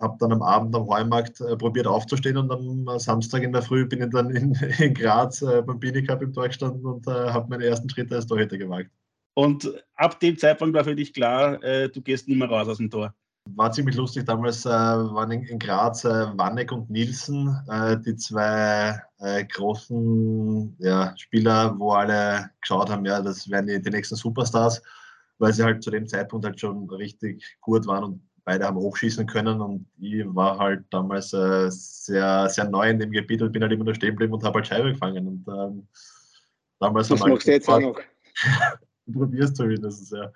habe 0.00 0.16
dann 0.20 0.32
am 0.32 0.42
Abend 0.42 0.74
am 0.74 0.86
Heumarkt 0.86 1.40
äh, 1.40 1.56
probiert 1.56 1.86
aufzustehen 1.86 2.36
und 2.36 2.50
am 2.52 2.98
Samstag 2.98 3.42
in 3.42 3.52
der 3.52 3.62
Früh 3.62 3.84
bin 3.84 4.02
ich 4.02 4.10
dann 4.10 4.30
in, 4.30 4.54
in 4.78 4.94
Graz 4.94 5.42
äh, 5.42 5.62
beim 5.62 5.80
Bini 5.80 6.04
Cup 6.04 6.22
im 6.22 6.32
Tor 6.32 6.48
gestanden 6.48 6.84
und 6.84 7.06
äh, 7.06 7.10
habe 7.10 7.48
meine 7.48 7.64
ersten 7.64 7.88
Schritte 7.90 8.14
als 8.14 8.26
Torhüter 8.26 8.58
gewagt. 8.58 8.90
Und 9.38 9.72
ab 9.94 10.18
dem 10.18 10.36
Zeitpunkt 10.36 10.74
war 10.74 10.82
für 10.82 10.96
dich 10.96 11.14
klar, 11.14 11.62
äh, 11.62 11.88
du 11.88 12.02
gehst 12.02 12.26
nicht 12.26 12.38
mehr 12.38 12.48
raus 12.48 12.66
aus 12.66 12.78
dem 12.78 12.90
Tor. 12.90 13.14
War 13.54 13.70
ziemlich 13.70 13.94
lustig. 13.94 14.24
Damals 14.24 14.66
äh, 14.66 14.70
waren 14.70 15.30
in, 15.30 15.44
in 15.44 15.60
Graz 15.60 16.04
äh, 16.04 16.26
Wanneck 16.36 16.72
und 16.72 16.90
Nielsen 16.90 17.56
die 18.04 18.16
zwei 18.16 19.00
großen 19.20 20.74
ja, 20.80 21.16
Spieler, 21.16 21.72
wo 21.78 21.92
alle 21.92 22.50
geschaut 22.60 22.90
haben, 22.90 23.04
ja, 23.04 23.22
das 23.22 23.48
wären 23.48 23.68
die, 23.68 23.80
die 23.80 23.90
nächsten 23.90 24.16
Superstars, 24.16 24.82
weil 25.38 25.52
sie 25.52 25.62
halt 25.62 25.84
zu 25.84 25.92
dem 25.92 26.08
Zeitpunkt 26.08 26.44
halt 26.44 26.58
schon 26.58 26.90
richtig 26.90 27.44
gut 27.60 27.86
waren 27.86 28.04
und 28.04 28.22
beide 28.44 28.64
haben 28.64 28.76
hochschießen 28.76 29.24
können 29.28 29.60
und 29.60 29.86
ich 30.00 30.24
war 30.26 30.58
halt 30.58 30.84
damals 30.90 31.32
äh, 31.32 31.70
sehr, 31.70 32.48
sehr 32.48 32.68
neu 32.68 32.90
in 32.90 32.98
dem 32.98 33.12
Gebiet 33.12 33.42
und 33.42 33.52
bin 33.52 33.62
halt 33.62 33.70
immer 33.70 33.84
nur 33.84 33.94
stehen 33.94 34.10
geblieben 34.10 34.34
und 34.34 34.42
habe 34.42 34.56
halt 34.56 34.66
Scheibe 34.66 34.92
gefangen. 34.92 35.28
Und 35.28 35.46
ähm, 35.46 35.86
damals 36.80 37.06
das 37.06 37.20
machst 37.20 37.46
du 37.46 37.52
jetzt 37.52 37.68
auch 37.68 37.78
noch. 37.78 38.00
probierst 39.12 39.56
zumindest, 39.56 40.12
ja. 40.12 40.32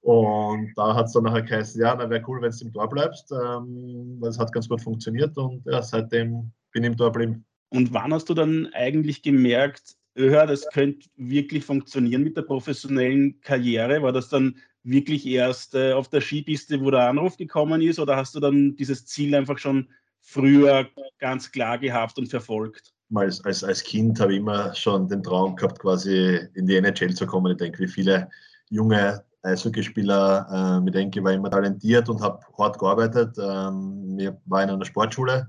Und 0.00 0.72
da 0.76 0.94
hat 0.94 1.06
es 1.06 1.12
dann 1.12 1.24
nachher 1.24 1.42
geheißen, 1.42 1.80
ja, 1.80 1.94
na 1.94 2.08
wäre 2.08 2.24
cool, 2.28 2.40
wenn 2.40 2.50
du 2.50 2.64
im 2.64 2.72
Tor 2.72 2.88
bleibst, 2.88 3.32
ähm, 3.32 4.16
weil 4.20 4.30
es 4.30 4.38
hat 4.38 4.52
ganz 4.52 4.68
gut 4.68 4.80
funktioniert 4.80 5.36
und 5.36 5.64
ja, 5.66 5.82
seitdem 5.82 6.52
bin 6.72 6.84
ich 6.84 6.90
im 6.90 6.96
Tor 6.96 7.12
geblieben. 7.12 7.44
Und 7.70 7.92
wann 7.92 8.14
hast 8.14 8.28
du 8.28 8.34
dann 8.34 8.68
eigentlich 8.72 9.22
gemerkt, 9.22 9.96
ja, 10.16 10.46
das 10.46 10.66
könnte 10.72 11.08
wirklich 11.16 11.64
funktionieren 11.64 12.24
mit 12.24 12.36
der 12.36 12.42
professionellen 12.42 13.40
Karriere? 13.40 14.02
War 14.02 14.12
das 14.12 14.28
dann 14.28 14.56
wirklich 14.82 15.26
erst 15.26 15.74
äh, 15.74 15.92
auf 15.92 16.08
der 16.08 16.20
Skipiste, 16.20 16.80
wo 16.80 16.90
der 16.90 17.08
Anruf 17.08 17.36
gekommen 17.36 17.82
ist, 17.82 17.98
oder 17.98 18.16
hast 18.16 18.34
du 18.34 18.40
dann 18.40 18.76
dieses 18.76 19.04
Ziel 19.06 19.34
einfach 19.34 19.58
schon 19.58 19.88
früher 20.20 20.88
ganz 21.18 21.52
klar 21.52 21.78
gehabt 21.78 22.18
und 22.18 22.28
verfolgt? 22.28 22.94
Als, 23.14 23.44
als, 23.44 23.64
als 23.64 23.82
Kind 23.82 24.20
habe 24.20 24.32
ich 24.32 24.38
immer 24.38 24.74
schon 24.74 25.08
den 25.08 25.22
Traum 25.22 25.56
gehabt, 25.56 25.78
quasi 25.78 26.40
in 26.54 26.66
die 26.66 26.76
NHL 26.76 27.14
zu 27.14 27.26
kommen. 27.26 27.52
Ich 27.52 27.58
denke, 27.58 27.78
wie 27.80 27.88
viele 27.88 28.28
junge 28.70 29.24
Eishockeyspieler, 29.42 30.80
äh, 30.82 30.86
ich 30.86 30.92
denke, 30.92 31.20
ich 31.20 31.24
war 31.24 31.32
immer 31.32 31.50
talentiert 31.50 32.08
und 32.08 32.20
habe 32.20 32.40
hart 32.58 32.78
gearbeitet. 32.78 33.36
Ähm, 33.38 34.18
ich 34.18 34.30
war 34.46 34.62
in 34.62 34.70
einer 34.70 34.84
Sportschule, 34.84 35.48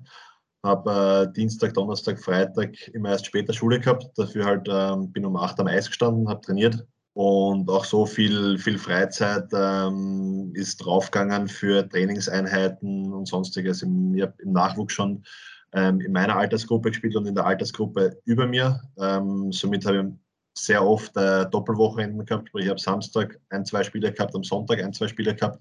habe 0.63 1.27
äh, 1.29 1.33
Dienstag, 1.33 1.73
Donnerstag, 1.73 2.23
Freitag 2.23 2.87
immer 2.89 3.09
erst 3.09 3.25
später 3.25 3.53
Schule 3.53 3.79
gehabt. 3.79 4.05
Dafür 4.17 4.45
halt 4.45 4.67
ähm, 4.69 5.11
bin 5.11 5.25
um 5.25 5.35
8 5.35 5.59
am 5.59 5.67
Eis 5.67 5.87
gestanden, 5.87 6.29
habe 6.29 6.41
trainiert 6.41 6.85
und 7.13 7.69
auch 7.69 7.83
so 7.83 8.05
viel, 8.05 8.57
viel 8.57 8.77
Freizeit 8.77 9.49
ähm, 9.53 10.51
ist 10.53 10.77
draufgegangen 10.77 11.49
für 11.49 11.87
Trainingseinheiten 11.89 13.11
und 13.11 13.27
sonstiges. 13.27 13.81
Ich 13.81 14.21
habe 14.21 14.33
im 14.37 14.53
Nachwuchs 14.53 14.93
schon 14.93 15.23
ähm, 15.73 16.01
in 16.01 16.11
meiner 16.11 16.35
Altersgruppe 16.35 16.89
gespielt 16.89 17.15
und 17.15 17.25
in 17.25 17.35
der 17.35 17.45
Altersgruppe 17.45 18.19
über 18.25 18.47
mir. 18.47 18.81
Ähm, 18.97 19.51
somit 19.51 19.85
habe 19.85 19.97
ich 19.97 20.65
sehr 20.65 20.85
oft 20.85 21.15
äh, 21.15 21.45
Doppelwochenenden 21.49 22.25
gehabt. 22.25 22.49
Ich 22.53 22.67
habe 22.67 22.79
Samstag 22.79 23.39
ein, 23.49 23.65
zwei 23.65 23.83
Spiele 23.83 24.11
gehabt, 24.11 24.35
am 24.35 24.43
Sonntag 24.43 24.83
ein, 24.83 24.93
zwei 24.93 25.07
Spiele 25.07 25.35
gehabt. 25.35 25.59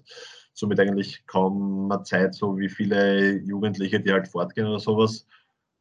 Somit 0.53 0.79
eigentlich 0.79 1.25
kaum 1.25 1.87
mehr 1.87 2.03
Zeit, 2.03 2.35
so 2.35 2.57
wie 2.57 2.69
viele 2.69 3.37
Jugendliche, 3.37 3.99
die 3.99 4.11
halt 4.11 4.27
fortgehen 4.27 4.67
oder 4.67 4.79
sowas. 4.79 5.25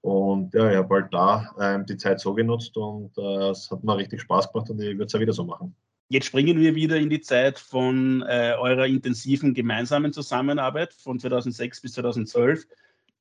Und 0.01 0.55
ja, 0.55 0.71
ich 0.71 0.77
habe 0.77 0.95
halt 0.95 1.13
da 1.13 1.51
ähm, 1.61 1.85
die 1.87 1.97
Zeit 1.97 2.21
so 2.21 2.33
genutzt 2.33 2.77
und 2.77 3.17
äh, 3.19 3.51
es 3.51 3.71
hat 3.71 3.83
mir 3.83 3.97
richtig 3.97 4.21
Spaß 4.21 4.53
gemacht 4.53 4.71
und 4.71 4.81
ich 4.81 4.91
würde 4.91 5.07
es 5.07 5.13
ja 5.13 5.21
wieder 5.21 5.33
so 5.33 5.45
machen. 5.45 5.75
Jetzt 6.11 6.27
springen 6.27 6.59
wir 6.59 6.75
wieder 6.75 6.97
in 6.97 7.11
die 7.11 7.21
Zeit 7.21 7.59
von 7.59 8.23
äh, 8.23 8.55
eurer 8.59 8.87
intensiven 8.87 9.53
gemeinsamen 9.53 10.13
Zusammenarbeit 10.13 10.95
von 10.95 11.19
2006 11.19 11.83
bis 11.83 11.93
2012. 11.95 12.67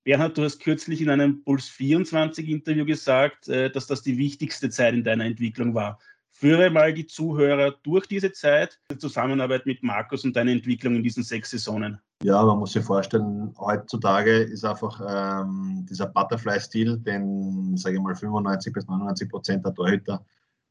Bernhard, 0.07 0.37
du 0.37 0.45
hast 0.45 0.61
kürzlich 0.61 1.01
in 1.01 1.09
einem 1.09 1.43
Puls 1.43 1.67
24 1.67 2.47
Interview 2.47 2.85
gesagt, 2.85 3.49
äh, 3.49 3.69
dass 3.69 3.87
das 3.87 4.03
die 4.03 4.17
wichtigste 4.17 4.69
Zeit 4.69 4.93
in 4.93 5.03
deiner 5.03 5.25
Entwicklung 5.25 5.73
war. 5.73 5.99
Führe 6.31 6.69
mal 6.69 6.93
die 6.93 7.07
Zuhörer 7.07 7.75
durch 7.83 8.07
diese 8.07 8.31
Zeit, 8.31 8.79
die 8.89 8.97
Zusammenarbeit 8.97 9.65
mit 9.65 9.83
Markus 9.83 10.23
und 10.23 10.33
deine 10.33 10.53
Entwicklung 10.53 10.95
in 10.95 11.03
diesen 11.03 11.23
sechs 11.23 11.51
Saisonen. 11.51 11.99
Ja, 12.23 12.41
man 12.41 12.57
muss 12.57 12.71
sich 12.71 12.85
vorstellen, 12.85 13.53
heutzutage 13.59 14.43
ist 14.43 14.63
einfach 14.63 15.01
ähm, 15.05 15.85
dieser 15.89 16.05
Butterfly-Stil, 16.05 16.99
den, 16.99 17.75
sage 17.75 17.97
ich 17.97 18.01
mal, 18.01 18.15
95 18.15 18.71
bis 18.71 18.87
99 18.87 19.29
Prozent 19.29 19.65
der 19.65 19.73
Torhüter 19.73 20.25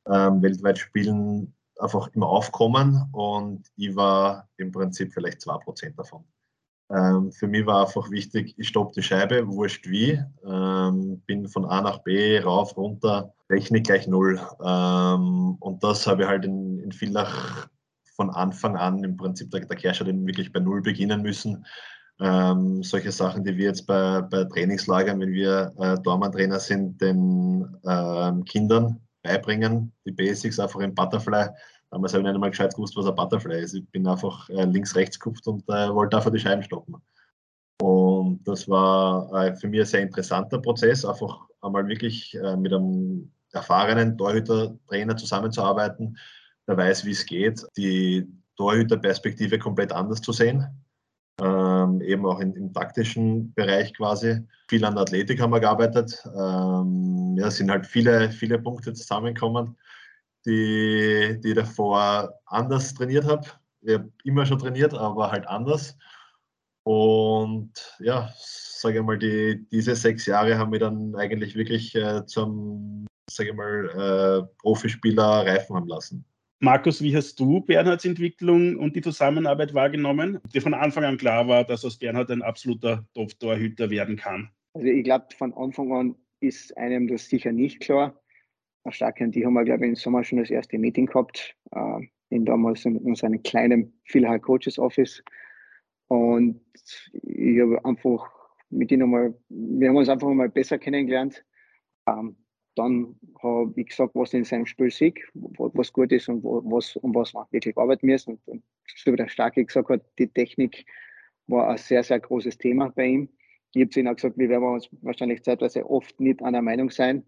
ähm, 0.08 0.40
weltweit 0.40 0.78
spielen, 0.78 1.52
einfach 1.78 2.08
immer 2.14 2.28
aufkommen 2.30 3.06
und 3.12 3.66
ich 3.76 3.94
war 3.94 4.48
im 4.56 4.72
Prinzip 4.72 5.12
vielleicht 5.12 5.42
2 5.42 5.58
Prozent 5.58 5.98
davon. 5.98 6.24
Ähm, 6.88 7.32
für 7.32 7.48
mich 7.48 7.66
war 7.66 7.86
einfach 7.86 8.10
wichtig, 8.10 8.54
ich 8.56 8.68
stoppe 8.68 8.92
die 8.96 9.02
Scheibe, 9.02 9.48
wurscht 9.48 9.88
wie, 9.88 10.22
ähm, 10.44 11.20
bin 11.26 11.48
von 11.48 11.64
A 11.64 11.80
nach 11.80 11.98
B, 11.98 12.38
rauf, 12.38 12.76
runter, 12.76 13.32
Technik 13.48 13.86
gleich 13.86 14.06
null. 14.06 14.40
Ähm, 14.64 15.56
und 15.58 15.82
das 15.82 16.06
habe 16.06 16.22
ich 16.22 16.28
halt 16.28 16.44
in, 16.44 16.78
in 16.78 16.92
Villach 16.92 17.68
von 18.14 18.30
Anfang 18.30 18.76
an 18.76 19.02
im 19.02 19.16
Prinzip, 19.16 19.50
der, 19.50 19.60
der 19.60 19.76
Kersch 19.76 20.00
hat 20.00 20.06
wirklich 20.06 20.52
bei 20.52 20.60
null 20.60 20.80
beginnen 20.80 21.22
müssen. 21.22 21.66
Ähm, 22.18 22.82
solche 22.82 23.12
Sachen, 23.12 23.44
die 23.44 23.56
wir 23.56 23.66
jetzt 23.66 23.86
bei, 23.86 24.22
bei 24.22 24.44
Trainingslagern, 24.44 25.20
wenn 25.20 25.32
wir 25.32 25.72
äh, 25.78 25.98
Dormantrainer 26.00 26.60
sind, 26.60 27.00
den 27.02 27.76
ähm, 27.86 28.44
Kindern 28.44 29.00
beibringen, 29.22 29.92
die 30.06 30.12
Basics 30.12 30.58
einfach 30.58 30.80
im 30.80 30.94
Butterfly 30.94 31.48
Damals 31.96 32.12
habe 32.12 32.20
ich 32.20 32.26
nicht 32.26 32.34
einmal 32.34 32.50
gescheit 32.50 32.74
gewusst, 32.74 32.94
was 32.94 33.06
ein 33.06 33.14
Butterfly 33.14 33.58
ist. 33.58 33.72
Ich 33.72 33.88
bin 33.88 34.06
einfach 34.06 34.50
äh, 34.50 34.66
links-rechts 34.66 35.18
gekupft 35.18 35.46
und 35.46 35.66
äh, 35.70 35.88
wollte 35.94 36.18
einfach 36.18 36.30
die 36.30 36.38
Scheiben 36.38 36.62
stoppen. 36.62 36.96
Und 37.80 38.46
das 38.46 38.68
war 38.68 39.32
äh, 39.32 39.56
für 39.56 39.66
mich 39.66 39.80
ein 39.80 39.86
sehr 39.86 40.02
interessanter 40.02 40.58
Prozess, 40.58 41.06
einfach 41.06 41.48
einmal 41.62 41.88
wirklich 41.88 42.34
äh, 42.34 42.54
mit 42.54 42.74
einem 42.74 43.32
erfahrenen 43.52 44.18
Torhüter-Trainer 44.18 45.16
zusammenzuarbeiten, 45.16 46.18
der 46.68 46.76
weiß, 46.76 47.06
wie 47.06 47.12
es 47.12 47.24
geht, 47.24 47.66
die 47.78 48.28
Torhüterperspektive 48.58 49.58
komplett 49.58 49.90
anders 49.90 50.20
zu 50.20 50.32
sehen. 50.32 50.66
Ähm, 51.40 52.02
eben 52.02 52.26
auch 52.26 52.40
in, 52.40 52.52
im 52.56 52.74
taktischen 52.74 53.54
Bereich 53.54 53.94
quasi. 53.94 54.46
Viel 54.68 54.84
an 54.84 54.96
der 54.96 55.02
Athletik 55.04 55.40
haben 55.40 55.54
wir 55.54 55.60
gearbeitet. 55.60 56.22
Ähm, 56.26 57.36
ja, 57.38 57.46
es 57.46 57.56
sind 57.56 57.70
halt 57.70 57.86
viele, 57.86 58.30
viele 58.32 58.58
Punkte 58.58 58.92
zusammengekommen 58.92 59.78
die, 60.46 61.38
die 61.42 61.48
ich 61.48 61.54
davor 61.54 62.32
anders 62.46 62.94
trainiert 62.94 63.24
habe. 63.24 63.46
Ich 63.82 63.94
habe 63.94 64.12
immer 64.24 64.46
schon 64.46 64.58
trainiert, 64.58 64.94
aber 64.94 65.30
halt 65.30 65.46
anders. 65.46 65.96
Und 66.84 67.72
ja, 67.98 68.30
sage 68.36 69.00
ich 69.00 69.04
mal, 69.04 69.18
die, 69.18 69.66
diese 69.70 69.96
sechs 69.96 70.26
Jahre 70.26 70.56
haben 70.56 70.70
mich 70.70 70.80
dann 70.80 71.14
eigentlich 71.16 71.56
wirklich 71.56 71.94
äh, 71.94 72.24
zum, 72.26 73.06
sage 73.28 73.50
ich 73.50 73.56
mal, 73.56 73.88
äh, 74.46 74.56
Profispieler 74.58 75.46
reifen 75.46 75.76
haben 75.76 75.88
lassen. 75.88 76.24
Markus, 76.60 77.02
wie 77.02 77.14
hast 77.14 77.38
du 77.38 77.60
Bernhards 77.60 78.04
Entwicklung 78.04 78.76
und 78.76 78.96
die 78.96 79.02
Zusammenarbeit 79.02 79.74
wahrgenommen? 79.74 80.40
Dir 80.54 80.62
von 80.62 80.74
Anfang 80.74 81.04
an 81.04 81.18
klar 81.18 81.46
war, 81.48 81.64
dass 81.64 81.84
aus 81.84 81.98
Bernhard 81.98 82.30
ein 82.30 82.42
absoluter 82.42 83.04
Top-Torhüter 83.14 83.90
werden 83.90 84.16
kann? 84.16 84.48
Also 84.72 84.86
ich 84.86 85.04
glaube, 85.04 85.26
von 85.36 85.52
Anfang 85.54 85.92
an 85.92 86.14
ist 86.40 86.76
einem 86.76 87.08
das 87.08 87.28
sicher 87.28 87.52
nicht 87.52 87.80
klar. 87.80 88.18
Starke 88.92 89.24
und 89.24 89.34
die 89.34 89.44
haben 89.44 89.54
wir, 89.54 89.64
glaube 89.64 89.84
ich, 89.84 89.90
im 89.90 89.96
Sommer 89.96 90.24
schon 90.24 90.38
das 90.38 90.50
erste 90.50 90.78
Meeting 90.78 91.06
gehabt, 91.06 91.56
äh, 91.72 92.00
in 92.30 92.44
damals 92.44 92.84
in 92.84 92.98
unserem 92.98 93.42
kleinen 93.42 93.92
Philhall 94.04 94.40
Coaches 94.40 94.78
Office. 94.78 95.22
Und 96.08 96.60
ich 97.22 97.60
habe 97.60 97.84
einfach 97.84 98.28
mit 98.70 98.90
ihnen 98.92 99.10
mal, 99.10 99.34
wir 99.48 99.88
haben 99.88 99.96
uns 99.96 100.08
einfach 100.08 100.28
mal 100.28 100.48
besser 100.48 100.78
kennengelernt. 100.78 101.44
Ähm, 102.08 102.36
dann 102.76 103.16
habe 103.42 103.72
ich 103.76 103.88
gesagt, 103.88 104.14
was 104.14 104.34
in 104.34 104.44
seinem 104.44 104.66
Spiel 104.66 104.90
sehe, 104.90 105.14
was 105.34 105.92
gut 105.92 106.12
ist 106.12 106.28
und 106.28 106.44
was, 106.44 106.94
um 106.96 107.14
was 107.14 107.32
wir 107.32 107.46
wirklich 107.50 107.76
arbeiten 107.76 108.06
müssen. 108.06 108.34
Und, 108.34 108.48
und 108.48 108.62
so 108.96 109.12
wie 109.12 109.16
der 109.16 109.28
Starke 109.28 109.64
gesagt 109.64 109.88
hat, 109.88 110.02
die 110.18 110.28
Technik 110.28 110.84
war 111.46 111.70
ein 111.70 111.78
sehr, 111.78 112.02
sehr 112.02 112.20
großes 112.20 112.58
Thema 112.58 112.90
bei 112.90 113.06
ihm. 113.06 113.28
Ich 113.72 113.82
habe 113.82 113.90
zu 113.90 114.00
ihm 114.00 114.08
auch 114.08 114.14
gesagt, 114.14 114.36
wir 114.36 114.48
werden 114.48 114.64
uns 114.64 114.88
wahrscheinlich 115.00 115.42
zeitweise 115.42 115.88
oft 115.88 116.18
nicht 116.20 116.42
einer 116.42 116.62
Meinung 116.62 116.90
sein, 116.90 117.24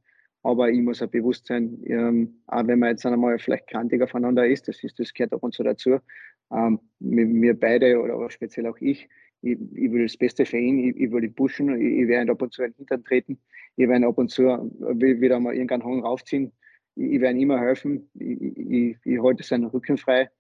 aber 0.49 0.71
ich 0.71 0.81
muss 0.81 1.03
auch 1.03 1.09
bewusst 1.09 1.47
sein, 1.47 1.79
ähm, 1.85 2.41
auch 2.47 2.67
wenn 2.67 2.79
man 2.79 2.91
jetzt 2.91 3.05
einmal 3.05 3.39
vielleicht 3.39 3.67
kantiger 3.67 4.09
voneinander 4.09 4.47
ist, 4.47 4.67
das, 4.67 4.83
ist, 4.83 4.99
das 4.99 5.13
gehört 5.13 5.35
ab 5.35 5.43
und 5.43 5.53
zu 5.53 5.63
dazu, 5.63 5.99
ähm, 6.51 6.81
wir 7.01 7.53
beide 7.53 8.01
oder 8.01 8.31
speziell 8.31 8.67
auch 8.67 8.79
ich, 8.81 9.11
ich, 9.43 9.59
ich 9.75 9.93
will 9.93 10.05
das 10.05 10.17
Beste 10.17 10.47
für 10.47 10.57
ihn, 10.57 10.79
ich, 10.79 10.97
ich 10.97 11.13
will 11.13 11.25
ihn 11.25 11.35
pushen, 11.35 11.79
ich, 11.79 12.01
ich 12.01 12.09
werde 12.09 12.33
ab 12.33 12.41
und 12.41 12.55
zu 12.55 12.63
in 12.63 12.73
Hintern 12.73 13.05
treten, 13.05 13.39
ich 13.77 13.89
werde 13.91 14.07
ab 14.07 14.17
und 14.17 14.31
zu 14.31 14.45
wieder 14.45 15.39
mal 15.39 15.53
irgendeinen 15.53 15.85
Hang 15.85 16.01
raufziehen, 16.01 16.53
ich, 16.95 17.13
ich 17.13 17.21
werde 17.21 17.37
ihm 17.37 17.51
immer 17.51 17.61
helfen, 17.61 18.09
ich, 18.15 18.41
ich, 18.41 18.97
ich 19.05 19.23
halte 19.23 19.43
seinen 19.43 19.67
Rücken 19.67 19.99
frei 19.99 20.31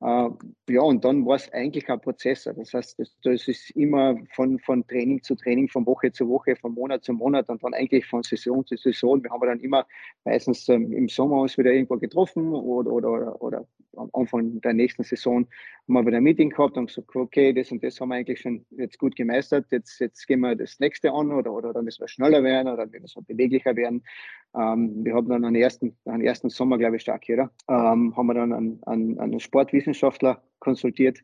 ja, 0.00 0.80
und 0.80 1.04
dann 1.04 1.26
war 1.26 1.34
es 1.34 1.52
eigentlich 1.52 1.88
ein 1.90 2.00
Prozess. 2.00 2.44
Das 2.44 2.72
heißt, 2.72 3.00
das, 3.00 3.16
das, 3.22 3.48
ist 3.48 3.70
immer 3.70 4.16
von, 4.32 4.60
von 4.60 4.86
Training 4.86 5.22
zu 5.24 5.34
Training, 5.34 5.68
von 5.68 5.84
Woche 5.86 6.12
zu 6.12 6.28
Woche, 6.28 6.54
von 6.54 6.72
Monat 6.72 7.02
zu 7.02 7.12
Monat 7.12 7.48
und 7.48 7.64
dann 7.64 7.74
eigentlich 7.74 8.06
von 8.06 8.22
Saison 8.22 8.64
zu 8.64 8.76
Saison. 8.76 9.20
Wir 9.24 9.30
haben 9.30 9.40
dann 9.40 9.58
immer 9.58 9.84
meistens 10.24 10.68
ähm, 10.68 10.92
im 10.92 11.08
Sommer 11.08 11.40
uns 11.40 11.58
wieder 11.58 11.72
irgendwo 11.72 11.96
getroffen 11.96 12.54
oder, 12.54 12.92
oder, 12.92 13.42
oder 13.42 13.66
am 13.96 14.08
Anfang 14.12 14.60
der 14.60 14.72
nächsten 14.72 15.02
Saison 15.02 15.48
haben 15.88 15.94
wir 15.94 16.06
wieder 16.06 16.18
ein 16.18 16.22
Meeting 16.22 16.50
gehabt 16.50 16.76
und 16.76 16.86
gesagt, 16.86 17.16
okay, 17.16 17.52
das 17.52 17.72
und 17.72 17.82
das 17.82 18.00
haben 18.00 18.10
wir 18.10 18.16
eigentlich 18.16 18.40
schon 18.40 18.64
jetzt 18.70 18.98
gut 18.98 19.16
gemeistert. 19.16 19.66
Jetzt, 19.70 19.98
jetzt 19.98 20.26
gehen 20.26 20.40
wir 20.40 20.54
das 20.54 20.78
nächste 20.78 21.10
an 21.12 21.32
oder, 21.32 21.52
oder 21.52 21.72
dann 21.72 21.84
müssen 21.84 22.02
wir 22.02 22.08
schneller 22.08 22.44
werden 22.44 22.72
oder 22.72 22.90
wir 22.92 23.00
müssen 23.00 23.24
beweglicher 23.24 23.74
werden. 23.74 24.04
Ähm, 24.54 25.04
wir 25.04 25.14
haben 25.14 25.28
dann 25.28 25.44
einen 25.44 25.56
ersten, 25.56 25.96
einen 26.04 26.22
ersten 26.22 26.48
Sommer, 26.48 26.78
glaube 26.78 26.96
ich, 26.96 27.02
stark 27.02 27.24
hier, 27.24 27.50
ähm, 27.68 28.16
haben 28.16 28.26
wir 28.26 28.34
dann 28.34 28.52
einen, 28.52 28.82
einen, 28.84 29.18
einen 29.18 29.40
Sportwissenschaftler 29.40 30.42
konsultiert, 30.58 31.20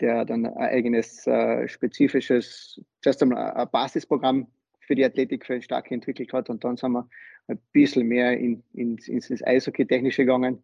der 0.00 0.24
dann 0.24 0.46
ein 0.46 0.56
eigenes 0.56 1.26
äh, 1.26 1.68
spezifisches, 1.68 2.80
zuerst 3.02 3.22
einmal 3.22 3.52
ein 3.52 3.68
Basisprogramm 3.70 4.46
für 4.80 4.94
die 4.94 5.04
Athletik 5.04 5.46
für 5.46 5.60
stark 5.62 5.90
entwickelt 5.90 6.32
hat. 6.32 6.50
Und 6.50 6.64
dann 6.64 6.76
sind 6.76 6.92
wir 6.92 7.08
ein 7.48 7.58
bisschen 7.72 8.06
mehr 8.06 8.38
in, 8.38 8.62
in, 8.72 8.96
ins, 9.06 9.30
ins 9.30 9.44
Eishockey-Technische 9.44 10.24
gegangen. 10.24 10.62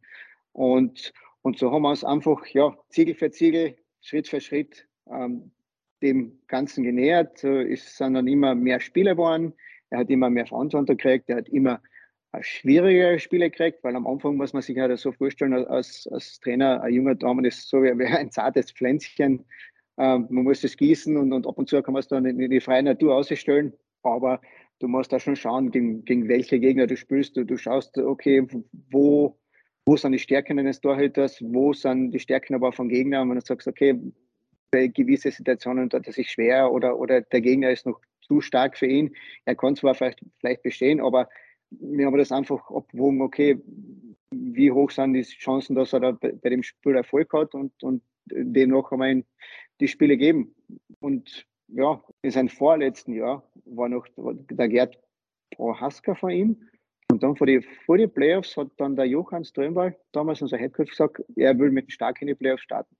Und, 0.53 1.13
und 1.43 1.59
so 1.59 1.71
haben 1.71 1.83
wir 1.83 1.91
uns 1.91 2.05
einfach 2.05 2.45
ja, 2.47 2.77
Ziegel 2.89 3.15
für 3.15 3.31
Ziegel, 3.31 3.77
Schritt 4.01 4.29
für 4.29 4.41
Schritt 4.41 4.87
ähm, 5.11 5.51
dem 6.03 6.39
Ganzen 6.49 6.85
genähert. 6.85 7.45
Es 7.45 7.97
sind 7.97 8.15
dann 8.15 8.27
immer 8.27 8.55
mehr 8.55 8.81
Spiele 8.81 9.13
geworden, 9.13 9.53
er 9.91 10.01
hat 10.01 10.11
immer 10.11 10.31
mehr 10.31 10.47
Verantwortung 10.47 10.97
gekriegt, 10.97 11.29
er 11.29 11.39
hat 11.39 11.49
immer 11.49 11.81
schwierigere 12.41 13.19
Spiele 13.19 13.51
gekriegt, 13.51 13.83
weil 13.83 13.97
am 13.97 14.07
Anfang 14.07 14.37
muss 14.37 14.53
man 14.53 14.63
sich 14.63 14.79
halt 14.79 14.97
so 14.99 15.13
vorstellen, 15.13 15.53
als, 15.53 16.09
als 16.11 16.39
Trainer, 16.41 16.83
ein 16.83 16.95
junger 16.95 17.15
Damen 17.17 17.45
ist 17.45 17.69
so 17.69 17.83
wie 17.83 18.05
ein 18.05 18.31
zartes 18.31 18.71
Pflänzchen. 18.73 19.45
Ähm, 19.99 20.27
man 20.31 20.45
muss 20.45 20.65
es 20.65 20.77
gießen 20.77 21.17
und, 21.17 21.33
und 21.33 21.47
ab 21.47 21.59
und 21.59 21.69
zu 21.69 21.83
kann 21.83 21.93
man 21.93 22.01
es 22.01 22.09
dann 22.09 22.25
in, 22.25 22.41
in 22.41 22.51
die 22.51 22.61
freie 22.61 22.83
Natur 22.83 23.17
ausstellen. 23.17 23.73
Aber 24.03 24.41
du 24.79 24.89
musst 24.89 25.13
da 25.13 25.19
schon 25.19 25.37
schauen, 25.37 25.71
gegen, 25.71 26.05
gegen 26.05 26.29
welche 26.29 26.59
Gegner 26.61 26.87
du 26.87 26.97
spielst. 26.97 27.37
Du, 27.37 27.45
du 27.45 27.57
schaust, 27.57 27.99
okay, 27.99 28.47
wo, 28.91 29.39
wo 29.85 29.97
sind 29.97 30.13
die 30.13 30.19
Stärken 30.19 30.59
eines 30.59 30.81
Torhüters, 30.81 31.43
wo 31.43 31.73
sind 31.73 32.13
die 32.13 32.21
Stärken 32.21 32.55
aber 32.55 32.73
von 32.73 32.89
Gegnern. 32.89 33.29
Wenn 33.29 33.39
du 33.39 33.45
sagst, 33.45 33.67
okay, 33.67 33.99
bei 34.71 34.87
gewissen 34.87 35.33
Situationen 35.33 35.91
tut 35.91 36.07
er 36.07 36.13
sich 36.13 36.31
schwer 36.31 36.73
oder, 36.73 36.99
oder 36.99 37.21
der 37.23 37.41
Gegner 37.41 37.71
ist 37.71 37.87
noch 37.87 38.01
zu 38.21 38.41
stark 38.41 38.79
für 38.79 38.87
ihn. 38.87 39.15
Er 39.45 39.57
kann 39.57 39.75
zwar 39.75 39.95
vielleicht, 39.95 40.21
vielleicht 40.39 40.63
bestehen, 40.63 41.01
aber 41.01 41.29
wir 41.71 42.07
haben 42.07 42.19
das 42.19 42.33
einfach 42.33 42.71
abgewogen, 42.71 43.23
okay, 43.23 43.61
wie 44.31 44.71
hoch 44.71 44.91
sind 44.91 45.15
die 45.15 45.23
Chancen, 45.23 45.75
dass 45.75 45.93
er 45.93 46.01
da 46.01 46.13
bei, 46.13 46.51
dem 46.51 46.63
Spiel 46.63 46.95
Erfolg 46.95 47.33
hat 47.33 47.55
und, 47.55 47.83
und 47.83 48.03
demnach 48.27 48.91
haben 48.91 49.01
wir 49.01 49.11
ihm 49.11 49.25
die 49.81 49.89
Spiele 49.89 50.17
geben. 50.17 50.55
Und 51.01 51.47
ja, 51.69 52.03
in 52.23 52.31
seinem 52.31 52.49
vorletzten 52.49 53.13
Jahr 53.15 53.51
war 53.65 53.89
noch 53.89 54.07
der 54.17 54.69
Gerd 54.69 54.99
Prohaska 55.53 56.15
von 56.15 56.31
ihm. 56.31 56.69
Und 57.11 57.23
dann 57.25 57.37
vor 57.37 57.47
die, 57.47 57.61
vor 57.87 57.99
die 57.99 58.07
Playoffs 58.07 58.57
hat 58.57 58.69
dann 58.77 58.95
der 58.95 59.07
Johann 59.07 59.45
Strömwald, 59.45 59.97
damals 60.13 60.43
unser 60.43 60.59
Headcoach, 60.59 60.91
gesagt, 60.91 61.25
er 61.35 61.59
will 61.59 61.71
mit 61.71 61.87
dem 61.87 61.91
Stark 61.91 62.23
in 62.23 62.29
die 62.29 62.37
Playoffs 62.37 62.63
starten. 62.63 62.97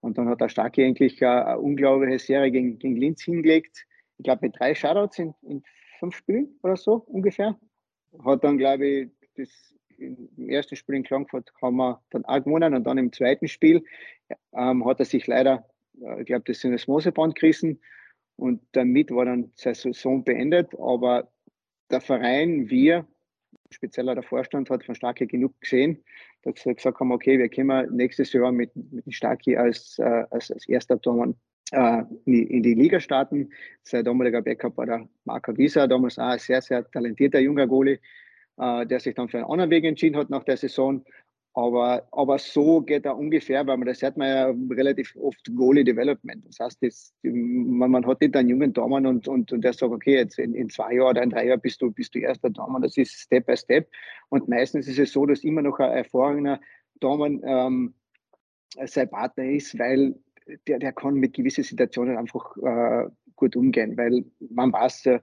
Und 0.00 0.18
dann 0.18 0.28
hat 0.28 0.40
der 0.40 0.50
Starke 0.50 0.84
eigentlich 0.84 1.22
eine, 1.22 1.46
eine 1.46 1.58
unglaubliche 1.58 2.18
Serie 2.18 2.50
gegen, 2.50 2.78
gegen 2.78 2.96
Linz 2.96 3.22
hingelegt. 3.22 3.86
Ich 4.18 4.24
glaube, 4.24 4.46
mit 4.46 4.58
drei 4.58 4.74
Shoutouts 4.74 5.18
in, 5.18 5.34
in 5.42 5.62
fünf 5.98 6.16
Spielen 6.16 6.58
oder 6.62 6.76
so 6.76 6.96
ungefähr 7.06 7.58
hat 8.24 8.44
dann, 8.44 8.58
glaube 8.58 8.86
ich, 8.86 9.08
das 9.36 9.74
im 9.98 10.48
ersten 10.48 10.76
Spiel 10.76 10.96
in 10.96 11.02
Klagenfurt 11.02 11.52
haben 11.60 11.76
wir 11.76 12.00
dann 12.10 12.24
auch 12.24 12.42
gewonnen 12.42 12.74
und 12.74 12.84
dann 12.84 12.98
im 12.98 13.12
zweiten 13.12 13.48
Spiel 13.48 13.84
ähm, 14.52 14.84
hat 14.84 15.00
er 15.00 15.04
sich 15.04 15.26
leider, 15.26 15.68
äh, 16.00 16.20
ich 16.20 16.26
glaube, 16.26 16.44
das 16.46 16.60
sind 16.60 16.72
das 16.72 16.86
Moseband 16.86 17.34
gerissen 17.34 17.80
und 18.36 18.62
damit 18.72 19.10
war 19.10 19.24
dann 19.24 19.52
seine 19.56 19.74
Saison 19.74 20.22
beendet. 20.22 20.72
Aber 20.78 21.30
der 21.90 22.00
Verein, 22.00 22.70
wir, 22.70 23.06
spezieller 23.70 24.14
der 24.14 24.22
Vorstand, 24.22 24.70
hat 24.70 24.84
von 24.84 24.94
Starke 24.94 25.26
genug 25.26 25.60
gesehen, 25.60 26.04
dass 26.42 26.64
wir 26.64 26.74
gesagt 26.74 27.00
haben, 27.00 27.12
okay, 27.12 27.38
wir 27.38 27.48
können 27.48 27.94
nächstes 27.96 28.32
Jahr 28.32 28.52
mit, 28.52 28.74
mit 28.76 29.12
Starke 29.12 29.58
als, 29.58 29.98
äh, 29.98 30.24
als, 30.30 30.50
als 30.50 30.68
erster 30.68 31.00
Tormann 31.00 31.34
in, 31.72 32.22
die, 32.26 32.42
in 32.44 32.62
die 32.62 32.74
Liga 32.74 33.00
starten. 33.00 33.50
Sein 33.82 34.04
damaliger 34.04 34.42
Backup 34.42 34.76
war 34.76 34.86
der 34.86 35.08
Marco 35.24 35.56
Wieser, 35.56 35.88
damals 35.88 36.18
auch 36.18 36.28
ein 36.28 36.38
sehr, 36.38 36.62
sehr 36.62 36.88
talentierter 36.90 37.40
junger 37.40 37.66
Goalie, 37.66 38.00
äh, 38.58 38.86
der 38.86 39.00
sich 39.00 39.14
dann 39.14 39.28
für 39.28 39.38
einen 39.38 39.50
anderen 39.50 39.70
Weg 39.70 39.84
entschieden 39.84 40.16
hat 40.16 40.30
nach 40.30 40.44
der 40.44 40.56
Saison. 40.56 41.04
Aber, 41.54 42.06
aber 42.12 42.38
so 42.38 42.82
geht 42.82 43.04
er 43.04 43.18
ungefähr, 43.18 43.66
weil 43.66 43.78
man 43.78 43.88
das 43.88 44.00
hört 44.00 44.16
man 44.16 44.28
ja 44.28 44.54
relativ 44.76 45.16
oft 45.16 45.44
Goalie 45.56 45.82
Development. 45.82 46.46
Das 46.46 46.60
heißt, 46.60 46.82
das, 46.82 47.12
man, 47.22 47.90
man 47.90 48.06
hat 48.06 48.20
nicht 48.20 48.36
einen 48.36 48.50
jungen 48.50 48.72
Daumen 48.72 49.06
und, 49.06 49.26
und, 49.26 49.52
und 49.52 49.62
der 49.62 49.72
sagt, 49.72 49.90
okay, 49.90 50.18
jetzt 50.18 50.38
in, 50.38 50.54
in 50.54 50.70
zwei 50.70 50.94
Jahren 50.94 51.10
oder 51.10 51.22
in 51.22 51.30
drei 51.30 51.46
Jahren 51.46 51.60
bist 51.60 51.82
du, 51.82 51.90
bist 51.90 52.14
du 52.14 52.20
erster 52.20 52.50
Daumen. 52.50 52.80
Das 52.80 52.96
ist 52.96 53.12
Step 53.12 53.46
by 53.46 53.56
Step. 53.56 53.88
Und 54.28 54.48
meistens 54.48 54.86
ist 54.86 55.00
es 55.00 55.12
so, 55.12 55.26
dass 55.26 55.42
immer 55.42 55.62
noch 55.62 55.80
ein 55.80 55.90
erfahrener 55.90 56.60
Daumen 57.00 57.42
ähm, 57.44 57.94
sein 58.84 59.10
Partner 59.10 59.44
ist, 59.44 59.76
weil 59.78 60.14
der, 60.66 60.78
der 60.78 60.92
kann 60.92 61.14
mit 61.14 61.34
gewissen 61.34 61.64
Situationen 61.64 62.16
einfach 62.16 62.56
äh, 62.58 63.08
gut 63.36 63.56
umgehen, 63.56 63.96
weil 63.96 64.24
man 64.50 64.72
weiß, 64.72 65.06
äh, 65.06 65.20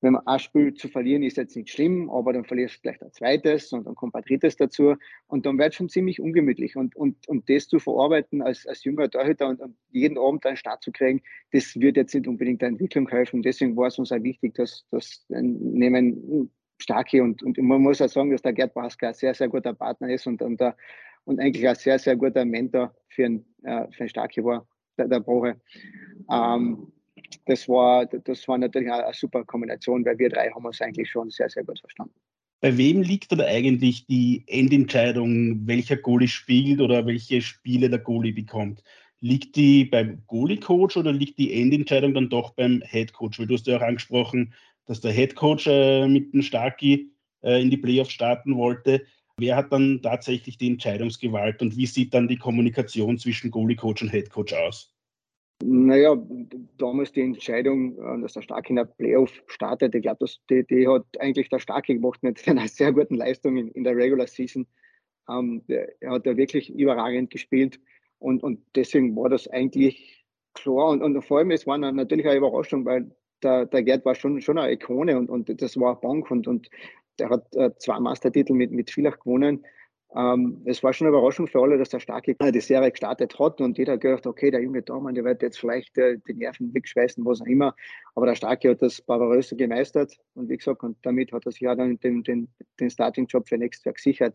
wenn 0.00 0.12
man 0.12 0.26
ein 0.26 0.38
Spiel 0.38 0.74
zu 0.74 0.88
verlieren, 0.88 1.22
ist 1.24 1.36
jetzt 1.36 1.56
nicht 1.56 1.70
schlimm, 1.70 2.08
aber 2.10 2.32
dann 2.32 2.44
verlierst 2.44 2.76
du 2.76 2.80
vielleicht 2.80 3.02
ein 3.02 3.12
zweites 3.12 3.72
und 3.72 3.84
dann 3.84 3.96
kommt 3.96 4.14
ein 4.14 4.22
drittes 4.22 4.56
dazu 4.56 4.94
und 5.26 5.44
dann 5.44 5.58
wird 5.58 5.70
es 5.70 5.74
schon 5.74 5.88
ziemlich 5.88 6.20
ungemütlich 6.20 6.76
und, 6.76 6.94
und, 6.94 7.28
und 7.28 7.48
das 7.50 7.66
zu 7.66 7.80
verarbeiten 7.80 8.40
als, 8.40 8.66
als 8.66 8.84
junger 8.84 9.10
Torhüter 9.10 9.48
und, 9.48 9.60
und 9.60 9.76
jeden 9.90 10.16
Abend 10.16 10.46
einen 10.46 10.56
Start 10.56 10.82
zu 10.82 10.92
kriegen, 10.92 11.20
das 11.52 11.74
wird 11.74 11.96
jetzt 11.96 12.14
nicht 12.14 12.28
unbedingt 12.28 12.62
der 12.62 12.68
Entwicklung 12.68 13.08
helfen. 13.08 13.42
Deswegen 13.42 13.76
war 13.76 13.88
es 13.88 13.98
uns 13.98 14.12
auch 14.12 14.22
wichtig, 14.22 14.54
dass, 14.54 14.86
dass 14.90 15.24
nehmen 15.28 16.50
starke 16.80 17.22
und, 17.22 17.42
und 17.42 17.58
man 17.58 17.82
muss 17.82 18.00
auch 18.00 18.08
sagen, 18.08 18.30
dass 18.30 18.42
der 18.42 18.52
Gerd 18.52 18.74
Basker 18.74 19.08
ein 19.08 19.14
sehr, 19.14 19.34
sehr 19.34 19.48
guter 19.48 19.74
Partner 19.74 20.10
ist 20.10 20.28
und, 20.28 20.42
und, 20.42 20.60
und 21.28 21.40
eigentlich 21.40 21.68
ein 21.68 21.74
sehr, 21.74 21.98
sehr 21.98 22.16
guter 22.16 22.44
Mentor 22.44 22.94
für 23.08 23.26
einen, 23.26 23.44
äh, 23.62 23.86
für 23.92 24.00
einen 24.00 24.08
Starke 24.08 24.42
war, 24.42 24.66
der, 24.96 25.08
der 25.08 25.20
Broche. 25.20 25.60
Ähm, 26.32 26.90
das 27.44 27.68
war, 27.68 28.06
das 28.06 28.48
war 28.48 28.56
natürlich 28.56 28.90
eine, 28.90 29.12
super 29.12 29.44
Kombination, 29.44 30.04
weil 30.06 30.18
wir 30.18 30.30
drei 30.30 30.50
haben 30.50 30.64
uns 30.64 30.80
eigentlich 30.80 31.10
schon 31.10 31.28
sehr, 31.28 31.50
sehr 31.50 31.64
gut 31.64 31.78
verstanden. 31.80 32.14
Bei 32.60 32.76
wem 32.76 33.02
liegt 33.02 33.30
dann 33.30 33.42
eigentlich 33.42 34.06
die 34.06 34.42
Endentscheidung, 34.46 35.66
welcher 35.66 35.96
Goalie 35.96 36.28
spielt 36.28 36.80
oder 36.80 37.06
welche 37.06 37.42
Spiele 37.42 37.90
der 37.90 38.00
Goalie 38.00 38.32
bekommt? 38.32 38.82
Liegt 39.20 39.54
die 39.56 39.84
beim 39.84 40.22
Goalie-Coach 40.26 40.96
oder 40.96 41.12
liegt 41.12 41.38
die 41.38 41.60
Endentscheidung 41.60 42.14
dann 42.14 42.30
doch 42.30 42.54
beim 42.54 42.82
Head-Coach? 42.84 43.38
Weil 43.38 43.46
du 43.46 43.54
hast 43.54 43.66
ja 43.66 43.76
auch 43.76 43.82
angesprochen, 43.82 44.54
dass 44.86 45.00
der 45.00 45.12
Head-Coach 45.12 45.66
äh, 45.66 46.08
mit 46.08 46.32
dem 46.32 46.42
Starky 46.42 47.12
äh, 47.42 47.60
in 47.60 47.70
die 47.70 47.76
Playoffs 47.76 48.12
starten 48.12 48.56
wollte. 48.56 49.04
Wer 49.38 49.54
hat 49.54 49.72
dann 49.72 50.00
tatsächlich 50.02 50.58
die 50.58 50.68
Entscheidungsgewalt 50.68 51.62
und 51.62 51.76
wie 51.76 51.86
sieht 51.86 52.12
dann 52.12 52.26
die 52.26 52.38
Kommunikation 52.38 53.18
zwischen 53.18 53.50
Goalie-Coach 53.52 54.02
und 54.02 54.10
Head-Coach 54.10 54.52
aus? 54.52 54.92
Naja, 55.64 56.16
damals 56.76 57.12
die 57.12 57.22
Entscheidung, 57.22 57.98
äh, 57.98 58.20
dass 58.20 58.34
der 58.34 58.42
Starke 58.42 58.70
in 58.70 58.76
der 58.76 58.84
Playoff 58.84 59.32
startet, 59.46 59.94
ich 59.94 60.02
glaube, 60.02 60.26
die, 60.50 60.64
die 60.66 60.86
hat 60.86 61.04
eigentlich 61.18 61.48
der 61.48 61.58
Starke 61.58 61.94
gemacht 61.94 62.22
mit 62.22 62.46
einer 62.48 62.68
sehr 62.68 62.92
guten 62.92 63.14
Leistung 63.14 63.56
in, 63.56 63.68
in 63.68 63.84
der 63.84 63.96
Regular 63.96 64.26
Season. 64.26 64.66
Ähm, 65.28 65.62
er 65.66 66.10
hat 66.10 66.26
da 66.26 66.36
wirklich 66.36 66.70
überragend 66.70 67.30
gespielt 67.30 67.80
und, 68.18 68.42
und 68.42 68.60
deswegen 68.74 69.14
war 69.16 69.28
das 69.28 69.48
eigentlich 69.48 70.24
klar. 70.54 70.90
Und, 70.90 71.02
und 71.02 71.20
vor 71.22 71.38
allem, 71.38 71.50
es 71.50 71.66
war 71.66 71.78
natürlich 71.78 72.26
eine 72.26 72.38
Überraschung, 72.38 72.84
weil 72.84 73.10
der, 73.42 73.66
der 73.66 73.82
Gerd 73.82 74.04
war 74.04 74.14
schon, 74.14 74.40
schon 74.40 74.58
eine 74.58 74.72
Ikone 74.72 75.18
und, 75.18 75.28
und 75.28 75.60
das 75.60 75.76
war 75.76 75.92
eine 75.92 76.00
Bank 76.00 76.30
und, 76.30 76.48
und 76.48 76.68
der 77.18 77.30
hat 77.30 77.54
äh, 77.56 77.70
zwei 77.78 77.98
Meistertitel 78.00 78.54
mit, 78.54 78.70
mit 78.70 78.90
Villach 78.90 79.18
gewonnen. 79.18 79.64
Ähm, 80.14 80.62
es 80.64 80.82
war 80.82 80.94
schon 80.94 81.06
eine 81.06 81.16
Überraschung 81.16 81.46
für 81.46 81.60
alle, 81.60 81.76
dass 81.76 81.90
der 81.90 82.00
Starke 82.00 82.34
die 82.34 82.60
Serie 82.60 82.90
gestartet 82.90 83.38
hat 83.38 83.60
und 83.60 83.76
jeder 83.76 83.94
hat 83.94 84.00
gedacht, 84.00 84.26
okay, 84.26 84.50
der 84.50 84.62
junge 84.62 84.80
Dormann, 84.80 85.14
der 85.14 85.24
wird 85.24 85.42
jetzt 85.42 85.58
vielleicht 85.58 85.98
äh, 85.98 86.18
die 86.26 86.32
Nerven 86.32 86.72
wegschweißen, 86.72 87.24
was 87.26 87.42
auch 87.42 87.46
immer. 87.46 87.74
Aber 88.14 88.26
der 88.26 88.34
Starke 88.34 88.70
hat 88.70 88.80
das 88.80 89.02
barbaröse 89.02 89.54
gemeistert 89.54 90.16
und 90.34 90.48
wie 90.48 90.56
gesagt, 90.56 90.82
und 90.82 90.96
damit 91.02 91.32
hat 91.32 91.44
er 91.44 91.52
sich 91.52 91.60
ja 91.60 91.74
dann 91.74 92.00
den, 92.00 92.22
den, 92.22 92.48
den 92.80 92.88
Starting-Job 92.88 93.48
für 93.48 93.58
nächstes 93.58 93.84
Jahr 93.84 93.94
gesichert. 93.94 94.34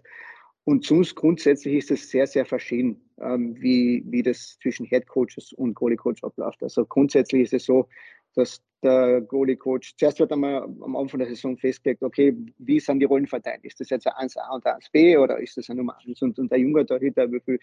Und 0.66 0.86
sonst 0.86 1.16
grundsätzlich 1.16 1.76
ist 1.76 1.92
es 1.92 2.10
sehr, 2.10 2.28
sehr 2.28 2.46
verschieden, 2.46 3.02
ähm, 3.20 3.56
wie, 3.60 4.04
wie 4.06 4.22
das 4.22 4.58
zwischen 4.62 4.86
Head 4.86 5.08
Coaches 5.08 5.52
und 5.54 5.74
Goalie 5.74 5.98
Coach 5.98 6.24
abläuft. 6.24 6.62
Also 6.64 6.86
grundsätzlich 6.86 7.42
ist 7.42 7.54
es 7.54 7.66
so, 7.66 7.90
dass 8.36 8.62
der 8.84 9.22
Goalie-Coach, 9.22 9.96
zuerst 9.98 10.20
wird 10.20 10.32
einmal 10.32 10.62
am 10.62 10.96
Anfang 10.96 11.20
der 11.20 11.30
Saison 11.30 11.58
festgelegt, 11.58 12.04
okay, 12.04 12.36
wie 12.58 12.80
sind 12.80 13.00
die 13.00 13.06
Rollen 13.06 13.28
verteilt? 13.28 13.64
Ist 13.64 13.80
das 13.80 13.90
jetzt 13.90 14.08
ein 14.08 14.28
1A 14.28 14.54
und 14.54 14.66
ein 14.66 14.76
1B 14.76 15.18
oder 15.18 15.40
ist 15.40 15.58
das 15.58 15.70
ein 15.70 15.78
Nummer 15.78 15.98
1 16.06 16.22
und, 16.22 16.38
und 16.38 16.52
der 16.52 16.60
junge 16.60 16.86
Torhüter, 16.86 17.32
wie 17.32 17.40
viele 17.40 17.60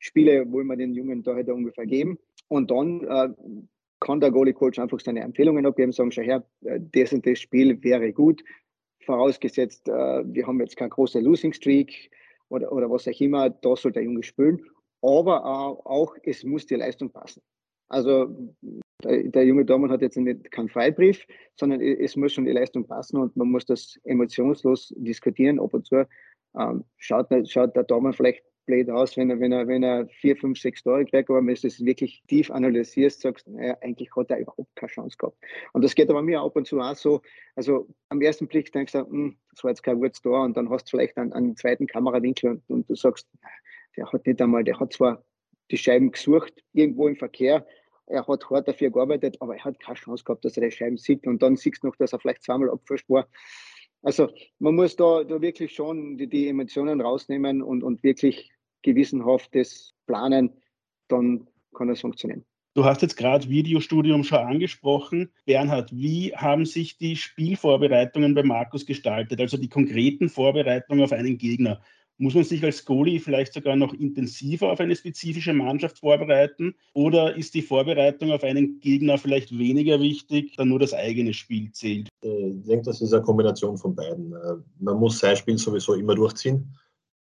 Spiele 0.00 0.50
wollen 0.50 0.66
wir 0.66 0.76
den 0.76 0.92
jungen 0.94 1.22
Torhüter 1.22 1.54
ungefähr 1.54 1.86
geben? 1.86 2.18
Und 2.48 2.70
dann 2.70 3.04
äh, 3.04 3.28
kann 4.00 4.20
der 4.20 4.30
Goalie-Coach 4.30 4.78
einfach 4.78 5.00
seine 5.00 5.20
Empfehlungen 5.20 5.64
abgeben, 5.64 5.92
sagen, 5.92 6.12
schau 6.12 6.22
her, 6.22 6.44
äh, 6.64 6.80
das 6.92 7.12
und 7.12 7.24
das 7.26 7.38
Spiel 7.38 7.82
wäre 7.82 8.12
gut, 8.12 8.42
vorausgesetzt, 9.04 9.88
äh, 9.88 9.92
wir 9.92 10.46
haben 10.46 10.60
jetzt 10.60 10.76
keine 10.76 10.90
große 10.90 11.20
Losing 11.20 11.52
Streak 11.52 12.10
oder, 12.48 12.72
oder 12.72 12.90
was 12.90 13.06
auch 13.08 13.20
immer, 13.20 13.50
da 13.50 13.76
soll 13.76 13.92
der 13.92 14.02
Junge 14.02 14.22
spielen. 14.22 14.64
Aber 15.02 15.44
auch, 15.86 16.16
es 16.22 16.44
muss 16.44 16.66
die 16.66 16.76
Leistung 16.76 17.10
passen. 17.10 17.42
Also 17.88 18.54
der, 19.04 19.24
der 19.24 19.44
junge 19.44 19.64
Dormann 19.64 19.90
hat 19.90 20.02
jetzt 20.02 20.18
keinen 20.50 20.68
Freibrief, 20.68 21.26
sondern 21.56 21.80
es 21.80 22.16
muss 22.16 22.32
schon 22.32 22.44
die 22.44 22.52
Leistung 22.52 22.86
passen 22.86 23.18
und 23.18 23.36
man 23.36 23.50
muss 23.50 23.66
das 23.66 23.98
emotionslos 24.04 24.92
diskutieren. 24.96 25.60
Ab 25.60 25.74
und 25.74 25.86
zu 25.86 26.06
ähm, 26.58 26.84
schaut, 26.96 27.28
schaut 27.48 27.76
der 27.76 27.84
Dormann 27.84 28.12
vielleicht 28.12 28.42
blöd 28.66 28.88
aus, 28.90 29.16
wenn 29.16 29.30
er, 29.30 29.40
wenn 29.40 29.52
er, 29.52 29.66
wenn 29.68 29.82
er 29.82 30.06
vier, 30.08 30.36
fünf, 30.36 30.58
sechs 30.58 30.82
Tore 30.82 31.04
kriegt, 31.04 31.28
aber 31.28 31.38
wenn 31.38 31.54
du 31.54 31.66
es 31.66 31.84
wirklich 31.84 32.22
tief 32.28 32.50
analysierst, 32.50 33.20
sagst, 33.20 33.46
naja, 33.48 33.76
eigentlich 33.82 34.14
hat 34.16 34.30
er 34.30 34.38
überhaupt 34.38 34.74
keine 34.74 34.90
Chance 34.90 35.16
gehabt. 35.18 35.36
Und 35.72 35.82
das 35.82 35.94
geht 35.94 36.10
aber 36.10 36.22
mir 36.22 36.40
ab 36.40 36.56
und 36.56 36.66
zu 36.66 36.80
auch 36.80 36.96
so. 36.96 37.20
Also 37.56 37.88
am 38.08 38.20
ersten 38.20 38.48
Blick 38.48 38.72
denkst 38.72 38.92
du, 38.92 39.00
hm, 39.00 39.36
das 39.50 39.64
war 39.64 39.70
jetzt 39.70 39.82
kein 39.82 40.00
gutes 40.00 40.22
Tor 40.22 40.42
und 40.42 40.56
dann 40.56 40.70
hast 40.70 40.86
du 40.86 40.96
vielleicht 40.96 41.16
einen, 41.16 41.32
einen 41.32 41.56
zweiten 41.56 41.86
Kamerawinkel 41.86 42.50
und, 42.50 42.62
und 42.68 42.90
du 42.90 42.94
sagst, 42.94 43.28
der 43.96 44.10
hat 44.10 44.26
nicht 44.26 44.40
einmal, 44.40 44.64
der 44.64 44.80
hat 44.80 44.92
zwar 44.92 45.22
die 45.70 45.76
Scheiben 45.76 46.10
gesucht, 46.10 46.52
irgendwo 46.72 47.08
im 47.08 47.16
Verkehr, 47.16 47.66
er 48.06 48.26
hat 48.26 48.50
hart 48.50 48.68
dafür 48.68 48.90
gearbeitet, 48.90 49.36
aber 49.40 49.56
er 49.56 49.64
hat 49.64 49.80
keine 49.80 49.96
Chance 49.96 50.24
gehabt, 50.24 50.44
dass 50.44 50.56
er 50.56 50.64
die 50.64 50.70
Scheiben 50.70 50.96
sieht. 50.96 51.26
Und 51.26 51.42
dann 51.42 51.56
siehst 51.56 51.82
du 51.82 51.88
noch, 51.88 51.96
dass 51.96 52.12
er 52.12 52.18
vielleicht 52.18 52.42
zweimal 52.42 52.70
abgefasst 52.70 53.08
war. 53.08 53.26
Also 54.02 54.28
man 54.58 54.74
muss 54.74 54.96
da, 54.96 55.24
da 55.24 55.40
wirklich 55.40 55.74
schon 55.74 56.18
die, 56.18 56.28
die 56.28 56.48
Emotionen 56.48 57.00
rausnehmen 57.00 57.62
und, 57.62 57.82
und 57.82 58.02
wirklich 58.02 58.52
gewissenhaft 58.82 59.54
das 59.54 59.94
planen, 60.06 60.50
dann 61.08 61.48
kann 61.74 61.88
es 61.88 62.02
funktionieren. 62.02 62.44
Du 62.74 62.84
hast 62.84 63.02
jetzt 63.02 63.16
gerade 63.16 63.48
Videostudium 63.48 64.24
schon 64.24 64.38
angesprochen. 64.38 65.32
Bernhard, 65.46 65.94
wie 65.94 66.34
haben 66.34 66.66
sich 66.66 66.98
die 66.98 67.16
Spielvorbereitungen 67.16 68.34
bei 68.34 68.42
Markus 68.42 68.84
gestaltet, 68.84 69.40
also 69.40 69.56
die 69.56 69.68
konkreten 69.68 70.28
Vorbereitungen 70.28 71.04
auf 71.04 71.12
einen 71.12 71.38
Gegner? 71.38 71.80
Muss 72.16 72.34
man 72.34 72.44
sich 72.44 72.62
als 72.62 72.84
Goalie 72.84 73.18
vielleicht 73.18 73.54
sogar 73.54 73.74
noch 73.74 73.92
intensiver 73.92 74.70
auf 74.70 74.78
eine 74.78 74.94
spezifische 74.94 75.52
Mannschaft 75.52 75.98
vorbereiten? 75.98 76.74
Oder 76.92 77.36
ist 77.36 77.54
die 77.54 77.62
Vorbereitung 77.62 78.30
auf 78.30 78.44
einen 78.44 78.78
Gegner 78.78 79.18
vielleicht 79.18 79.56
weniger 79.56 80.00
wichtig, 80.00 80.54
da 80.56 80.64
nur 80.64 80.78
das 80.78 80.94
eigene 80.94 81.34
Spiel 81.34 81.72
zählt? 81.72 82.08
Äh, 82.22 82.48
ich 82.50 82.62
denke, 82.62 82.84
das 82.84 83.00
ist 83.00 83.12
eine 83.12 83.22
Kombination 83.22 83.76
von 83.76 83.96
beiden. 83.96 84.32
Äh, 84.32 84.56
man 84.78 84.96
muss 84.98 85.18
sein 85.18 85.36
Spiel 85.36 85.58
sowieso 85.58 85.94
immer 85.94 86.14
durchziehen, 86.14 86.72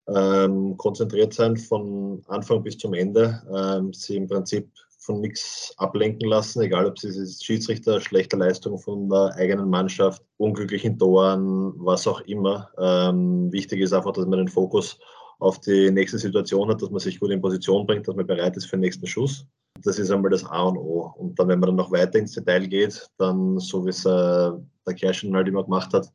ähm, 0.08 0.76
konzentriert 0.76 1.32
sein 1.32 1.56
von 1.56 2.22
Anfang 2.28 2.62
bis 2.62 2.76
zum 2.76 2.92
Ende, 2.92 3.42
ähm, 3.54 3.94
sie 3.94 4.16
im 4.16 4.28
Prinzip 4.28 4.68
von 5.02 5.20
nichts 5.20 5.74
ablenken 5.78 6.28
lassen, 6.28 6.62
egal 6.62 6.86
ob 6.86 6.96
es 6.96 7.04
ist 7.04 7.44
Schiedsrichter, 7.44 8.00
schlechte 8.00 8.36
Leistung 8.36 8.78
von 8.78 9.08
der 9.08 9.34
eigenen 9.36 9.68
Mannschaft, 9.68 10.22
unglücklichen 10.36 10.96
Toren, 10.98 11.72
was 11.76 12.06
auch 12.06 12.20
immer. 12.22 12.70
Ähm, 12.78 13.52
wichtig 13.52 13.80
ist 13.80 13.92
einfach, 13.92 14.12
dass 14.12 14.26
man 14.26 14.38
den 14.38 14.48
Fokus 14.48 14.98
auf 15.40 15.60
die 15.60 15.90
nächste 15.90 16.18
Situation 16.18 16.68
hat, 16.68 16.80
dass 16.80 16.90
man 16.90 17.00
sich 17.00 17.18
gut 17.18 17.30
in 17.32 17.42
Position 17.42 17.84
bringt, 17.84 18.06
dass 18.06 18.14
man 18.14 18.26
bereit 18.26 18.56
ist 18.56 18.66
für 18.66 18.76
den 18.76 18.82
nächsten 18.82 19.06
Schuss. 19.06 19.44
Das 19.82 19.98
ist 19.98 20.12
einmal 20.12 20.30
das 20.30 20.44
A 20.44 20.62
und 20.62 20.76
O. 20.78 21.12
Und 21.16 21.36
dann, 21.38 21.48
wenn 21.48 21.58
man 21.58 21.68
dann 21.68 21.76
noch 21.76 21.90
weiter 21.90 22.18
ins 22.20 22.32
Detail 22.32 22.68
geht, 22.68 23.08
dann, 23.18 23.58
so 23.58 23.84
wie 23.84 23.90
es 23.90 24.04
äh, 24.04 24.50
der 24.86 24.94
Kerschen 24.94 25.34
halt 25.34 25.48
immer 25.48 25.64
gemacht 25.64 25.92
hat, 25.92 26.12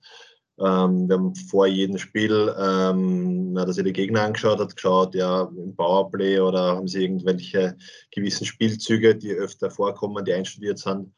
ähm, 0.60 1.08
wir 1.08 1.16
haben 1.18 1.36
vor 1.36 1.68
jedem 1.68 1.98
Spiel, 1.98 2.54
ähm, 2.60 3.54
na, 3.54 3.66
dass 3.66 3.78
er 3.78 3.84
die 3.84 3.94
Gegner 3.94 4.24
angeschaut 4.24 4.60
hat, 4.60 4.76
geschaut, 4.76 5.14
ja, 5.14 5.44
im 5.56 5.76
Powerplay 5.76 6.40
oder 6.40 6.76
haben 6.76 6.88
sie 6.88 7.04
irgendwelche 7.04 7.78
gewissen 8.12 8.46
Spielzüge, 8.46 9.16
die 9.16 9.34
öfter 9.34 9.70
vorkommen, 9.70 10.26
die 10.26 10.34
einstudiert 10.34 10.80
sind, 10.80 11.14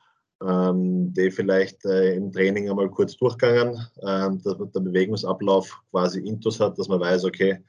ähm, 0.45 1.13
die 1.13 1.31
vielleicht 1.31 1.85
äh, 1.85 2.15
im 2.15 2.31
Training 2.33 2.69
einmal 2.69 2.89
kurz 2.89 3.15
durchgegangen, 3.15 3.77
ähm, 4.05 4.41
dass 4.43 4.57
man 4.57 4.71
der 4.73 4.81
Bewegungsablauf 4.81 5.81
quasi 5.91 6.19
intus 6.19 6.59
hat, 6.59 6.77
dass 6.77 6.89
man 6.89 6.99
weiß, 6.99 7.23
okay, 7.23 7.63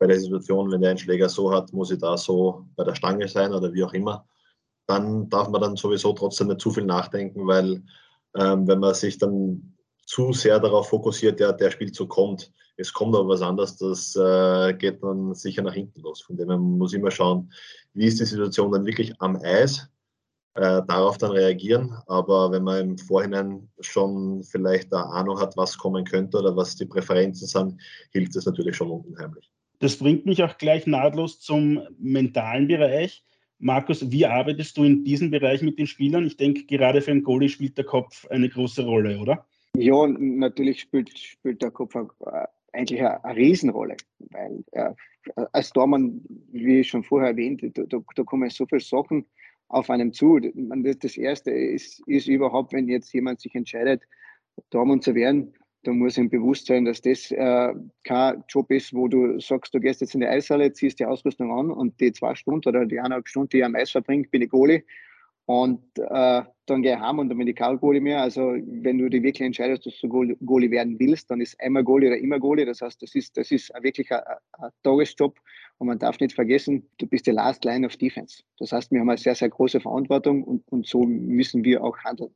bei 0.00 0.08
der 0.08 0.18
Situation, 0.18 0.72
wenn 0.72 0.80
der 0.80 0.90
einen 0.90 0.98
Schläger 0.98 1.28
so 1.28 1.52
hat, 1.52 1.72
muss 1.72 1.92
ich 1.92 1.98
da 1.98 2.16
so 2.16 2.66
bei 2.74 2.82
der 2.82 2.96
Stange 2.96 3.28
sein 3.28 3.52
oder 3.52 3.72
wie 3.72 3.84
auch 3.84 3.92
immer. 3.92 4.26
Dann 4.88 5.28
darf 5.28 5.48
man 5.48 5.60
dann 5.60 5.76
sowieso 5.76 6.12
trotzdem 6.12 6.48
nicht 6.48 6.60
zu 6.60 6.72
viel 6.72 6.84
nachdenken, 6.84 7.46
weil 7.46 7.84
ähm, 8.36 8.66
wenn 8.66 8.80
man 8.80 8.94
sich 8.94 9.18
dann 9.18 9.71
zu 10.12 10.34
sehr 10.34 10.60
darauf 10.60 10.90
fokussiert, 10.90 11.40
ja, 11.40 11.52
der 11.52 11.70
Spielzug 11.70 12.10
kommt. 12.10 12.52
Es 12.76 12.92
kommt 12.92 13.16
aber 13.16 13.28
was 13.28 13.40
anderes, 13.40 13.78
das 13.78 14.14
äh, 14.14 14.74
geht 14.74 15.02
dann 15.02 15.34
sicher 15.34 15.62
nach 15.62 15.72
hinten 15.72 16.02
los. 16.02 16.20
Von 16.20 16.36
dem 16.36 16.50
her 16.50 16.58
muss 16.58 16.92
immer 16.92 17.10
schauen, 17.10 17.50
wie 17.94 18.04
ist 18.04 18.20
die 18.20 18.26
Situation 18.26 18.70
dann 18.70 18.84
wirklich 18.84 19.14
am 19.20 19.36
Eis, 19.36 19.88
äh, 20.54 20.82
darauf 20.86 21.16
dann 21.16 21.30
reagieren. 21.30 21.96
Aber 22.08 22.52
wenn 22.52 22.62
man 22.62 22.80
im 22.90 22.98
Vorhinein 22.98 23.70
schon 23.80 24.42
vielleicht 24.42 24.92
eine 24.92 25.06
Ahnung 25.06 25.40
hat, 25.40 25.56
was 25.56 25.78
kommen 25.78 26.04
könnte 26.04 26.40
oder 26.40 26.54
was 26.54 26.76
die 26.76 26.84
Präferenzen 26.84 27.46
sind, 27.48 27.80
hilft 28.10 28.36
das 28.36 28.44
natürlich 28.44 28.76
schon 28.76 28.90
unheimlich. 28.90 29.50
Das 29.78 29.96
bringt 29.96 30.26
mich 30.26 30.42
auch 30.42 30.58
gleich 30.58 30.86
nahtlos 30.86 31.40
zum 31.40 31.80
mentalen 31.98 32.68
Bereich. 32.68 33.24
Markus, 33.58 34.10
wie 34.10 34.26
arbeitest 34.26 34.76
du 34.76 34.84
in 34.84 35.04
diesem 35.04 35.30
Bereich 35.30 35.62
mit 35.62 35.78
den 35.78 35.86
Spielern? 35.86 36.26
Ich 36.26 36.36
denke, 36.36 36.66
gerade 36.66 37.00
für 37.00 37.12
einen 37.12 37.22
Goalie 37.22 37.48
spielt 37.48 37.78
der 37.78 37.86
Kopf 37.86 38.26
eine 38.28 38.50
große 38.50 38.84
Rolle, 38.84 39.18
oder? 39.18 39.46
Ja, 39.76 40.06
natürlich 40.06 40.80
spielt, 40.80 41.16
spielt 41.18 41.62
der 41.62 41.70
Kopf 41.70 41.94
äh, 41.94 42.04
eigentlich 42.72 43.00
eine, 43.00 43.24
eine 43.24 43.36
Riesenrolle, 43.36 43.96
weil 44.18 44.64
äh, 44.72 44.92
als 45.52 45.70
Tormann, 45.70 46.20
wie 46.52 46.84
schon 46.84 47.02
vorher 47.02 47.30
erwähnt, 47.30 47.62
da, 47.74 47.84
da, 47.84 48.22
kommen 48.24 48.50
so 48.50 48.66
viele 48.66 48.80
Sachen 48.80 49.24
auf 49.68 49.88
einem 49.88 50.12
zu. 50.12 50.38
Das 50.38 51.16
erste 51.16 51.50
ist, 51.50 52.02
ist 52.06 52.28
überhaupt, 52.28 52.72
wenn 52.72 52.88
jetzt 52.88 53.12
jemand 53.14 53.40
sich 53.40 53.54
entscheidet, 53.54 54.02
Tormann 54.70 55.00
zu 55.00 55.14
werden, 55.14 55.54
da 55.84 55.92
muss 55.92 56.18
ihm 56.18 56.28
bewusst 56.28 56.66
sein, 56.66 56.84
dass 56.84 57.00
das 57.00 57.30
äh, 57.30 57.74
kein 58.04 58.44
Job 58.48 58.70
ist, 58.70 58.94
wo 58.94 59.08
du 59.08 59.40
sagst, 59.40 59.74
du 59.74 59.80
gehst 59.80 60.00
jetzt 60.00 60.14
in 60.14 60.20
die 60.20 60.26
Eishalle, 60.26 60.72
ziehst 60.72 61.00
die 61.00 61.06
Ausrüstung 61.06 61.50
an 61.50 61.70
und 61.70 61.98
die 61.98 62.12
zwei 62.12 62.34
Stunden 62.34 62.68
oder 62.68 62.84
die 62.84 62.98
eineinhalb 62.98 63.26
Stunden, 63.26 63.48
die 63.48 63.58
ich 63.58 63.64
am 63.64 63.74
Eis 63.74 63.90
verbringt, 63.90 64.30
bin 64.30 64.42
ich 64.42 64.50
Goalie 64.50 64.84
und 65.46 65.82
äh, 65.98 66.42
dann 66.66 66.82
gehe 66.82 66.94
ich 66.94 67.00
heim 67.00 67.18
und 67.18 67.28
dann 67.28 67.38
bin 67.38 67.48
ich 67.48 67.56
kein 67.56 67.78
Goalie 67.78 68.00
mehr. 68.00 68.22
Also 68.22 68.54
wenn 68.64 68.98
du 68.98 69.08
dich 69.08 69.22
wirklich 69.22 69.44
entscheidest, 69.44 69.86
dass 69.86 69.98
du 70.00 70.08
Goalie 70.08 70.70
werden 70.70 70.98
willst, 70.98 71.30
dann 71.30 71.40
ist 71.40 71.60
einmal 71.60 71.82
Goalie 71.82 72.08
oder 72.08 72.18
immer 72.18 72.38
Goalie. 72.38 72.64
Das 72.64 72.80
heißt, 72.80 73.02
das 73.02 73.14
ist, 73.14 73.36
das 73.36 73.50
ist 73.50 73.72
wirklich 73.82 74.10
ein, 74.12 74.20
ein 74.52 74.70
Tagesjob. 74.84 75.36
Und 75.78 75.88
man 75.88 75.98
darf 75.98 76.20
nicht 76.20 76.34
vergessen, 76.34 76.88
du 76.98 77.06
bist 77.06 77.26
die 77.26 77.32
Last 77.32 77.64
Line 77.64 77.84
of 77.84 77.96
Defense. 77.96 78.44
Das 78.58 78.70
heißt, 78.70 78.92
wir 78.92 79.00
haben 79.00 79.10
eine 79.10 79.18
sehr, 79.18 79.34
sehr 79.34 79.48
große 79.48 79.80
Verantwortung 79.80 80.44
und, 80.44 80.62
und 80.70 80.86
so 80.86 81.04
müssen 81.04 81.64
wir 81.64 81.82
auch 81.82 81.98
handeln. 81.98 82.32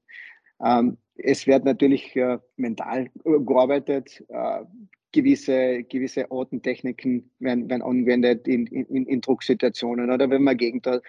Ähm, 0.64 0.98
es 1.14 1.46
wird 1.46 1.64
natürlich 1.64 2.16
äh, 2.16 2.38
mental 2.56 3.08
gearbeitet. 3.24 4.24
Äh, 4.28 4.64
gewisse, 5.12 5.82
gewisse 5.84 6.30
Ortentechniken 6.30 7.30
werden, 7.38 7.70
werden 7.70 7.82
angewendet 7.82 8.46
in, 8.46 8.66
in, 8.66 9.06
in 9.06 9.20
Drucksituationen 9.22 10.10
oder 10.10 10.28
wenn 10.28 10.42
man 10.42 10.58
Gegenteil 10.58 11.00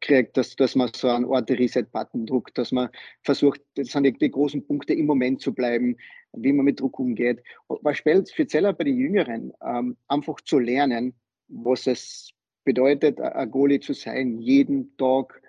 kriegt, 0.00 0.36
dass, 0.36 0.56
dass 0.56 0.74
man 0.74 0.90
so 0.94 1.08
einen 1.08 1.24
Ort 1.24 1.50
Reset-Button 1.50 2.26
druckt, 2.26 2.58
dass 2.58 2.72
man 2.72 2.88
versucht, 3.22 3.60
das 3.76 3.88
sind 3.88 4.04
die, 4.04 4.12
die, 4.12 4.30
großen 4.30 4.66
Punkte 4.66 4.94
im 4.94 5.06
Moment 5.06 5.40
zu 5.40 5.54
bleiben, 5.54 5.96
wie 6.32 6.52
man 6.52 6.64
mit 6.64 6.80
Druck 6.80 6.98
umgeht. 6.98 7.42
Was 7.68 7.98
spezieller 7.98 8.72
bei 8.72 8.84
den 8.84 8.98
Jüngeren, 8.98 9.52
ähm, 9.64 9.96
einfach 10.08 10.40
zu 10.40 10.58
lernen, 10.58 11.14
was 11.48 11.86
es 11.86 12.30
bedeutet, 12.64 13.20
ein 13.20 13.50
Goalie 13.50 13.80
zu 13.80 13.92
sein, 13.92 14.38
jeden 14.38 14.96
Tag 14.96 15.40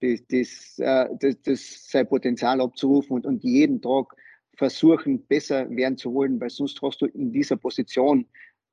das, 0.00 0.20
das, 0.28 0.78
äh, 0.78 1.08
das, 1.20 1.40
das 1.42 1.90
sein 1.90 2.08
Potenzial 2.08 2.60
abzurufen 2.60 3.16
und, 3.16 3.26
und 3.26 3.44
jeden 3.44 3.82
Tag 3.82 4.16
versuchen, 4.56 5.24
besser 5.26 5.68
werden 5.70 5.96
zu 5.96 6.12
wollen, 6.14 6.40
weil 6.40 6.50
sonst 6.50 6.80
hast 6.82 7.00
du 7.02 7.06
in 7.06 7.32
dieser 7.32 7.56
Position 7.56 8.26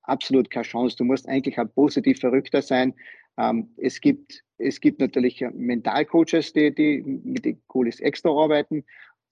absolut 0.03 0.49
keine 0.49 0.63
Chance. 0.63 0.95
Du 0.97 1.03
musst 1.03 1.27
eigentlich 1.27 1.57
ein 1.59 1.69
positiv 1.69 2.19
Verrückter 2.19 2.61
sein. 2.61 2.93
Ähm, 3.37 3.69
es, 3.77 4.01
gibt, 4.01 4.43
es 4.57 4.81
gibt 4.81 4.99
natürlich 4.99 5.43
Mentalcoaches, 5.53 6.53
die, 6.53 6.73
die 6.73 7.01
mit 7.03 7.45
den 7.45 7.61
Goalies 7.67 7.99
extra 7.99 8.29
arbeiten, 8.29 8.83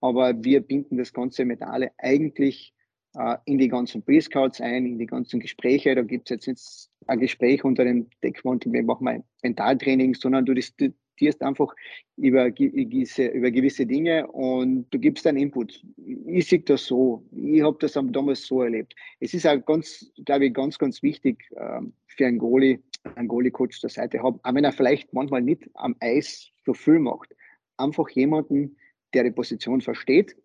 aber 0.02 0.44
wir 0.44 0.62
binden 0.62 0.98
das 0.98 1.14
ganze 1.14 1.46
Mentale 1.46 1.92
eigentlich 1.98 2.74
äh, 3.16 3.38
in 3.46 3.58
die 3.58 3.70
ganzen 3.70 4.04
Pre-Scouts 4.04 4.62
ein, 4.62 4.86
in 4.86 5.00
die 5.00 5.06
ganzen 5.06 5.40
Gespräche. 5.40 5.96
Da 5.96 6.04
gibt 6.04 6.30
es 6.30 6.46
jetzt 6.46 6.92
ein 7.08 7.20
Gespräch 7.20 7.64
unter 7.64 7.86
dem 7.86 8.08
Deckmantel, 8.24 8.74
wir 8.74 8.84
machen 8.84 9.04
mal 9.04 9.24
Mentaltraining, 9.42 10.16
sondern 10.16 10.46
du, 10.46 10.54
du, 10.54 10.94
diskutierst 11.16 11.42
einfach 11.42 11.74
über 12.18 12.52
gewisse, 12.52 13.28
über 13.28 13.52
gewisse 13.52 13.86
Dinge 13.86 14.28
und 14.28 14.88
du 14.92 15.00
gibst 15.00 15.26
deinen 15.26 15.38
Input. 15.38 15.82
Ich 16.28 16.48
sehe 16.48 16.60
das 16.60 16.86
so. 16.86 17.24
Ich 17.32 17.62
habe 17.62 17.78
das 17.80 17.94
damals 17.94 18.46
so 18.46 18.62
erlebt. 18.62 18.94
Es 19.20 19.34
ist 19.34 19.48
auch 19.48 19.64
ganz, 19.66 20.12
glaube 20.26 20.48
ich, 20.48 20.54
ganz, 20.54 20.78
ganz 20.78 21.02
wichtig 21.02 21.44
ähm, 21.58 21.94
für 22.08 22.28
einen 22.28 22.38
Goalie, 22.38 22.80
einen 23.15 23.28
Goalie-Coach 23.28 23.80
zur 23.80 23.89
Seite 23.89 24.22
haben, 24.22 24.39
auch 24.44 24.54
wenn 24.54 24.63
er 24.63 24.72
vielleicht 24.72 25.13
manchmal 25.13 25.41
nicht 25.41 25.70
am 25.76 25.96
Eis 26.00 26.50
so 26.65 26.74
viel 26.74 27.00
macht. 27.00 27.36
Einfach 27.78 28.10
jemanden, 28.10 28.78
der 29.13 29.24
die 29.24 29.32
Position 29.32 29.82
versteht 29.82 30.36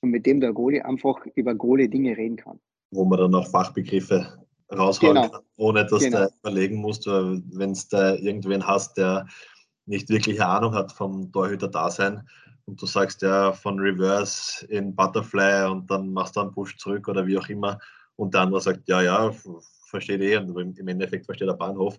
und 0.00 0.10
mit 0.10 0.26
dem 0.26 0.40
der 0.40 0.52
Goalie 0.52 0.84
einfach 0.84 1.24
über 1.34 1.54
Goalie-Dinge 1.54 2.16
reden 2.16 2.36
kann. 2.36 2.60
Wo 2.90 3.04
man 3.04 3.18
dann 3.18 3.34
auch 3.34 3.48
Fachbegriffe 3.48 4.44
raushauen 4.72 5.14
genau. 5.14 5.28
kann, 5.28 5.42
ohne 5.56 5.86
dass 5.86 6.02
genau. 6.02 6.26
du 6.26 6.30
überlegen 6.40 6.76
musst, 6.76 7.06
wenn 7.06 7.70
es 7.70 7.88
da 7.88 8.14
irgendwen 8.14 8.66
hast, 8.66 8.96
der 8.96 9.26
nicht 9.86 10.08
wirklich 10.08 10.40
eine 10.40 10.50
Ahnung 10.50 10.74
hat 10.74 10.92
vom 10.92 11.30
Torhüter-Dasein 11.30 12.28
und 12.64 12.82
du 12.82 12.86
sagst 12.86 13.22
ja 13.22 13.52
von 13.52 13.78
Reverse 13.78 14.66
in 14.66 14.94
Butterfly 14.94 15.70
und 15.70 15.88
dann 15.90 16.12
machst 16.12 16.36
du 16.36 16.40
einen 16.40 16.52
Push 16.52 16.76
zurück 16.78 17.06
oder 17.08 17.26
wie 17.26 17.38
auch 17.38 17.48
immer 17.48 17.78
und 18.16 18.34
der 18.34 18.42
andere 18.42 18.60
sagt, 18.60 18.88
ja, 18.88 19.02
ja, 19.02 19.30
versteht 19.86 20.20
eh 20.20 20.36
und 20.36 20.78
im 20.78 20.88
Endeffekt 20.88 21.26
versteht 21.26 21.48
der 21.48 21.54
Bahnhof, 21.54 21.98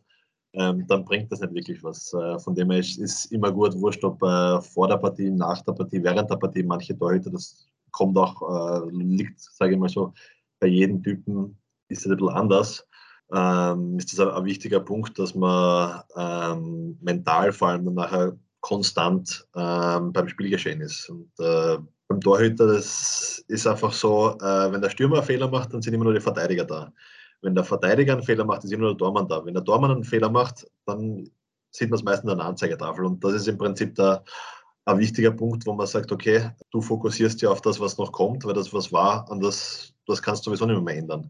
ähm, 0.53 0.85
dann 0.87 1.05
bringt 1.05 1.31
das 1.31 1.41
nicht 1.41 1.53
wirklich 1.53 1.83
was. 1.83 2.13
Äh, 2.13 2.39
von 2.39 2.55
dem 2.55 2.71
her 2.71 2.79
ist, 2.79 2.99
es 2.99 3.25
immer 3.25 3.51
gut, 3.51 3.75
wurscht, 3.75 4.03
ob 4.03 4.21
äh, 4.23 4.61
vor 4.61 4.87
der 4.87 4.97
Partie, 4.97 5.29
nach 5.29 5.61
der 5.61 5.73
Partie, 5.73 6.03
während 6.03 6.29
der 6.29 6.37
Partie, 6.37 6.63
manche 6.63 6.97
Torhüter, 6.97 7.29
das 7.29 7.67
kommt 7.91 8.17
auch, 8.17 8.85
äh, 8.85 8.89
liegt, 8.91 9.39
sage 9.39 9.73
ich 9.73 9.79
mal 9.79 9.89
so, 9.89 10.13
bei 10.59 10.67
jedem 10.67 11.03
Typen 11.03 11.57
ist 11.89 12.05
es 12.05 12.11
ein 12.11 12.17
bisschen 12.17 12.35
anders 12.35 12.87
ähm, 13.33 13.97
ist 13.97 14.13
das 14.13 14.19
ein, 14.19 14.33
ein, 14.33 14.45
wichtiger 14.45 14.79
Punkt, 14.79 15.17
dass 15.19 15.35
man 15.35 16.01
ähm, 16.15 16.97
mental 17.01 17.51
vor 17.51 17.69
allem 17.69 17.85
dann 17.85 17.95
nachher 17.95 18.37
konstant 18.61 19.47
ähm, 19.55 20.13
beim 20.13 20.27
Spielgeschehen 20.27 20.81
ist. 20.81 21.09
Und 21.09 21.31
äh, 21.39 21.77
beim 22.07 22.21
Torhüter, 22.21 22.67
das 22.67 23.43
ist 23.47 23.67
einfach 23.67 23.91
so, 23.91 24.37
äh, 24.39 24.71
wenn 24.71 24.81
der 24.81 24.89
Stürmer 24.89 25.23
Fehler 25.23 25.49
macht, 25.49 25.73
dann 25.73 25.81
sind 25.81 25.93
immer 25.93 26.05
nur 26.05 26.13
die 26.13 26.21
Verteidiger 26.21 26.65
da. 26.65 26.93
Wenn 27.41 27.55
der 27.55 27.63
Verteidiger 27.63 28.13
einen 28.13 28.23
Fehler 28.23 28.45
macht, 28.45 28.63
ist 28.63 28.71
immer 28.71 28.83
nur 28.83 28.91
der 28.91 28.97
Tormann 28.97 29.27
da. 29.27 29.45
Wenn 29.45 29.53
der 29.53 29.63
Tormann 29.63 29.91
einen 29.91 30.03
Fehler 30.03 30.29
macht, 30.29 30.67
dann 30.85 31.29
sieht 31.71 31.89
man 31.89 31.99
es 31.99 32.03
meistens 32.03 32.31
an 32.31 32.37
der 32.37 32.47
Anzeigetafel. 32.47 33.05
Und 33.05 33.23
das 33.23 33.33
ist 33.33 33.47
im 33.47 33.57
Prinzip 33.57 33.95
der, 33.95 34.23
ein 34.87 34.99
wichtiger 34.99 35.31
Punkt, 35.31 35.65
wo 35.65 35.73
man 35.73 35.85
sagt, 35.85 36.11
okay, 36.11 36.49
du 36.71 36.81
fokussierst 36.81 37.41
ja 37.41 37.49
auf 37.49 37.61
das, 37.61 37.79
was 37.79 37.97
noch 37.97 38.11
kommt, 38.11 38.45
weil 38.45 38.53
das, 38.53 38.73
was 38.73 38.91
war, 38.93 39.29
an 39.29 39.41
das, 39.41 39.93
das 40.05 40.21
kannst 40.21 40.45
du 40.45 40.49
sowieso 40.49 40.65
nicht 40.65 40.81
mehr 40.81 40.95
ändern. 40.95 41.29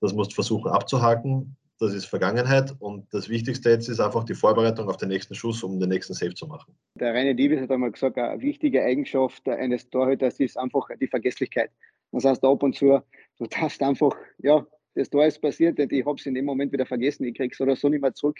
Das 0.00 0.12
musst 0.12 0.32
du 0.32 0.34
versuchen 0.34 0.70
abzuhaken. 0.70 1.56
Das 1.78 1.94
ist 1.94 2.04
Vergangenheit 2.04 2.74
und 2.78 3.06
das 3.10 3.30
Wichtigste 3.30 3.70
jetzt 3.70 3.88
ist 3.88 4.00
einfach 4.00 4.24
die 4.24 4.34
Vorbereitung 4.34 4.90
auf 4.90 4.98
den 4.98 5.08
nächsten 5.08 5.34
Schuss, 5.34 5.62
um 5.62 5.80
den 5.80 5.88
nächsten 5.88 6.12
Save 6.12 6.34
zu 6.34 6.46
machen. 6.46 6.76
Der 6.94 7.14
Reine 7.14 7.34
Diebes 7.34 7.58
hat 7.58 7.70
einmal 7.70 7.90
gesagt, 7.90 8.18
eine 8.18 8.38
wichtige 8.42 8.82
Eigenschaft 8.82 9.48
eines 9.48 9.88
Torhüters 9.88 10.38
ist 10.40 10.58
einfach 10.58 10.88
die 11.00 11.06
Vergesslichkeit. 11.06 11.70
Das 12.12 12.26
heißt, 12.26 12.44
ab 12.44 12.62
und 12.62 12.76
zu, 12.76 13.00
du 13.38 13.46
darfst 13.46 13.82
einfach, 13.82 14.14
ja, 14.38 14.66
das 14.94 15.10
Tor 15.10 15.26
ist 15.26 15.40
passiert 15.40 15.78
und 15.78 15.92
ich 15.92 16.04
habe 16.04 16.16
es 16.18 16.26
in 16.26 16.34
dem 16.34 16.44
Moment 16.44 16.72
wieder 16.72 16.86
vergessen, 16.86 17.24
ich 17.24 17.34
kriege 17.34 17.52
es 17.52 17.60
oder 17.60 17.76
so 17.76 17.88
nicht 17.88 18.02
mehr 18.02 18.14
zurück. 18.14 18.38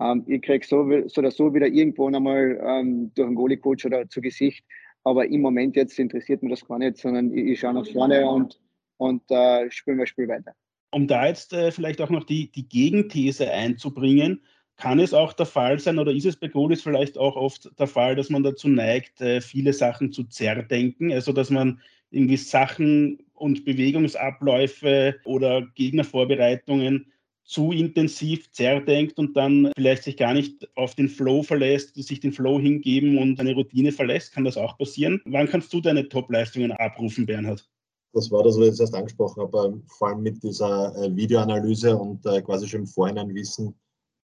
Ähm, 0.00 0.24
ich 0.26 0.42
kriege 0.42 0.66
so, 0.66 0.84
so 1.06 1.20
oder 1.20 1.30
so 1.30 1.54
wieder 1.54 1.66
irgendwo 1.66 2.06
einmal 2.06 2.60
ähm, 2.64 3.12
durch 3.14 3.26
einen 3.26 3.36
Goalie-Coach 3.36 3.86
oder 3.86 4.08
zu 4.08 4.20
Gesicht. 4.20 4.64
Aber 5.04 5.26
im 5.26 5.40
Moment 5.40 5.76
jetzt 5.76 5.98
interessiert 5.98 6.42
mich 6.42 6.52
das 6.52 6.66
gar 6.66 6.78
nicht, 6.78 6.96
sondern 6.96 7.32
ich, 7.32 7.44
ich 7.44 7.60
schaue 7.60 7.74
nach 7.74 7.86
vorne 7.86 8.28
und, 8.28 8.60
und 8.98 9.22
äh, 9.30 9.70
spiele 9.70 9.96
mein 9.96 10.06
Spiel 10.06 10.28
weiter 10.28 10.54
um 10.92 11.06
da 11.06 11.26
jetzt 11.26 11.52
äh, 11.52 11.72
vielleicht 11.72 12.00
auch 12.00 12.10
noch 12.10 12.24
die, 12.24 12.52
die 12.52 12.68
Gegenthese 12.68 13.50
einzubringen, 13.50 14.42
kann 14.76 15.00
es 15.00 15.14
auch 15.14 15.32
der 15.32 15.46
Fall 15.46 15.78
sein 15.78 15.98
oder 15.98 16.12
ist 16.12 16.26
es 16.26 16.36
bei 16.36 16.48
Goalies 16.48 16.82
vielleicht 16.82 17.18
auch 17.18 17.36
oft 17.36 17.70
der 17.78 17.86
Fall, 17.86 18.14
dass 18.14 18.30
man 18.30 18.42
dazu 18.42 18.68
neigt, 18.68 19.20
äh, 19.20 19.40
viele 19.40 19.72
Sachen 19.72 20.12
zu 20.12 20.24
zerdenken, 20.24 21.12
also 21.12 21.32
dass 21.32 21.50
man 21.50 21.80
irgendwie 22.10 22.36
Sachen 22.36 23.24
und 23.42 23.64
Bewegungsabläufe 23.64 25.16
oder 25.24 25.66
Gegnervorbereitungen 25.74 27.12
zu 27.44 27.72
intensiv 27.72 28.50
zerdenkt 28.52 29.18
und 29.18 29.36
dann 29.36 29.72
vielleicht 29.76 30.04
sich 30.04 30.16
gar 30.16 30.32
nicht 30.32 30.68
auf 30.76 30.94
den 30.94 31.08
Flow 31.08 31.42
verlässt, 31.42 31.94
sich 31.96 32.20
den 32.20 32.32
Flow 32.32 32.58
hingeben 32.58 33.18
und 33.18 33.38
eine 33.40 33.54
Routine 33.54 33.92
verlässt. 33.92 34.32
Kann 34.32 34.44
das 34.44 34.56
auch 34.56 34.78
passieren? 34.78 35.20
Wann 35.26 35.48
kannst 35.48 35.72
du 35.72 35.80
deine 35.80 36.08
Top-Leistungen 36.08 36.72
abrufen, 36.72 37.26
Bernhard? 37.26 37.68
das 38.12 38.30
war 38.30 38.42
das, 38.42 38.56
was 38.56 38.62
ich 38.62 38.70
jetzt 38.70 38.80
erst 38.80 38.94
angesprochen 38.94 39.42
habe, 39.42 39.66
ähm, 39.66 39.82
vor 39.86 40.08
allem 40.08 40.22
mit 40.22 40.42
dieser 40.42 40.94
äh, 40.96 41.14
Videoanalyse 41.16 41.96
und 41.96 42.24
äh, 42.26 42.42
quasi 42.42 42.68
schon 42.68 42.80
im 42.80 42.86
Vorhinein 42.86 43.34
wissen, 43.34 43.74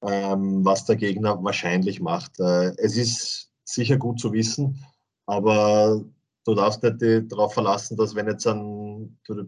ähm, 0.01 0.63
was 0.63 0.85
der 0.85 0.95
Gegner 0.95 1.41
wahrscheinlich 1.43 1.99
macht. 2.01 2.39
Äh, 2.39 2.73
es 2.77 2.97
ist 2.97 3.51
sicher 3.65 3.97
gut 3.97 4.19
zu 4.19 4.31
wissen, 4.31 4.79
aber 5.25 6.03
du 6.45 6.55
darfst 6.55 6.83
nicht 6.83 7.31
darauf 7.31 7.53
verlassen, 7.53 7.97
dass 7.97 8.15
wenn 8.15 8.27
jetzt 8.27 8.47
ein, 8.47 8.92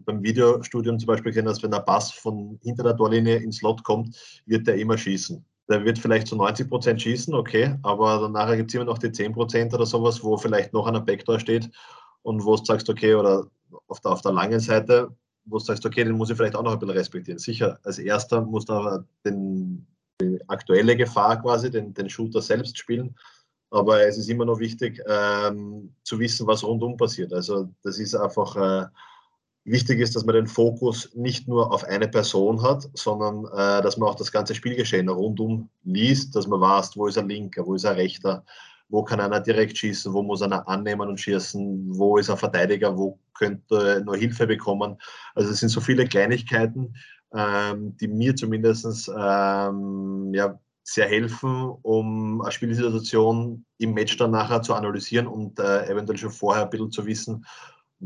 beim 0.04 0.22
Videostudium 0.22 0.98
zum 0.98 1.06
Beispiel 1.06 1.32
kennen, 1.32 1.46
dass 1.46 1.62
wenn 1.62 1.70
der 1.70 1.80
Pass 1.80 2.12
von 2.12 2.58
hinter 2.62 2.82
der 2.82 2.96
Torlinie 2.96 3.36
ins 3.36 3.58
Slot 3.58 3.82
kommt, 3.84 4.16
wird 4.46 4.66
der 4.66 4.76
immer 4.76 4.96
schießen. 4.98 5.44
Der 5.68 5.84
wird 5.84 5.98
vielleicht 5.98 6.28
zu 6.28 6.36
90 6.36 6.68
Prozent 6.68 7.02
schießen, 7.02 7.34
okay, 7.34 7.76
aber 7.82 8.20
danach 8.20 8.54
gibt 8.54 8.70
es 8.70 8.74
immer 8.74 8.84
noch 8.84 8.98
die 8.98 9.10
10 9.10 9.32
Prozent 9.32 9.74
oder 9.74 9.86
sowas, 9.86 10.22
wo 10.22 10.36
vielleicht 10.36 10.72
noch 10.72 10.86
ein 10.86 11.04
Backdoor 11.04 11.40
steht 11.40 11.70
und 12.22 12.44
wo 12.44 12.56
du 12.56 12.64
sagst, 12.64 12.88
okay, 12.88 13.14
oder 13.14 13.46
auf 13.88 14.00
der, 14.00 14.12
auf 14.12 14.22
der 14.22 14.32
langen 14.32 14.60
Seite, 14.60 15.10
wo 15.44 15.58
du 15.58 15.64
sagst, 15.64 15.84
okay, 15.86 16.04
den 16.04 16.16
muss 16.16 16.30
ich 16.30 16.36
vielleicht 16.36 16.56
auch 16.56 16.62
noch 16.62 16.72
ein 16.72 16.78
bisschen 16.78 16.96
respektieren. 16.96 17.38
Sicher, 17.38 17.78
als 17.82 17.98
erster 17.98 18.42
muss 18.42 18.68
aber 18.68 19.04
den, 19.24 19.86
die 20.20 20.38
aktuelle 20.48 20.96
Gefahr 20.96 21.40
quasi, 21.40 21.70
den, 21.70 21.94
den 21.94 22.10
Shooter 22.10 22.42
selbst 22.42 22.78
spielen. 22.78 23.16
Aber 23.70 24.02
es 24.02 24.16
ist 24.16 24.28
immer 24.28 24.44
noch 24.44 24.58
wichtig 24.58 25.02
ähm, 25.06 25.94
zu 26.04 26.18
wissen, 26.18 26.46
was 26.46 26.62
rundum 26.64 26.96
passiert. 26.96 27.32
Also 27.32 27.68
das 27.82 27.98
ist 27.98 28.14
einfach 28.14 28.56
äh, 28.56 28.86
wichtig 29.66 30.00
ist, 30.00 30.14
dass 30.14 30.24
man 30.24 30.36
den 30.36 30.46
Fokus 30.46 31.10
nicht 31.14 31.48
nur 31.48 31.72
auf 31.72 31.84
eine 31.84 32.08
Person 32.08 32.62
hat, 32.62 32.88
sondern 32.94 33.44
äh, 33.46 33.82
dass 33.82 33.96
man 33.96 34.08
auch 34.08 34.14
das 34.14 34.32
ganze 34.32 34.54
Spielgeschehen 34.54 35.08
rundum 35.08 35.68
liest, 35.84 36.34
dass 36.36 36.46
man 36.46 36.60
weiß, 36.60 36.96
wo 36.96 37.06
ist 37.06 37.18
ein 37.18 37.28
Linker, 37.28 37.66
wo 37.66 37.74
ist 37.74 37.84
ein 37.84 37.96
Rechter, 37.96 38.44
wo 38.88 39.02
kann 39.02 39.20
einer 39.20 39.40
direkt 39.40 39.76
schießen, 39.76 40.12
wo 40.12 40.22
muss 40.22 40.42
einer 40.42 40.68
annehmen 40.68 41.08
und 41.08 41.20
schießen, 41.20 41.98
wo 41.98 42.16
ist 42.16 42.30
ein 42.30 42.36
Verteidiger, 42.36 42.96
wo 42.96 43.18
könnte 43.34 44.02
nur 44.04 44.16
Hilfe 44.16 44.46
bekommen. 44.46 44.96
Also 45.34 45.50
es 45.50 45.58
sind 45.58 45.70
so 45.70 45.80
viele 45.80 46.06
Kleinigkeiten, 46.06 46.94
ähm, 47.34 47.96
die 47.96 48.08
mir 48.08 48.36
zumindest 48.36 49.08
ähm, 49.08 50.32
ja, 50.32 50.58
sehr 50.84 51.08
helfen, 51.08 51.70
um 51.82 52.40
eine 52.40 52.52
Spielsituation 52.52 53.64
im 53.78 53.94
Match 53.94 54.16
dann 54.16 54.30
nachher 54.30 54.62
zu 54.62 54.74
analysieren 54.74 55.26
und 55.26 55.58
äh, 55.58 55.88
eventuell 55.88 56.18
schon 56.18 56.30
vorher 56.30 56.62
ein 56.62 56.70
bisschen 56.70 56.92
zu 56.92 57.06
wissen, 57.06 57.44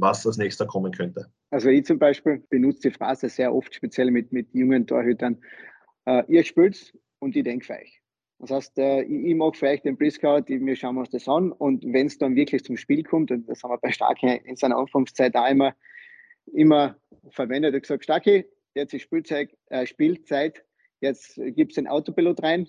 was 0.01 0.27
als 0.27 0.39
nächster 0.39 0.67
kommen 0.67 0.93
könnte. 0.93 1.27
Also 1.51 1.69
ich 1.69 1.85
zum 1.85 1.99
Beispiel 1.99 2.43
benutze 2.49 2.89
die 2.89 2.95
Phrase 2.95 3.29
sehr 3.29 3.55
oft, 3.55 3.75
speziell 3.75 4.11
mit, 4.11 4.33
mit 4.33 4.53
jungen 4.55 4.87
Torhütern. 4.87 5.39
Äh, 6.07 6.23
ihr 6.29 6.45
spielt 6.45 6.93
und 7.19 7.37
ich 7.37 7.45
denke 7.45 7.67
für 7.67 7.75
euch. 7.75 8.01
Das 8.39 8.51
heißt, 8.51 8.79
äh, 8.79 9.03
ich, 9.03 9.27
ich 9.27 9.35
mag 9.35 9.57
vielleicht 9.57 9.85
den 9.85 9.97
Briscout, 9.97 10.45
wir 10.49 10.77
schauen 10.77 10.97
uns 10.97 11.11
das 11.11 11.29
an 11.29 11.53
und 11.53 11.85
wenn 11.85 12.07
es 12.07 12.19
dann 12.19 12.35
wirklich 12.37 12.65
zum 12.65 12.77
Spiel 12.77 13.03
kommt, 13.03 13.31
und 13.31 13.49
das 13.49 13.63
haben 13.63 13.71
wir 13.71 13.79
bei 13.79 13.93
Starke 13.93 14.41
in 14.45 14.57
seiner 14.57 14.79
Anfangszeit 14.79 15.37
auch 15.37 15.49
immer, 15.49 15.75
immer 16.53 16.97
verwendet, 17.31 17.75
und 17.75 17.83
gesagt, 17.83 18.05
Starke, 18.05 18.47
jetzt 18.75 18.95
ist 18.95 19.03
Spielzeit, 19.03 19.51
äh, 19.67 19.87
Spielzeit 19.87 20.65
jetzt 21.01 21.35
gibt 21.37 21.73
es 21.73 21.77
den 21.77 21.89
Autopilot 21.89 22.43
rein 22.43 22.69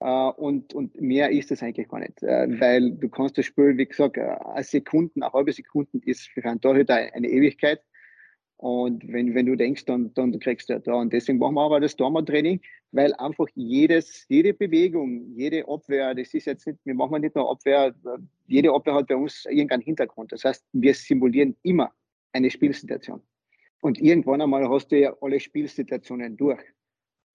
äh, 0.00 0.30
und, 0.30 0.74
und 0.74 1.00
mehr 1.00 1.30
ist 1.30 1.50
es 1.50 1.62
eigentlich 1.62 1.88
gar 1.88 2.00
nicht, 2.00 2.22
äh, 2.22 2.60
weil 2.60 2.92
du 2.92 3.08
kannst 3.08 3.38
das 3.38 3.46
Spiel, 3.46 3.76
wie 3.76 3.86
gesagt, 3.86 4.18
eine 4.18 4.64
Sekunden, 4.64 5.22
eine 5.22 5.32
halbe 5.32 5.52
Sekunde 5.52 5.98
ist 6.04 6.28
für 6.28 6.44
einen 6.44 6.60
Torhüter 6.60 6.94
eine 6.94 7.28
Ewigkeit 7.28 7.80
und 8.58 9.06
wenn, 9.12 9.34
wenn 9.34 9.46
du 9.46 9.54
denkst, 9.54 9.84
dann, 9.84 10.14
dann 10.14 10.38
kriegst 10.38 10.68
du 10.68 10.74
ja 10.74 10.78
da. 10.78 10.94
Und 10.94 11.12
deswegen 11.12 11.38
machen 11.38 11.54
wir 11.54 11.62
aber 11.62 11.78
das 11.78 11.94
Dormer-Training, 11.96 12.60
weil 12.90 13.12
einfach 13.14 13.46
jedes, 13.54 14.24
jede 14.28 14.54
Bewegung, 14.54 15.34
jede 15.34 15.68
Abwehr, 15.68 16.14
das 16.14 16.32
ist 16.32 16.46
jetzt 16.46 16.66
nicht, 16.66 16.78
wir 16.84 16.94
machen 16.94 17.20
nicht 17.20 17.34
nur 17.34 17.50
Abwehr, 17.50 17.94
jede 18.46 18.72
Abwehr 18.72 18.94
hat 18.94 19.08
bei 19.08 19.16
uns 19.16 19.44
irgendeinen 19.44 19.82
Hintergrund. 19.82 20.32
Das 20.32 20.44
heißt, 20.44 20.64
wir 20.72 20.94
simulieren 20.94 21.54
immer 21.62 21.92
eine 22.32 22.50
Spielsituation. 22.50 23.20
Und 23.82 24.00
irgendwann 24.00 24.40
einmal 24.40 24.68
hast 24.70 24.88
du 24.90 24.98
ja 24.98 25.14
alle 25.20 25.38
Spielsituationen 25.38 26.36
durch. 26.36 26.62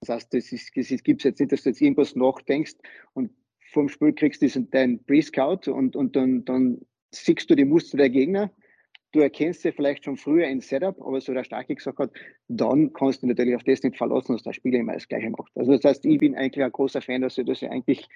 Das 0.01 0.09
heißt, 0.09 0.33
das, 0.33 0.49
das 0.49 1.03
gibt 1.03 1.21
es 1.21 1.23
jetzt 1.23 1.39
nicht, 1.39 1.51
dass 1.51 1.63
du 1.63 1.69
jetzt 1.69 1.81
irgendwas 1.81 2.15
nachdenkst 2.15 2.75
und 3.13 3.31
vom 3.71 3.87
Spiel 3.87 4.13
kriegst 4.13 4.41
du 4.41 4.47
deinen 4.47 5.03
Pre-Scout 5.05 5.71
und, 5.71 5.95
und 5.95 6.15
dann, 6.15 6.43
dann 6.43 6.81
siehst 7.11 7.49
du 7.49 7.55
die 7.55 7.65
Muster 7.65 7.97
der 7.97 8.09
Gegner 8.09 8.51
du 9.11 9.19
erkennst 9.19 9.63
dir 9.63 9.73
vielleicht 9.73 10.05
schon 10.05 10.17
früher 10.17 10.47
ein 10.47 10.61
Setup, 10.61 10.99
aber 11.01 11.19
so 11.21 11.33
der 11.33 11.43
Starke 11.43 11.75
gesagt 11.75 11.99
hat, 11.99 12.11
dann 12.47 12.93
kannst 12.93 13.23
du 13.23 13.27
natürlich 13.27 13.55
auf 13.55 13.63
das 13.63 13.83
nicht 13.83 13.97
verlassen, 13.97 14.33
dass 14.33 14.43
der 14.43 14.53
Spieler 14.53 14.79
immer 14.79 14.93
das 14.93 15.07
Gleiche 15.07 15.29
macht. 15.29 15.51
Also 15.55 15.73
das 15.73 15.83
heißt, 15.83 16.05
ich 16.05 16.17
bin 16.17 16.35
eigentlich 16.35 16.63
ein 16.63 16.71
großer 16.71 17.01
Fan, 17.01 17.21
dass 17.21 17.37
ich, 17.37 17.45
dass 17.45 17.61
ich 17.61 17.69
eigentlich 17.69 18.07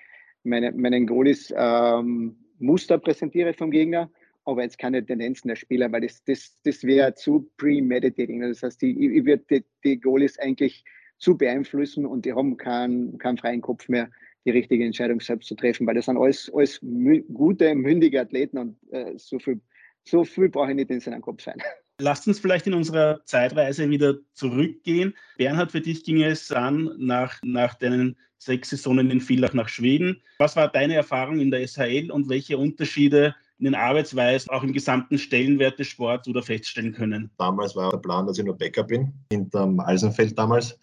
meine, 0.44 0.72
meinen 0.72 1.06
Goalies 1.08 1.54
ähm, 1.56 2.38
Muster 2.60 2.98
präsentiere 2.98 3.54
vom 3.54 3.72
Gegner, 3.72 4.10
aber 4.46 4.64
jetzt 4.64 4.78
keine 4.78 5.06
Tendenzen 5.06 5.50
der 5.50 5.56
Spieler, 5.56 5.92
weil 5.92 6.02
das, 6.02 6.24
das, 6.24 6.58
das 6.64 6.84
wäre 6.84 7.14
zu 7.16 7.50
premeditating. 7.58 8.42
Das 8.42 8.64
heißt, 8.64 8.82
ich, 8.84 8.98
ich 8.98 9.26
würde 9.26 9.44
die, 9.50 9.66
die 9.84 10.00
Goalies 10.00 10.40
eigentlich 10.40 10.86
zu 11.18 11.38
beeinflussen 11.38 12.06
und 12.06 12.26
die 12.26 12.34
haben 12.34 12.58
keinen, 12.58 13.18
keinen 13.18 13.38
freien 13.38 13.62
Kopf 13.62 13.88
mehr, 13.88 14.10
die 14.46 14.52
richtige 14.52 14.86
Entscheidung 14.86 15.20
selbst 15.20 15.48
zu 15.48 15.56
treffen, 15.56 15.88
weil 15.88 15.96
das 15.96 16.06
sind 16.06 16.18
alles, 16.18 16.52
alles 16.54 16.82
mü 16.82 17.24
gute, 17.34 17.74
mündige 17.74 18.22
Athleten 18.22 18.58
und 18.58 18.78
äh, 18.92 19.14
so 19.18 19.40
viel, 19.40 19.60
so 20.04 20.24
viel 20.24 20.50
brauche 20.50 20.70
ich 20.70 20.76
nicht 20.76 20.92
in 20.92 21.00
seinem 21.00 21.22
Kopf 21.22 21.44
sein. 21.44 21.58
Lasst 22.00 22.28
uns 22.28 22.40
vielleicht 22.40 22.68
in 22.68 22.74
unserer 22.74 23.22
Zeitreise 23.26 23.90
wieder 23.90 24.16
zurückgehen. 24.34 25.16
Bernhard, 25.38 25.72
für 25.72 25.80
dich 25.80 26.04
ging 26.04 26.22
es 26.22 26.52
an 26.52 26.92
nach, 26.98 27.40
nach 27.42 27.74
deinen 27.76 28.18
sechs 28.38 28.70
Saisonen 28.70 29.10
in 29.10 29.22
Villach 29.22 29.54
nach 29.54 29.70
Schweden. 29.70 30.22
Was 30.40 30.58
war 30.58 30.68
deine 30.70 30.96
Erfahrung 30.96 31.40
in 31.40 31.52
der 31.52 31.66
SHL 31.66 32.12
und 32.12 32.30
welche 32.30 32.58
Unterschiede 32.58 33.34
in 33.58 33.66
den 33.66 33.76
Arbeitsweisen, 33.76 34.50
auch 34.52 34.64
im 34.64 34.74
gesamten 34.74 35.18
Stellenwert 35.18 35.80
des 35.80 35.88
Sports 35.88 36.28
oder 36.28 36.44
feststellen 36.44 36.94
können? 36.94 37.32
Damals 37.38 37.76
war 37.78 37.92
der 37.92 37.98
Plan, 37.98 38.28
dass 38.28 38.38
ich 38.38 38.44
nur 38.44 38.58
Bäcker 38.58 38.84
bin, 38.84 39.14
hinterm 39.32 39.80
Eisenfeld 39.80 40.38
damals. 40.38 40.78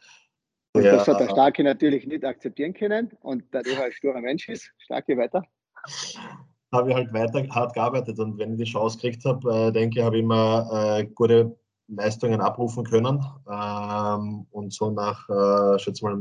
Und 0.74 0.84
ja, 0.84 0.92
das 0.92 1.06
hat 1.06 1.20
der 1.20 1.28
Starke 1.28 1.62
natürlich 1.62 2.06
nicht 2.06 2.24
akzeptieren 2.24 2.72
können 2.72 3.10
und 3.20 3.44
da 3.52 3.60
er 3.60 3.84
ein 3.84 3.92
sturer 3.92 4.20
Mensch 4.20 4.48
ist, 4.48 4.72
Starke 4.78 5.16
weiter. 5.18 5.42
Habe 6.72 6.90
ich 6.90 6.96
halt 6.96 7.12
weiter 7.12 7.46
hart 7.50 7.74
gearbeitet 7.74 8.18
und 8.18 8.38
wenn 8.38 8.52
ich 8.52 8.64
die 8.64 8.72
Chance 8.72 8.96
gekriegt 8.96 9.24
habe, 9.26 9.68
äh, 9.68 9.72
denke 9.72 9.98
ich, 9.98 10.04
habe 10.04 10.16
ich 10.16 10.22
immer 10.22 10.98
äh, 10.98 11.04
gute 11.04 11.54
Leistungen 11.88 12.40
abrufen 12.40 12.84
können. 12.84 13.22
Ähm, 13.50 14.46
und 14.50 14.72
so 14.72 14.90
nach, 14.90 15.28
äh, 15.28 15.78
schätze 15.78 16.04
mal, 16.04 16.18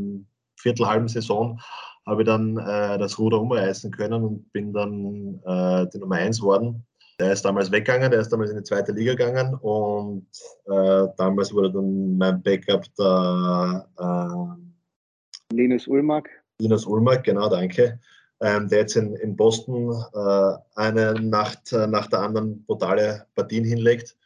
Viertel, 0.58 0.86
halben 0.86 1.08
Saison 1.08 1.60
habe 2.06 2.22
ich 2.22 2.26
dann 2.26 2.58
äh, 2.58 2.97
das 2.97 3.18
Ruder 3.20 3.39
umreißen 3.39 3.91
können 3.91 4.24
und 4.24 4.52
bin 4.52 4.74
dann 4.74 5.39
äh, 5.45 5.88
die 5.89 5.99
Nummer 5.99 6.16
1 6.16 6.41
worden. 6.41 6.86
Der 7.22 7.34
ist 7.34 7.46
damals 7.46 7.72
weggegangen, 7.72 8.10
der 8.10 8.22
ist 8.22 8.30
damals 8.30 8.50
in 8.50 8.58
die 8.58 8.64
zweite 8.64 8.94
Liga 8.94 9.14
gegangen 9.14 9.54
und 9.62 10.26
äh, 10.66 11.08
damals 11.18 11.54
wurde 11.54 11.72
dann 11.72 12.18
mein 12.18 12.42
Backup 12.42 12.84
der 12.98 13.88
äh, 14.00 15.54
Linus 15.56 15.88
Ulmark. 15.88 16.28
Linus 16.60 16.88
Ulmark, 16.88 17.24
genau, 17.24 17.48
danke. 17.48 18.00
Ähm, 18.40 18.68
der 18.70 18.80
jetzt 18.80 18.96
in, 18.96 19.16
in 19.18 19.36
Boston 19.36 20.04
äh, 20.16 20.58
eine 20.74 21.14
Nacht 21.14 21.72
äh, 21.74 21.86
nach 21.86 22.08
der 22.08 22.22
anderen 22.22 22.66
brutale 22.66 23.28
Partien 23.36 23.66
hinlegt. 23.66 24.18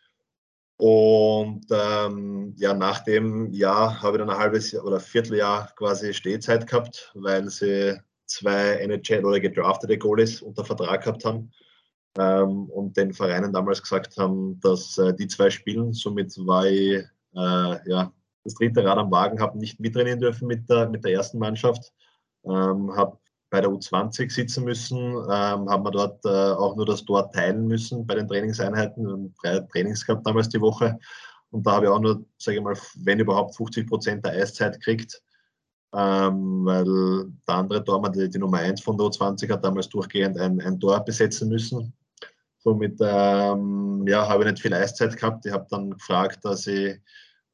Und 0.77 1.65
ähm, 1.71 2.53
ja, 2.55 2.73
nach 2.73 3.03
dem 3.03 3.51
Jahr 3.51 4.01
habe 4.01 4.15
ich 4.15 4.19
dann 4.19 4.29
ein 4.29 4.37
halbes 4.37 4.71
Jahr 4.71 4.85
oder 4.85 5.01
Vierteljahr 5.01 5.69
quasi 5.75 6.13
Stehzeit 6.13 6.65
gehabt, 6.65 7.11
weil 7.13 7.49
sie 7.49 7.99
zwei 8.25 8.77
NHL 8.77 9.25
oder 9.25 9.41
gedraftete 9.41 9.97
Goalies 9.97 10.41
unter 10.41 10.63
Vertrag 10.63 11.03
gehabt 11.03 11.25
haben 11.25 11.51
ähm, 12.17 12.65
und 12.69 12.97
den 12.97 13.13
Vereinen 13.13 13.53
damals 13.53 13.81
gesagt 13.81 14.17
haben, 14.17 14.59
dass 14.61 14.97
äh, 14.97 15.13
die 15.13 15.27
zwei 15.27 15.49
spielen. 15.49 15.93
Somit 15.93 16.35
war 16.45 16.65
ich 16.65 17.03
äh, 17.35 17.89
ja, 17.89 18.11
das 18.43 18.53
dritte 18.55 18.83
Rad 18.83 18.97
am 18.97 19.11
Wagen, 19.11 19.39
habe 19.41 19.57
nicht 19.57 19.79
mittrainieren 19.79 20.19
dürfen 20.19 20.47
mit 20.47 20.69
der, 20.69 20.89
mit 20.89 21.03
der 21.03 21.13
ersten 21.13 21.39
Mannschaft, 21.39 21.91
ähm, 22.45 22.95
habe 22.95 23.17
bei 23.49 23.61
der 23.61 23.69
U20 23.69 24.31
sitzen 24.31 24.63
müssen, 24.63 24.97
ähm, 24.97 25.69
haben 25.69 25.83
wir 25.83 25.91
dort 25.91 26.25
äh, 26.25 26.29
auch 26.29 26.75
nur 26.75 26.85
das 26.85 27.05
Tor 27.05 27.31
teilen 27.31 27.67
müssen 27.67 28.05
bei 28.05 28.15
den 28.15 28.27
Trainingseinheiten. 28.27 29.05
Wir 29.05 29.13
haben 29.13 29.33
drei 29.41 29.59
Trainings 29.71 30.05
gehabt 30.05 30.25
damals 30.25 30.49
die 30.49 30.61
Woche. 30.61 30.97
Und 31.51 31.65
da 31.65 31.73
habe 31.73 31.85
ich 31.85 31.91
auch 31.91 31.99
nur, 31.99 32.25
sage 32.37 32.57
ich 32.57 32.63
mal, 32.63 32.75
wenn 33.03 33.19
überhaupt 33.19 33.55
50 33.55 33.87
Prozent 33.87 34.25
der 34.25 34.33
Eiszeit 34.33 34.73
gekriegt. 34.73 35.21
Ähm, 35.93 36.65
weil 36.65 36.83
der 37.47 37.55
andere 37.55 37.83
Tormann, 37.83 38.11
die, 38.11 38.29
die 38.29 38.39
Nummer 38.39 38.57
1 38.57 38.81
von 38.81 38.97
der 38.97 39.07
U20, 39.07 39.49
hat 39.49 39.63
damals 39.63 39.87
durchgehend 39.87 40.37
ein, 40.37 40.59
ein 40.59 40.77
Tor 40.79 40.99
besetzen 41.05 41.47
müssen. 41.47 41.93
Somit 42.65 42.97
ähm, 42.99 44.07
ja, 44.07 44.27
habe 44.27 44.43
ich 44.43 44.49
nicht 44.49 44.61
viel 44.63 44.73
Eiszeit 44.73 45.15
gehabt. 45.15 45.45
Ich 45.45 45.53
habe 45.53 45.67
dann 45.69 45.91
gefragt, 45.91 46.39
dass 46.43 46.65
ich 46.65 46.99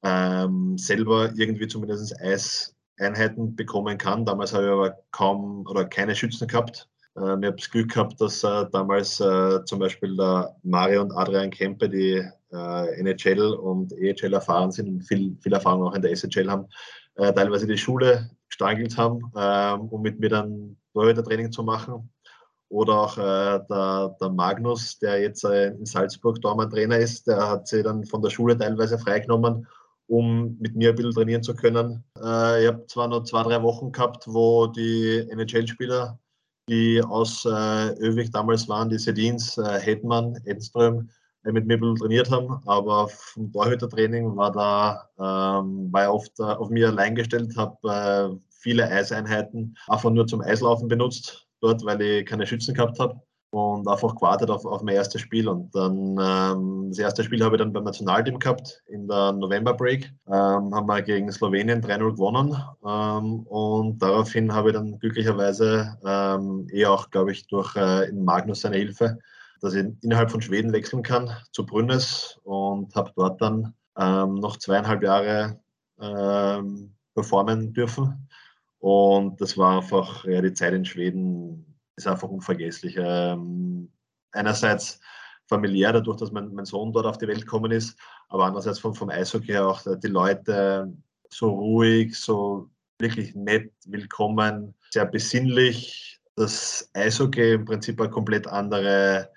ähm, 0.03 0.77
selber 0.77 1.33
irgendwie 1.35 1.67
zumindest 1.67 2.15
Eiseinheiten 2.21 3.57
bekommen 3.57 3.97
kann. 3.97 4.25
Damals 4.25 4.53
habe 4.53 4.63
ich 4.67 4.71
aber 4.71 4.97
kaum 5.11 5.67
oder 5.67 5.83
keine 5.83 6.15
Schützen 6.15 6.47
gehabt. 6.47 6.87
Ähm, 7.17 7.43
ich 7.43 7.47
habe 7.47 7.57
das 7.57 7.69
Glück 7.69 7.91
gehabt, 7.91 8.21
dass 8.21 8.41
äh, 8.45 8.65
damals 8.71 9.19
äh, 9.19 9.65
zum 9.65 9.79
Beispiel 9.79 10.15
der 10.15 10.55
Mario 10.63 11.01
und 11.01 11.11
Adrian 11.11 11.49
Kempe, 11.49 11.89
die 11.89 12.25
äh, 12.53 12.99
NHL 13.01 13.53
und 13.55 13.91
EHL 13.91 14.33
erfahren 14.33 14.71
sind 14.71 14.87
und 14.87 15.01
viel, 15.01 15.35
viel 15.41 15.51
Erfahrung 15.51 15.89
auch 15.89 15.93
in 15.93 16.01
der 16.01 16.15
SHL 16.15 16.49
haben, 16.49 16.67
äh, 17.15 17.33
teilweise 17.33 17.67
die 17.67 17.77
Schule 17.77 18.31
gestangelt 18.47 18.97
haben, 18.97 19.29
ähm, 19.35 19.89
um 19.89 20.01
mit 20.01 20.21
mir 20.21 20.29
dann 20.29 20.77
Torhüter-Training 20.93 21.51
zu 21.51 21.63
machen 21.63 22.09
oder 22.71 23.01
auch 23.01 23.17
äh, 23.17 23.59
der, 23.69 24.15
der, 24.19 24.29
Magnus, 24.29 24.97
der 24.99 25.21
jetzt 25.21 25.43
äh, 25.43 25.67
in 25.67 25.85
Salzburg 25.85 26.41
Dormann-Trainer 26.41 26.97
ist, 26.97 27.27
der 27.27 27.49
hat 27.49 27.67
sich 27.67 27.83
dann 27.83 28.05
von 28.05 28.21
der 28.21 28.29
Schule 28.29 28.57
teilweise 28.57 28.97
freigenommen, 28.97 29.67
um 30.07 30.57
mit 30.59 30.75
mir 30.75 30.89
ein 30.89 30.95
bisschen 30.95 31.11
trainieren 31.11 31.43
zu 31.43 31.53
können. 31.53 32.03
Äh, 32.17 32.63
ich 32.63 32.67
habe 32.67 32.85
zwar 32.87 33.09
noch 33.09 33.23
zwei, 33.23 33.43
drei 33.43 33.61
Wochen 33.61 33.91
gehabt, 33.91 34.25
wo 34.27 34.67
die 34.67 35.27
NHL-Spieler, 35.29 36.17
die 36.69 37.03
aus 37.03 37.45
äh, 37.45 37.49
Öwig 37.99 38.31
damals 38.31 38.69
waren, 38.69 38.89
die 38.89 38.99
Sedins, 38.99 39.57
äh, 39.57 39.79
Hetman, 39.79 40.37
Edström, 40.45 41.09
äh, 41.43 41.51
mit 41.51 41.67
mir 41.67 41.73
ein 41.73 41.81
bisschen 41.81 41.97
trainiert 41.97 42.31
haben, 42.31 42.61
aber 42.67 43.09
vom 43.09 43.51
Torhütertraining 43.51 44.37
war 44.37 44.51
da 44.53 45.09
ähm, 45.19 45.91
war 45.91 46.13
oft 46.13 46.39
äh, 46.39 46.43
auf 46.43 46.69
mir 46.69 46.87
allein 46.87 47.15
gestellt, 47.15 47.57
habe 47.57 48.39
viele 48.49 48.87
Eiseinheiten 48.87 49.75
einfach 49.87 50.11
nur 50.11 50.25
zum 50.27 50.39
Eislaufen 50.39 50.87
benutzt 50.87 51.50
dort, 51.61 51.85
weil 51.85 52.01
ich 52.01 52.25
keine 52.25 52.45
Schützen 52.45 52.73
gehabt 52.73 52.99
habe 52.99 53.21
und 53.51 53.87
einfach 53.87 54.15
gewartet 54.15 54.49
auf, 54.49 54.65
auf 54.65 54.81
mein 54.81 54.95
erstes 54.95 55.21
Spiel. 55.21 55.47
Und 55.47 55.75
dann 55.75 56.17
ähm, 56.19 56.85
das 56.89 56.99
erste 56.99 57.23
Spiel 57.23 57.43
habe 57.43 57.55
ich 57.55 57.59
dann 57.59 57.73
beim 57.73 57.83
Nationalteam 57.83 58.39
gehabt 58.39 58.81
in 58.87 59.07
der 59.07 59.33
November 59.33 59.73
Break. 59.73 60.11
Ähm, 60.27 60.73
haben 60.73 60.87
wir 60.87 61.01
gegen 61.01 61.31
Slowenien 61.31 61.81
3-0 61.81 62.11
gewonnen. 62.11 62.55
Ähm, 62.85 63.41
und 63.41 63.99
daraufhin 64.01 64.53
habe 64.53 64.69
ich 64.69 64.75
dann 64.75 64.97
glücklicherweise 64.99 65.97
ähm, 66.05 66.67
eh 66.71 66.85
auch, 66.85 67.09
glaube 67.09 67.33
ich, 67.33 67.47
durch 67.47 67.75
äh, 67.75 68.11
Magnus 68.13 68.61
seine 68.61 68.77
Hilfe, 68.77 69.19
dass 69.59 69.73
ich 69.73 69.85
innerhalb 70.01 70.31
von 70.31 70.41
Schweden 70.41 70.71
wechseln 70.71 71.03
kann 71.03 71.29
zu 71.51 71.65
Brünnes 71.65 72.39
und 72.43 72.95
habe 72.95 73.11
dort 73.15 73.41
dann 73.41 73.73
ähm, 73.97 74.35
noch 74.35 74.57
zweieinhalb 74.57 75.03
Jahre 75.03 75.59
ähm, 75.99 76.93
performen 77.13 77.73
dürfen. 77.73 78.29
Und 78.81 79.39
das 79.39 79.57
war 79.59 79.77
einfach, 79.77 80.25
ja, 80.25 80.41
die 80.41 80.53
Zeit 80.53 80.73
in 80.73 80.85
Schweden 80.85 81.77
ist 81.95 82.07
einfach 82.07 82.27
unvergesslich. 82.27 82.95
Ähm, 82.97 83.91
einerseits 84.31 84.99
familiär, 85.47 85.93
dadurch, 85.93 86.17
dass 86.17 86.31
mein, 86.31 86.51
mein 86.53 86.65
Sohn 86.65 86.91
dort 86.91 87.05
auf 87.05 87.19
die 87.19 87.27
Welt 87.27 87.41
gekommen 87.41 87.71
ist, 87.71 87.95
aber 88.27 88.45
andererseits 88.45 88.79
vom, 88.79 88.95
vom 88.95 89.09
Eishockey 89.09 89.51
her 89.51 89.67
auch 89.67 89.83
die 89.85 90.07
Leute 90.07 90.91
so 91.29 91.49
ruhig, 91.49 92.15
so 92.17 92.71
wirklich 92.97 93.35
nett, 93.35 93.71
willkommen, 93.85 94.73
sehr 94.89 95.05
besinnlich. 95.05 96.19
Das 96.35 96.89
Eishockey 96.93 97.53
im 97.53 97.65
Prinzip 97.65 98.01
ein 98.01 98.09
komplett 98.09 98.47
andere, 98.47 99.29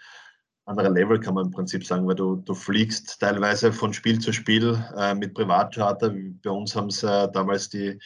andere 0.65 0.89
Level, 0.89 1.21
kann 1.21 1.35
man 1.35 1.47
im 1.47 1.51
Prinzip 1.51 1.85
sagen, 1.85 2.07
weil 2.07 2.15
du, 2.15 2.37
du 2.37 2.55
fliegst 2.55 3.21
teilweise 3.21 3.75
von 3.75 3.93
Spiel 3.93 4.19
zu 4.21 4.33
Spiel 4.33 4.83
äh, 4.97 5.15
mit 5.15 5.35
Privatcharter. 5.35 6.15
Bei 6.43 6.51
uns 6.51 6.75
haben 6.75 6.89
sie 6.89 7.07
äh, 7.07 7.31
damals 7.31 7.69
die 7.69 7.99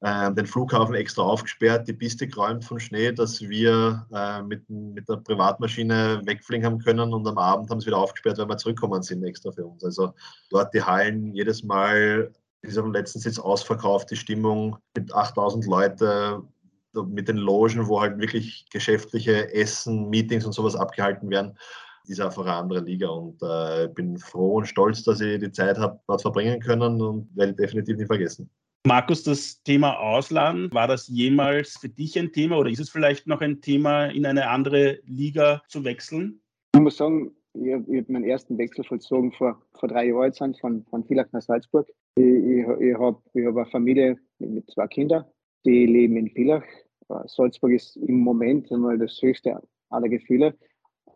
äh, 0.00 0.32
den 0.32 0.46
Flughafen 0.46 0.94
extra 0.94 1.22
aufgesperrt, 1.22 1.86
die 1.86 1.92
Piste 1.92 2.26
geräumt 2.26 2.64
von 2.64 2.80
Schnee, 2.80 3.12
dass 3.12 3.40
wir 3.40 4.06
äh, 4.12 4.42
mit, 4.42 4.68
mit 4.68 5.08
der 5.08 5.16
Privatmaschine 5.16 6.22
wegfliegen 6.24 6.64
haben 6.64 6.78
können 6.78 7.12
und 7.12 7.26
am 7.26 7.38
Abend 7.38 7.70
haben 7.70 7.80
sie 7.80 7.86
wieder 7.86 7.98
aufgesperrt, 7.98 8.38
weil 8.38 8.48
wir 8.48 8.56
zurückkommen 8.56 9.02
sind 9.02 9.24
extra 9.24 9.52
für 9.52 9.66
uns. 9.66 9.84
Also 9.84 10.14
dort 10.50 10.72
die 10.72 10.82
Hallen 10.82 11.34
jedes 11.34 11.62
Mal, 11.62 12.32
ist 12.62 12.78
am 12.78 12.92
letzten 12.92 13.20
Sitz 13.20 13.38
ausverkauft, 13.38 14.10
die 14.10 14.16
Stimmung 14.16 14.76
mit 14.94 15.12
8000 15.14 15.66
Leute, 15.66 16.42
mit 16.92 17.28
den 17.28 17.36
Logen, 17.36 17.86
wo 17.86 18.00
halt 18.00 18.18
wirklich 18.18 18.66
geschäftliche 18.70 19.52
Essen, 19.54 20.08
Meetings 20.10 20.44
und 20.44 20.52
sowas 20.52 20.76
abgehalten 20.76 21.30
werden, 21.30 21.56
ist 22.06 22.20
einfach 22.20 22.42
eine 22.42 22.54
andere 22.54 22.80
Liga 22.80 23.08
und 23.08 23.40
äh, 23.42 23.88
bin 23.88 24.18
froh 24.18 24.56
und 24.56 24.66
stolz, 24.66 25.04
dass 25.04 25.20
ich 25.20 25.38
die 25.38 25.52
Zeit 25.52 25.78
habe 25.78 26.00
dort 26.08 26.22
verbringen 26.22 26.60
können 26.60 27.00
und 27.00 27.28
werde 27.36 27.54
definitiv 27.54 27.96
nicht 27.96 28.08
vergessen. 28.08 28.50
Markus, 28.86 29.22
das 29.24 29.62
Thema 29.62 29.98
Ausland, 29.98 30.72
war 30.72 30.88
das 30.88 31.06
jemals 31.08 31.76
für 31.76 31.90
dich 31.90 32.18
ein 32.18 32.32
Thema 32.32 32.56
oder 32.56 32.70
ist 32.70 32.80
es 32.80 32.88
vielleicht 32.88 33.26
noch 33.26 33.42
ein 33.42 33.60
Thema, 33.60 34.06
in 34.06 34.24
eine 34.24 34.48
andere 34.48 35.00
Liga 35.04 35.62
zu 35.68 35.84
wechseln? 35.84 36.40
Ich 36.74 36.80
muss 36.80 36.96
sagen, 36.96 37.30
ich 37.52 37.74
habe 37.74 37.98
hab 37.98 38.08
meinen 38.08 38.24
ersten 38.24 38.56
Wechsel 38.56 38.82
vollzogen 38.84 39.32
vor, 39.32 39.60
vor 39.78 39.88
drei 39.88 40.06
Jahren 40.06 40.54
von, 40.54 40.82
von 40.86 41.04
Villach 41.04 41.26
nach 41.32 41.42
Salzburg. 41.42 41.86
Ich, 42.16 42.24
ich, 42.24 42.66
ich 42.80 42.98
habe 42.98 43.20
ich 43.34 43.44
hab 43.44 43.56
eine 43.56 43.66
Familie 43.66 44.18
mit, 44.38 44.50
mit 44.50 44.70
zwei 44.70 44.86
Kindern, 44.86 45.26
die 45.66 45.84
leben 45.84 46.16
in 46.16 46.30
Villach. 46.30 46.64
Salzburg 47.26 47.72
ist 47.72 47.96
im 47.96 48.20
Moment 48.20 48.72
einmal 48.72 48.96
das 48.96 49.20
höchste 49.20 49.60
aller 49.90 50.08
Gefühle. 50.08 50.56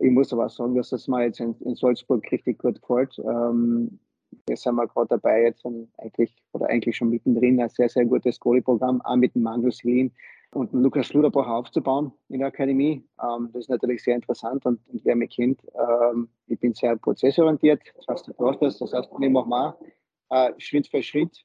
Ich 0.00 0.10
muss 0.10 0.32
aber 0.34 0.46
auch 0.46 0.50
sagen, 0.50 0.74
dass 0.74 0.90
das 0.90 1.08
mir 1.08 1.24
jetzt 1.24 1.40
in, 1.40 1.54
in 1.60 1.76
Salzburg 1.76 2.30
richtig 2.30 2.58
gut 2.58 2.82
gefällt. 2.82 3.18
Ähm, 3.20 4.00
wir 4.46 4.56
sind 4.56 4.74
wir 4.74 4.86
gerade 4.86 5.08
dabei, 5.08 5.42
jetzt 5.42 5.64
eigentlich 5.98 6.34
oder 6.52 6.68
eigentlich 6.68 6.96
schon 6.96 7.10
mittendrin 7.10 7.60
ein 7.60 7.68
sehr, 7.68 7.88
sehr 7.88 8.04
gutes 8.04 8.38
Goalie-Programm, 8.40 9.00
auch 9.02 9.16
mit 9.16 9.34
dem 9.34 9.42
Magnus 9.42 9.84
Wien 9.84 10.12
und 10.52 10.72
dem 10.72 10.82
Lukas 10.82 11.12
Luderbach 11.12 11.48
aufzubauen 11.48 12.12
in 12.28 12.38
der 12.38 12.48
Akademie. 12.48 13.04
Ähm, 13.22 13.50
das 13.52 13.64
ist 13.64 13.70
natürlich 13.70 14.02
sehr 14.02 14.14
interessant 14.14 14.64
und, 14.66 14.80
und 14.88 15.04
wer 15.04 15.16
mich 15.16 15.30
kennt, 15.30 15.60
ähm, 15.74 16.28
ich 16.46 16.58
bin 16.60 16.74
sehr 16.74 16.96
prozessorientiert, 16.96 17.82
das 17.96 18.06
heißt, 18.08 18.28
du 18.28 18.34
brauchst 18.34 18.62
das, 18.62 18.78
das 18.78 18.92
heißt, 18.92 19.10
ich 19.20 19.30
mache 19.30 19.48
mal 19.48 19.76
äh, 20.30 20.52
Schritt 20.58 20.86
für 20.86 21.02
Schritt 21.02 21.44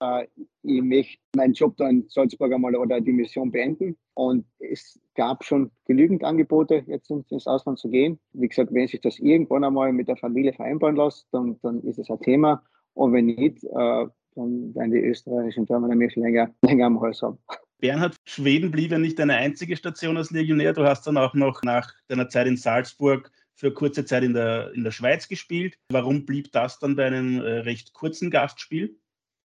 äh, 0.00 0.26
ich 0.62 0.82
möchte 0.82 1.18
meinen 1.36 1.54
Job 1.54 1.76
da 1.76 1.88
in 1.88 2.08
Salzburg 2.08 2.52
einmal 2.52 2.74
oder 2.76 3.00
die 3.00 3.12
Mission 3.12 3.50
beenden. 3.50 3.96
Und 4.14 4.46
es 4.58 4.98
gab 5.18 5.44
schon 5.44 5.72
genügend 5.84 6.22
Angebote, 6.22 6.84
jetzt 6.86 7.10
ins 7.10 7.48
Ausland 7.48 7.80
zu 7.80 7.88
gehen. 7.88 8.20
Wie 8.32 8.46
gesagt, 8.46 8.72
wenn 8.72 8.86
sich 8.86 9.00
das 9.00 9.18
irgendwann 9.18 9.64
einmal 9.64 9.92
mit 9.92 10.06
der 10.06 10.16
Familie 10.16 10.52
vereinbaren 10.52 10.94
lässt, 10.94 11.26
dann, 11.32 11.58
dann 11.60 11.82
ist 11.82 11.98
es 11.98 12.08
ein 12.08 12.20
Thema. 12.20 12.62
Und 12.94 13.12
wenn 13.12 13.26
nicht, 13.26 13.64
äh, 13.64 14.06
dann 14.36 14.74
werden 14.76 14.92
die 14.92 15.00
österreichischen 15.00 15.66
Damen 15.66 15.90
nämlich 15.90 16.14
länger, 16.14 16.54
länger 16.62 16.86
am 16.86 17.00
Hals 17.00 17.20
haben. 17.20 17.36
Bernhard, 17.80 18.14
Schweden 18.26 18.70
blieb 18.70 18.92
ja 18.92 18.98
nicht 18.98 19.18
deine 19.18 19.34
einzige 19.34 19.76
Station 19.76 20.16
als 20.16 20.30
Legionär. 20.30 20.72
Du 20.72 20.84
hast 20.84 21.04
dann 21.04 21.16
auch 21.16 21.34
noch 21.34 21.64
nach 21.64 21.92
deiner 22.06 22.28
Zeit 22.28 22.46
in 22.46 22.56
Salzburg 22.56 23.32
für 23.56 23.74
kurze 23.74 24.04
Zeit 24.04 24.22
in 24.22 24.34
der, 24.34 24.72
in 24.74 24.84
der 24.84 24.92
Schweiz 24.92 25.26
gespielt. 25.26 25.76
Warum 25.90 26.26
blieb 26.26 26.52
das 26.52 26.78
dann 26.78 26.94
bei 26.94 27.06
einem 27.06 27.40
äh, 27.40 27.58
recht 27.60 27.92
kurzen 27.92 28.30
Gastspiel? 28.30 28.96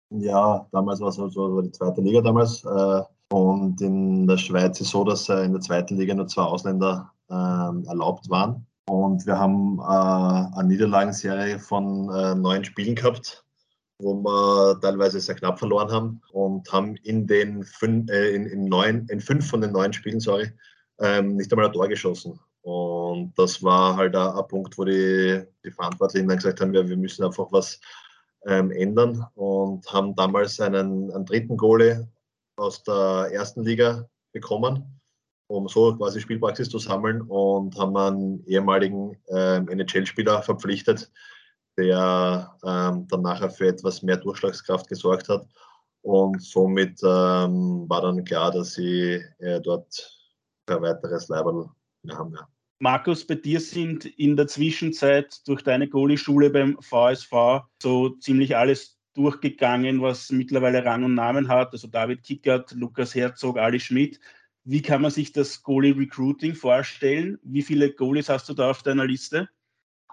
Ja, 0.10 0.68
damals 0.72 1.00
war 1.00 1.10
es 1.10 1.16
so, 1.16 1.30
so 1.30 1.62
die 1.62 1.72
zweite 1.72 2.02
Liga 2.02 2.22
damals. 2.22 2.66
Äh, 2.66 3.04
und 3.32 3.80
in 3.82 4.28
der 4.28 4.38
Schweiz 4.38 4.80
ist 4.80 4.88
es 4.88 4.92
so, 4.92 5.04
dass 5.04 5.30
äh, 5.30 5.44
in 5.44 5.54
der 5.54 5.62
zweiten 5.62 5.98
Liga 5.98 6.14
nur 6.14 6.28
zwei 6.28 6.44
Ausländer 6.44 7.12
äh, 7.30 7.34
erlaubt 7.88 8.30
waren. 8.30 8.66
Und 8.88 9.26
wir 9.28 9.38
haben 9.38 9.80
äh, 9.80 10.58
eine 10.58 10.68
Niederlagenserie 10.68 11.60
von 11.60 12.10
äh, 12.10 12.34
neun 12.34 12.66
Spielen 12.66 12.96
gehabt, 12.96 13.46
wo 14.00 14.16
wir 14.16 14.80
teilweise 14.82 15.20
sehr 15.20 15.36
knapp 15.36 15.60
verloren 15.60 15.92
haben 15.92 16.22
und 16.32 16.72
haben 16.74 16.96
in 17.04 17.28
den 17.28 17.64
fünf, 17.64 18.10
äh, 18.10 18.34
in, 18.34 18.48
in, 18.48 18.66
neun, 18.66 19.06
in 19.10 19.20
fünf 19.20 19.48
von 19.48 19.62
den 19.62 19.74
neun 19.74 19.94
Spielen, 19.94 20.20
sorry, 20.20 20.52
ähm, 21.00 21.36
nicht 21.36 21.52
einmal 21.52 21.68
ein 21.68 21.74
Tor 21.74 21.88
geschossen. 21.88 22.40
Und 22.64 23.34
das 23.38 23.62
war 23.62 23.96
halt 23.96 24.16
ein, 24.16 24.28
ein 24.28 24.48
Punkt, 24.48 24.76
wo 24.78 24.86
die, 24.86 25.44
die 25.64 25.72
Verantwortlichen 25.72 26.28
dann 26.28 26.38
gesagt 26.38 26.60
haben, 26.60 26.74
ja, 26.74 26.88
wir 26.88 26.98
müssen 26.98 27.24
einfach 27.24 27.48
was 27.52 27.80
ähm, 28.48 28.72
ändern 28.72 29.24
und 29.36 29.86
haben 29.94 30.16
damals 30.16 30.60
einen, 30.60 31.12
einen 31.12 31.26
dritten 31.26 31.58
Goalie 31.58 32.08
aus 32.60 32.84
der 32.84 33.30
ersten 33.32 33.64
Liga 33.64 34.08
bekommen, 34.34 35.00
um 35.48 35.68
so 35.68 35.96
quasi 35.96 36.22
Spielpraxis 36.22 36.70
zu 36.70 36.80
sammeln 36.80 37.22
und 37.22 37.78
haben 37.78 37.98
einen 37.98 38.46
ehemaligen 38.46 39.18
ähm, 39.30 39.68
NHL-Spieler 39.68 40.44
verpflichtet, 40.44 41.12
der 41.78 42.56
ähm, 42.64 43.08
dann 43.08 43.22
nachher 43.22 43.50
für 43.50 43.68
etwas 43.68 44.04
mehr 44.04 44.18
Durchschlagskraft 44.18 44.88
gesorgt 44.88 45.30
hat. 45.30 45.48
Und 46.02 46.42
somit 46.42 47.02
ähm, 47.04 47.86
war 47.90 48.02
dann 48.02 48.24
klar, 48.24 48.52
dass 48.52 48.74
sie 48.74 49.24
äh, 49.40 49.60
dort 49.62 50.16
ein 50.68 50.82
weiteres 50.82 51.28
Leiberl 51.28 51.70
haben. 52.10 52.34
Ja. 52.36 52.48
Markus, 52.82 53.28
bei 53.28 53.36
dir 53.36 53.60
sind 53.60 54.06
in 54.06 54.38
der 54.38 54.48
Zwischenzeit 54.48 55.46
durch 55.46 55.64
deine 55.64 55.90
Goalie-Schule 55.90 56.50
beim 56.50 56.78
VSV 56.82 57.64
so 57.82 58.10
ziemlich 58.20 58.56
alles 58.56 58.99
durchgegangen, 59.20 60.02
was 60.02 60.32
mittlerweile 60.32 60.86
Rang 60.86 61.04
und 61.04 61.16
Namen 61.16 61.50
hat. 61.50 61.74
Also 61.74 61.88
David 61.88 62.24
Kickert, 62.24 62.72
Lukas 62.72 63.14
Herzog, 63.14 63.58
Ali 63.58 63.80
Schmidt. 63.80 64.20
Wie 64.64 64.82
kann 64.82 65.02
man 65.02 65.12
sich 65.12 65.34
das 65.34 65.62
Goalie-Recruiting 65.62 66.54
vorstellen? 66.54 67.38
Wie 67.44 67.62
viele 67.62 67.92
Goalies 67.92 68.30
hast 68.30 68.48
du 68.48 68.54
da 68.54 68.72
auf 68.72 68.82
deiner 68.82 69.06
Liste? 69.06 69.50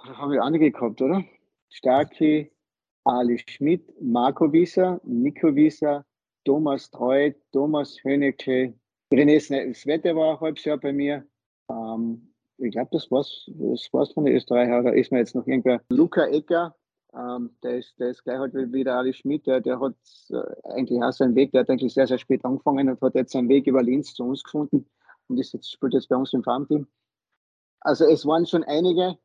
Da 0.04 0.16
haben 0.16 0.32
wir 0.32 0.42
einige 0.42 0.72
gehabt, 0.72 1.00
oder? 1.00 1.24
Starke, 1.70 2.50
Ali 3.04 3.40
Schmidt, 3.48 3.84
Marco 4.00 4.52
Wieser, 4.52 5.00
Nico 5.04 5.54
Wieser, 5.54 6.04
Thomas 6.44 6.90
Treu, 6.90 7.32
Thomas 7.52 7.98
Hönecke, 8.02 8.74
René 9.12 9.38
Svette 9.74 10.16
war 10.16 10.34
ein 10.34 10.40
halbes 10.40 10.64
Jahr 10.64 10.78
bei 10.78 10.92
mir. 10.92 11.24
Ähm, 11.70 12.34
ich 12.58 12.72
glaube, 12.72 12.88
das 12.92 13.10
war's, 13.10 13.48
das 13.54 13.88
war's 13.92 14.12
von 14.12 14.24
den 14.24 14.34
Österreichern. 14.34 14.84
Da 14.84 14.90
ist 14.90 15.12
mir 15.12 15.18
jetzt 15.18 15.34
noch 15.34 15.46
irgendwer. 15.46 15.80
Luca 15.90 16.26
Ecker, 16.26 16.74
ähm, 17.16 17.56
der, 17.62 17.78
ist, 17.78 17.98
der 17.98 18.10
ist 18.10 18.24
gleich 18.24 18.38
halt 18.38 18.54
wie 18.54 18.84
der 18.84 18.96
Ali 18.96 19.12
Schmidt, 19.12 19.46
der, 19.46 19.60
der 19.60 19.80
hat 19.80 19.94
äh, 20.30 20.70
eigentlich 20.70 21.02
auch 21.02 21.12
seinen 21.12 21.34
Weg, 21.34 21.52
der 21.52 21.62
hat 21.62 21.70
eigentlich 21.70 21.94
sehr, 21.94 22.06
sehr 22.06 22.18
spät 22.18 22.44
angefangen 22.44 22.88
und 22.88 23.00
hat 23.00 23.14
jetzt 23.14 23.32
seinen 23.32 23.48
Weg 23.48 23.66
über 23.66 23.82
Linz 23.82 24.14
zu 24.14 24.24
uns 24.24 24.42
gefunden 24.42 24.86
und 25.28 25.38
ist 25.38 25.52
jetzt, 25.52 25.72
spielt 25.72 25.94
jetzt 25.94 26.08
bei 26.08 26.16
uns 26.16 26.32
im 26.32 26.44
Farmteam. 26.44 26.86
Also 27.80 28.04
es 28.04 28.26
waren 28.26 28.46
schon 28.46 28.64
einige. 28.64 29.18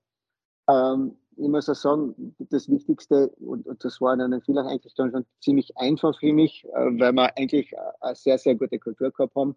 Ähm, 0.70 1.18
ich 1.38 1.48
muss 1.48 1.70
auch 1.70 1.76
sagen, 1.76 2.36
das 2.38 2.70
Wichtigste, 2.70 3.30
und, 3.40 3.68
und 3.68 3.84
das 3.84 4.00
war 4.00 4.16
dann 4.16 4.42
vielleicht 4.42 4.70
eigentlich 4.70 4.94
dann 4.96 5.12
schon 5.12 5.26
ziemlich 5.40 5.76
einfach 5.78 6.18
für 6.20 6.34
mich, 6.34 6.66
äh, 6.66 7.00
weil 7.00 7.14
wir 7.14 7.38
eigentlich 7.38 7.74
eine 8.00 8.16
sehr, 8.16 8.38
sehr 8.38 8.56
gute 8.56 8.80
Kultur 8.80 9.12
gehabt 9.12 9.36
haben 9.36 9.56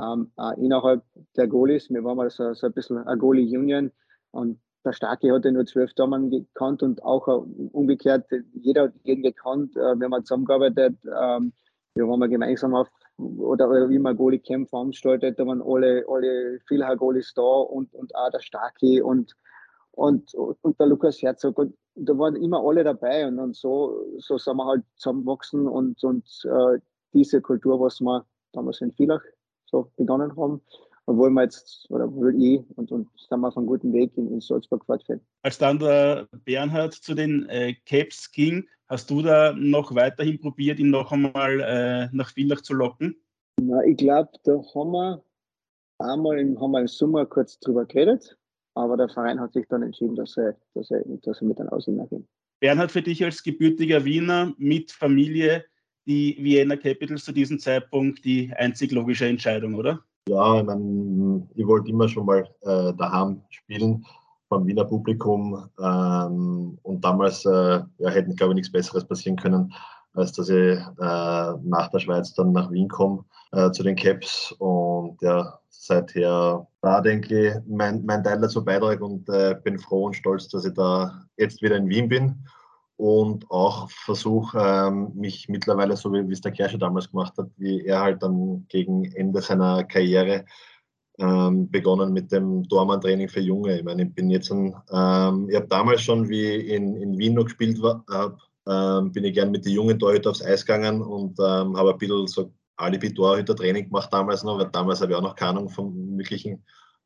ähm, 0.00 0.32
innerhalb 0.56 1.02
der 1.36 1.48
Goalies. 1.48 1.90
Wir 1.90 2.04
waren 2.04 2.16
mal 2.16 2.30
so, 2.30 2.54
so 2.54 2.66
ein 2.66 2.72
bisschen 2.72 2.98
eine 2.98 3.18
Goalie-Union 3.18 3.90
und 4.30 4.60
der 4.84 4.92
Starke 4.92 5.32
hatte 5.32 5.52
nur 5.52 5.66
zwölf 5.66 5.92
Damen 5.94 6.30
gekannt 6.30 6.82
und 6.82 7.02
auch 7.02 7.26
umgekehrt, 7.72 8.26
jeder 8.54 8.84
hat 8.84 8.94
jeden 9.02 9.22
gekannt. 9.22 9.76
Äh, 9.76 9.98
wir 9.98 10.10
haben 10.10 10.24
zusammengearbeitet, 10.24 10.96
ähm, 11.04 11.52
wir 11.94 12.08
waren 12.08 12.30
gemeinsam 12.30 12.74
auf 12.74 12.88
oder, 13.18 13.68
oder 13.68 13.88
wie 13.90 13.98
man 13.98 14.16
Goalie-Camp 14.16 14.68
veranstaltet, 14.68 15.38
da 15.38 15.46
waren 15.46 15.62
alle, 15.62 16.04
alle 16.08 16.60
viele 16.66 16.96
Goalies 16.96 17.34
da 17.34 17.42
und, 17.42 17.94
und 17.94 18.14
auch 18.14 18.30
der 18.30 18.40
Starke 18.40 19.04
und, 19.04 19.36
und, 19.92 20.34
und 20.34 20.80
der 20.80 20.86
Lukas 20.86 21.20
Herzog. 21.20 21.58
Und 21.58 21.74
da 21.94 22.16
waren 22.16 22.36
immer 22.36 22.62
alle 22.66 22.84
dabei 22.84 23.26
und, 23.26 23.38
und 23.38 23.56
so, 23.56 24.06
so 24.18 24.38
sind 24.38 24.56
wir 24.56 24.64
halt 24.64 24.84
zusammengewachsen 24.96 25.68
und, 25.68 26.02
und 26.02 26.24
äh, 26.44 26.78
diese 27.12 27.42
Kultur, 27.42 27.80
was 27.80 28.00
wir 28.00 28.24
damals 28.52 28.80
in 28.80 28.92
Villach 28.92 29.22
so 29.66 29.90
begonnen 29.96 30.34
haben. 30.36 30.62
Obwohl 31.10 31.30
wir 31.30 31.42
jetzt, 31.42 31.90
oder 31.90 32.12
wohl 32.14 32.40
ich, 32.40 32.60
und, 32.76 32.92
und 32.92 33.08
sind 33.16 33.40
wir 33.40 33.48
auf 33.48 33.56
einem 33.56 33.66
guten 33.66 33.92
Weg 33.92 34.16
in, 34.16 34.32
in 34.32 34.40
Salzburg 34.40 34.84
fortfällt. 34.84 35.20
Als 35.42 35.58
dann 35.58 35.80
der 35.80 36.28
Bernhard 36.44 36.94
zu 36.94 37.14
den 37.14 37.48
äh, 37.48 37.74
Caps 37.84 38.30
ging, 38.30 38.68
hast 38.86 39.10
du 39.10 39.20
da 39.20 39.52
noch 39.52 39.92
weiterhin 39.92 40.38
probiert, 40.38 40.78
ihn 40.78 40.90
noch 40.90 41.10
einmal 41.10 41.60
äh, 41.62 42.08
nach 42.12 42.30
Villach 42.30 42.60
zu 42.60 42.74
locken? 42.74 43.16
Na, 43.60 43.82
ich 43.84 43.96
glaube, 43.96 44.30
da 44.44 44.52
haben 44.52 44.92
wir 44.92 45.24
einmal 45.98 46.38
im, 46.38 46.60
haben 46.60 46.70
wir 46.70 46.80
im 46.80 46.86
Sommer 46.86 47.26
kurz 47.26 47.58
drüber 47.58 47.86
geredet, 47.86 48.38
aber 48.76 48.96
der 48.96 49.08
Verein 49.08 49.40
hat 49.40 49.52
sich 49.52 49.66
dann 49.68 49.82
entschieden, 49.82 50.14
dass 50.14 50.36
er, 50.36 50.56
dass 50.74 50.92
er, 50.92 51.02
dass 51.22 51.40
er 51.40 51.48
mit 51.48 51.58
einem 51.58 51.70
Ausländer 51.70 52.06
geht. 52.06 52.24
Bernhard, 52.60 52.92
für 52.92 53.02
dich 53.02 53.24
als 53.24 53.42
gebürtiger 53.42 54.04
Wiener 54.04 54.54
mit 54.58 54.92
Familie, 54.92 55.64
die 56.06 56.36
Vienna 56.40 56.76
Capitals 56.76 57.24
zu 57.24 57.32
diesem 57.32 57.58
Zeitpunkt 57.58 58.24
die 58.24 58.52
einzig 58.54 58.92
logische 58.92 59.26
Entscheidung, 59.26 59.74
oder? 59.74 60.04
Ja, 60.30 60.60
ich, 60.60 60.64
mein, 60.64 61.48
ich 61.56 61.66
wollte 61.66 61.90
immer 61.90 62.08
schon 62.08 62.24
mal 62.24 62.48
äh, 62.62 62.92
daheim 62.94 63.42
spielen 63.50 64.06
vom 64.48 64.64
Wiener 64.64 64.84
Publikum 64.84 65.68
ähm, 65.82 66.78
und 66.82 67.04
damals 67.04 67.44
äh, 67.46 67.80
ja, 67.98 68.10
hätten, 68.10 68.36
glaube 68.36 68.52
ich, 68.52 68.56
nichts 68.56 68.72
Besseres 68.72 69.04
passieren 69.04 69.36
können, 69.36 69.72
als 70.14 70.32
dass 70.32 70.48
ich 70.48 70.78
äh, 70.78 71.52
nach 71.62 71.88
der 71.92 71.98
Schweiz 71.98 72.32
dann 72.34 72.52
nach 72.52 72.70
Wien 72.70 72.88
komme 72.88 73.24
äh, 73.50 73.72
zu 73.72 73.82
den 73.82 73.96
Caps. 73.96 74.52
Und 74.58 75.20
ja, 75.20 75.58
seither 75.68 76.64
da 76.80 77.00
denke 77.00 77.48
ich 77.48 77.54
mein, 77.66 78.04
mein 78.04 78.22
Teil 78.22 78.40
dazu 78.40 78.64
beitrage 78.64 79.04
und 79.04 79.28
äh, 79.30 79.56
bin 79.64 79.80
froh 79.80 80.06
und 80.06 80.14
stolz, 80.14 80.48
dass 80.48 80.64
ich 80.64 80.74
da 80.74 81.24
jetzt 81.38 81.60
wieder 81.60 81.76
in 81.76 81.88
Wien 81.88 82.08
bin 82.08 82.44
und 83.00 83.50
auch 83.50 83.88
versuche, 83.90 84.58
ähm, 84.58 85.12
mich 85.14 85.48
mittlerweile, 85.48 85.96
so 85.96 86.12
wie 86.12 86.30
es 86.30 86.42
der 86.42 86.52
Kersche 86.52 86.76
damals 86.76 87.10
gemacht 87.10 87.32
hat, 87.38 87.48
wie 87.56 87.82
er 87.86 88.00
halt 88.00 88.22
dann 88.22 88.66
gegen 88.68 89.06
Ende 89.14 89.40
seiner 89.40 89.84
Karriere 89.84 90.44
ähm, 91.18 91.70
begonnen 91.70 92.12
mit 92.12 92.30
dem 92.30 92.62
Dormann-Training 92.64 93.30
für 93.30 93.40
Junge. 93.40 93.78
Ich 93.78 93.84
meine, 93.84 94.02
ich 94.02 94.14
bin 94.14 94.28
jetzt 94.28 94.50
ein, 94.52 94.74
ähm, 94.92 95.48
ich 95.48 95.56
habe 95.56 95.66
damals 95.68 96.02
schon, 96.02 96.28
wie 96.28 96.56
in, 96.56 96.94
in 96.96 97.16
Wien 97.16 97.32
noch 97.32 97.44
gespielt 97.44 97.80
habe, 97.82 98.36
ähm, 98.68 99.12
bin 99.12 99.24
ich 99.24 99.32
gern 99.32 99.50
mit 99.50 99.64
den 99.64 99.72
jungen 99.72 99.98
Torhüter 99.98 100.28
aufs 100.28 100.42
Eis 100.42 100.66
gegangen 100.66 101.00
und 101.00 101.38
ähm, 101.40 101.78
habe 101.78 101.92
ein 101.92 101.98
bisschen 101.98 102.26
so 102.26 102.52
Alibi-Torhüter-Training 102.76 103.86
gemacht 103.86 104.12
damals 104.12 104.44
noch, 104.44 104.58
weil 104.58 104.68
damals 104.72 105.00
habe 105.00 105.12
ich 105.12 105.16
auch 105.16 105.22
noch 105.22 105.36
keine 105.36 105.52
Ahnung 105.52 105.70
vom 105.70 106.16
möglichen 106.16 106.62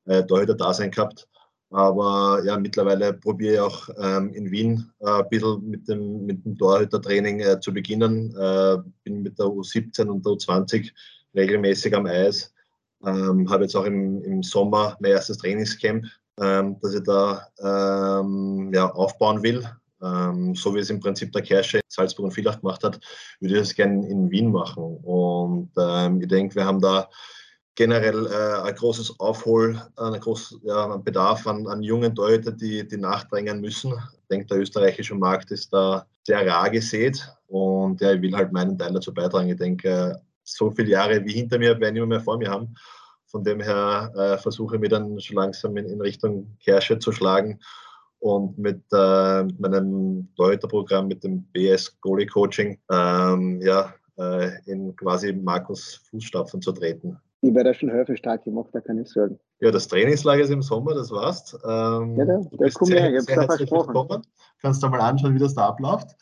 äh, 0.06 0.24
Torhüter-Dasein 0.24 0.90
gehabt. 0.90 1.28
Aber 1.74 2.40
ja, 2.44 2.56
mittlerweile 2.56 3.12
probiere 3.14 3.54
ich 3.54 3.60
auch 3.60 3.88
ähm, 3.98 4.32
in 4.32 4.48
Wien 4.52 4.92
äh, 5.00 5.10
ein 5.10 5.28
bisschen 5.28 5.68
mit 5.68 5.88
dem, 5.88 6.24
mit 6.24 6.44
dem 6.44 6.56
Torhütertraining 6.56 7.40
äh, 7.40 7.58
zu 7.58 7.74
beginnen. 7.74 8.32
Äh, 8.36 8.76
bin 9.02 9.22
mit 9.22 9.40
der 9.40 9.46
U17 9.46 10.06
und 10.06 10.24
der 10.24 10.34
U20 10.34 10.92
regelmäßig 11.34 11.96
am 11.96 12.06
Eis. 12.06 12.54
Ähm, 13.04 13.50
Habe 13.50 13.64
jetzt 13.64 13.74
auch 13.74 13.86
im, 13.86 14.22
im 14.22 14.44
Sommer 14.44 14.96
mein 15.00 15.10
erstes 15.10 15.38
Trainingscamp, 15.38 16.06
ähm, 16.40 16.76
das 16.80 16.94
ich 16.94 17.02
da 17.02 17.44
ähm, 17.58 18.70
ja, 18.72 18.88
aufbauen 18.92 19.42
will. 19.42 19.68
Ähm, 20.00 20.54
so 20.54 20.76
wie 20.76 20.78
es 20.78 20.90
im 20.90 21.00
Prinzip 21.00 21.32
der 21.32 21.42
Kersche 21.42 21.78
in 21.78 21.82
Salzburg 21.88 22.26
und 22.26 22.32
Villach 22.32 22.60
gemacht 22.60 22.84
hat, 22.84 23.00
würde 23.40 23.54
ich 23.54 23.60
das 23.60 23.74
gerne 23.74 24.08
in 24.08 24.30
Wien 24.30 24.52
machen. 24.52 24.98
Und 25.02 25.72
ähm, 25.76 26.20
ich 26.20 26.28
denke, 26.28 26.54
wir 26.54 26.66
haben 26.66 26.80
da 26.80 27.08
generell 27.74 28.26
äh, 28.26 28.68
ein 28.68 28.74
großes 28.74 29.18
Aufhol, 29.18 29.80
ein 29.96 30.20
großes 30.20 30.60
ja, 30.62 30.96
Bedarf 30.98 31.46
an, 31.46 31.66
an 31.66 31.82
jungen 31.82 32.14
Torhütern, 32.14 32.56
die, 32.56 32.86
die 32.86 32.96
nachdrängen 32.96 33.60
müssen. 33.60 33.92
Ich 33.92 34.28
denke, 34.30 34.46
der 34.46 34.58
österreichische 34.58 35.14
Markt 35.14 35.50
ist 35.50 35.72
da 35.72 36.06
sehr 36.22 36.46
rar 36.46 36.70
gesät 36.70 37.28
und 37.48 38.00
ja, 38.00 38.12
ich 38.12 38.22
will 38.22 38.34
halt 38.34 38.52
meinen 38.52 38.78
Teil 38.78 38.92
dazu 38.92 39.12
beitragen. 39.12 39.48
Ich 39.48 39.56
denke, 39.56 40.20
so 40.44 40.70
viele 40.70 40.90
Jahre 40.90 41.24
wie 41.24 41.32
hinter 41.32 41.58
mir 41.58 41.78
werden 41.80 41.96
immer 41.96 42.06
mehr 42.06 42.20
vor 42.20 42.38
mir 42.38 42.50
haben. 42.50 42.74
Von 43.26 43.42
dem 43.42 43.60
her 43.60 44.12
äh, 44.14 44.38
versuche 44.38 44.76
ich 44.76 44.80
mich 44.80 44.90
dann 44.90 45.18
schon 45.20 45.36
langsam 45.36 45.76
in, 45.76 45.86
in 45.86 46.00
Richtung 46.00 46.56
Kersche 46.60 46.98
zu 46.98 47.10
schlagen 47.10 47.58
und 48.20 48.56
mit, 48.56 48.80
äh, 48.92 49.42
mit 49.42 49.58
meinem 49.58 50.28
Torhüterprogramm, 50.36 51.08
mit 51.08 51.24
dem 51.24 51.42
BS 51.52 52.00
Goalie 52.00 52.26
Coaching, 52.26 52.78
ähm, 52.90 53.60
ja, 53.60 53.92
äh, 54.18 54.50
in 54.70 54.94
quasi 54.94 55.32
Markus 55.32 56.00
Fußstapfen 56.10 56.62
zu 56.62 56.72
treten. 56.72 57.18
Ich 57.44 57.54
werde 57.54 57.74
schon 57.74 57.92
Höfe 57.92 58.16
stark 58.16 58.42
gemacht, 58.44 58.70
da 58.72 58.80
kann 58.80 58.98
ich 58.98 59.10
sagen. 59.10 59.38
Ja, 59.60 59.70
das 59.70 59.86
Trainingslager 59.86 60.44
ist 60.44 60.50
im 60.50 60.62
Sommer, 60.62 60.94
das 60.94 61.10
warst. 61.10 61.52
Ähm, 61.62 62.16
ja, 62.16 62.24
da, 62.24 62.40
da 62.52 62.70
komme 62.70 62.94
ich 62.94 63.00
her, 63.02 63.12
ich 63.12 63.36
habe 63.36 63.56
versprochen. 63.56 64.22
Kannst 64.62 64.82
du 64.82 64.88
mal 64.88 65.00
anschauen, 65.00 65.34
wie 65.34 65.38
das 65.38 65.54
da 65.54 65.66
abläuft. 65.68 66.16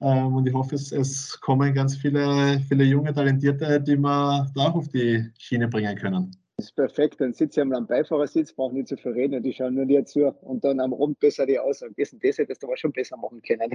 Ähm, 0.00 0.34
und 0.34 0.48
ich 0.48 0.52
hoffe, 0.52 0.74
es, 0.74 0.90
es, 0.90 1.40
kommen 1.40 1.72
ganz 1.74 1.96
viele, 1.96 2.58
viele 2.68 2.82
junge 2.82 3.14
Talentierte, 3.14 3.80
die 3.80 3.96
wir 3.96 4.50
da 4.52 4.62
auch 4.62 4.74
auf 4.74 4.88
die 4.88 5.24
Schiene 5.38 5.68
bringen 5.68 5.96
können. 5.96 6.32
Das 6.56 6.66
ist 6.66 6.74
perfekt. 6.74 7.20
Dann 7.20 7.32
sitze 7.32 7.60
ich 7.60 7.62
einmal 7.62 7.78
am 7.78 7.86
Beifahrersitz, 7.86 8.52
brauche 8.52 8.74
nicht 8.74 8.88
zu 8.88 8.96
viel 8.96 9.12
reden, 9.12 9.44
die 9.44 9.52
schauen 9.52 9.76
nur 9.76 9.86
dir 9.86 10.04
zu 10.04 10.26
und 10.40 10.64
dann 10.64 10.80
am 10.80 10.92
Rund 10.92 11.20
besser 11.20 11.46
die 11.46 11.58
aus. 11.58 11.82
Und 11.82 11.96
das 11.96 12.12
und 12.12 12.24
das 12.24 12.38
hättest 12.38 12.64
du 12.64 12.66
aber 12.66 12.76
schon 12.76 12.90
besser 12.90 13.16
machen 13.16 13.40
können. 13.42 13.70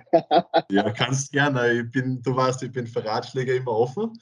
ja, 0.69 0.89
kannst 0.91 1.31
gerne. 1.31 1.71
Ich 1.79 1.91
bin, 1.91 2.21
du 2.21 2.35
weißt, 2.35 2.61
ich 2.63 2.73
bin 2.73 2.87
für 2.87 3.05
Ratschläge 3.05 3.55
immer 3.55 3.71
offen. 3.71 4.19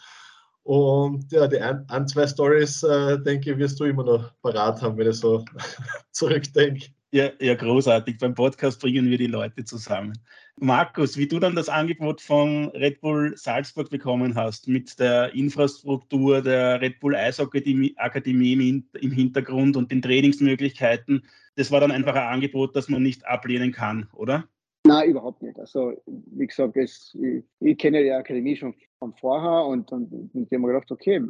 Und 0.68 1.32
ja, 1.32 1.48
die 1.48 1.62
ein, 1.62 1.86
ein 1.88 2.06
zwei 2.10 2.28
Stories, 2.28 2.84
äh, 2.84 3.18
denke 3.20 3.52
ich, 3.52 3.58
wirst 3.58 3.80
du 3.80 3.86
immer 3.86 4.04
noch 4.04 4.34
parat 4.42 4.82
haben, 4.82 4.98
wenn 4.98 5.10
ich 5.10 5.16
so 5.16 5.46
zurückdenke. 6.12 6.88
Ja, 7.12 7.30
ja, 7.40 7.56
großartig. 7.56 8.18
Beim 8.18 8.36
Podcast 8.36 8.82
bringen 8.82 9.10
wir 9.10 9.18
die 9.18 9.28
Leute 9.28 9.64
zusammen. 9.64 10.20
Markus, 10.58 11.16
wie 11.16 11.26
du 11.26 11.40
dann 11.40 11.56
das 11.56 11.70
Angebot 11.70 12.20
von 12.20 12.68
Red 12.72 13.00
Bull 13.00 13.32
Salzburg 13.38 13.90
bekommen 13.90 14.36
hast, 14.36 14.68
mit 14.68 15.00
der 15.00 15.34
Infrastruktur 15.34 16.42
der 16.42 16.82
Red 16.82 17.00
Bull 17.00 17.16
Eisakademie 17.16 17.96
Akademie 17.96 18.84
im 19.00 19.12
Hintergrund 19.14 19.78
und 19.78 19.90
den 19.90 20.02
Trainingsmöglichkeiten, 20.02 21.24
das 21.56 21.72
war 21.72 21.80
dann 21.80 21.92
einfach 21.92 22.16
ein 22.16 22.28
Angebot, 22.28 22.76
das 22.76 22.90
man 22.90 23.04
nicht 23.04 23.26
ablehnen 23.26 23.72
kann, 23.72 24.10
oder? 24.12 24.50
Nein, 24.88 25.10
überhaupt 25.10 25.42
nicht. 25.42 25.60
Also, 25.60 25.94
wie 26.06 26.48
gesagt, 26.48 26.78
es, 26.78 27.16
ich, 27.20 27.44
ich, 27.60 27.78
kenne 27.78 28.04
die 28.04 28.12
Akademie 28.12 28.56
schon 28.56 28.74
von 29.00 29.14
vorher 29.14 29.66
und, 29.66 29.92
und, 29.92 30.12
und 30.12 30.32
ich 30.34 30.46
habe 30.46 30.60
mir 30.60 30.68
gedacht, 30.68 30.92
okay, 30.92 31.22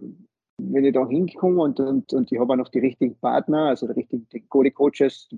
wenn 0.59 0.85
ich 0.85 0.93
da 0.93 1.07
hinkomme 1.07 1.61
und, 1.61 1.79
und, 1.79 2.13
und 2.13 2.31
ich 2.31 2.39
habe 2.39 2.53
auch 2.53 2.57
noch 2.57 2.69
die 2.69 2.79
richtigen 2.79 3.15
Partner, 3.19 3.69
also 3.69 3.87
die 3.87 3.93
richtigen 3.93 4.27
Goalie-Coaches, 4.49 5.29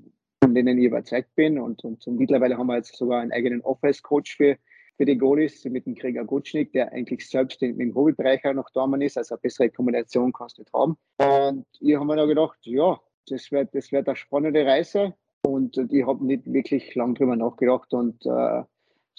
von 0.41 0.55
denen 0.55 0.77
ich 0.77 0.85
überzeugt 0.85 1.33
bin. 1.35 1.59
Und, 1.59 1.83
und, 1.83 2.05
und 2.07 2.17
mittlerweile 2.17 2.57
haben 2.57 2.67
wir 2.67 2.77
jetzt 2.77 2.95
sogar 2.95 3.21
einen 3.21 3.31
eigenen 3.31 3.61
Office-Coach 3.61 4.37
für, 4.37 4.57
für 4.97 5.05
die 5.05 5.17
Goalies 5.17 5.65
mit 5.65 5.85
dem 5.85 5.95
Krieger 5.95 6.23
Gutschnick, 6.23 6.71
der 6.71 6.91
eigentlich 6.91 7.27
selbst 7.27 7.61
im 7.61 7.93
Hobbybereich 7.93 8.45
auch 8.45 8.53
noch 8.53 8.69
da 8.73 8.85
ist. 8.99 9.17
Also 9.17 9.35
eine 9.35 9.41
bessere 9.41 9.69
Kombination 9.69 10.31
kannst 10.31 10.57
du 10.57 10.61
nicht 10.61 10.73
haben. 10.73 10.97
Und 11.17 11.65
ich 11.79 11.95
habe 11.95 12.05
mir 12.05 12.15
da 12.15 12.25
gedacht, 12.25 12.59
ja, 12.63 12.99
das 13.27 13.51
wird, 13.51 13.75
das 13.75 13.91
wird 13.91 14.07
eine 14.07 14.15
spannende 14.15 14.65
Reise. 14.65 15.13
Und 15.43 15.77
ich 15.77 16.05
habe 16.05 16.25
nicht 16.25 16.51
wirklich 16.51 16.95
lang 16.95 17.15
drüber 17.15 17.35
nachgedacht 17.35 17.93
und 17.93 18.25
äh, 18.25 18.63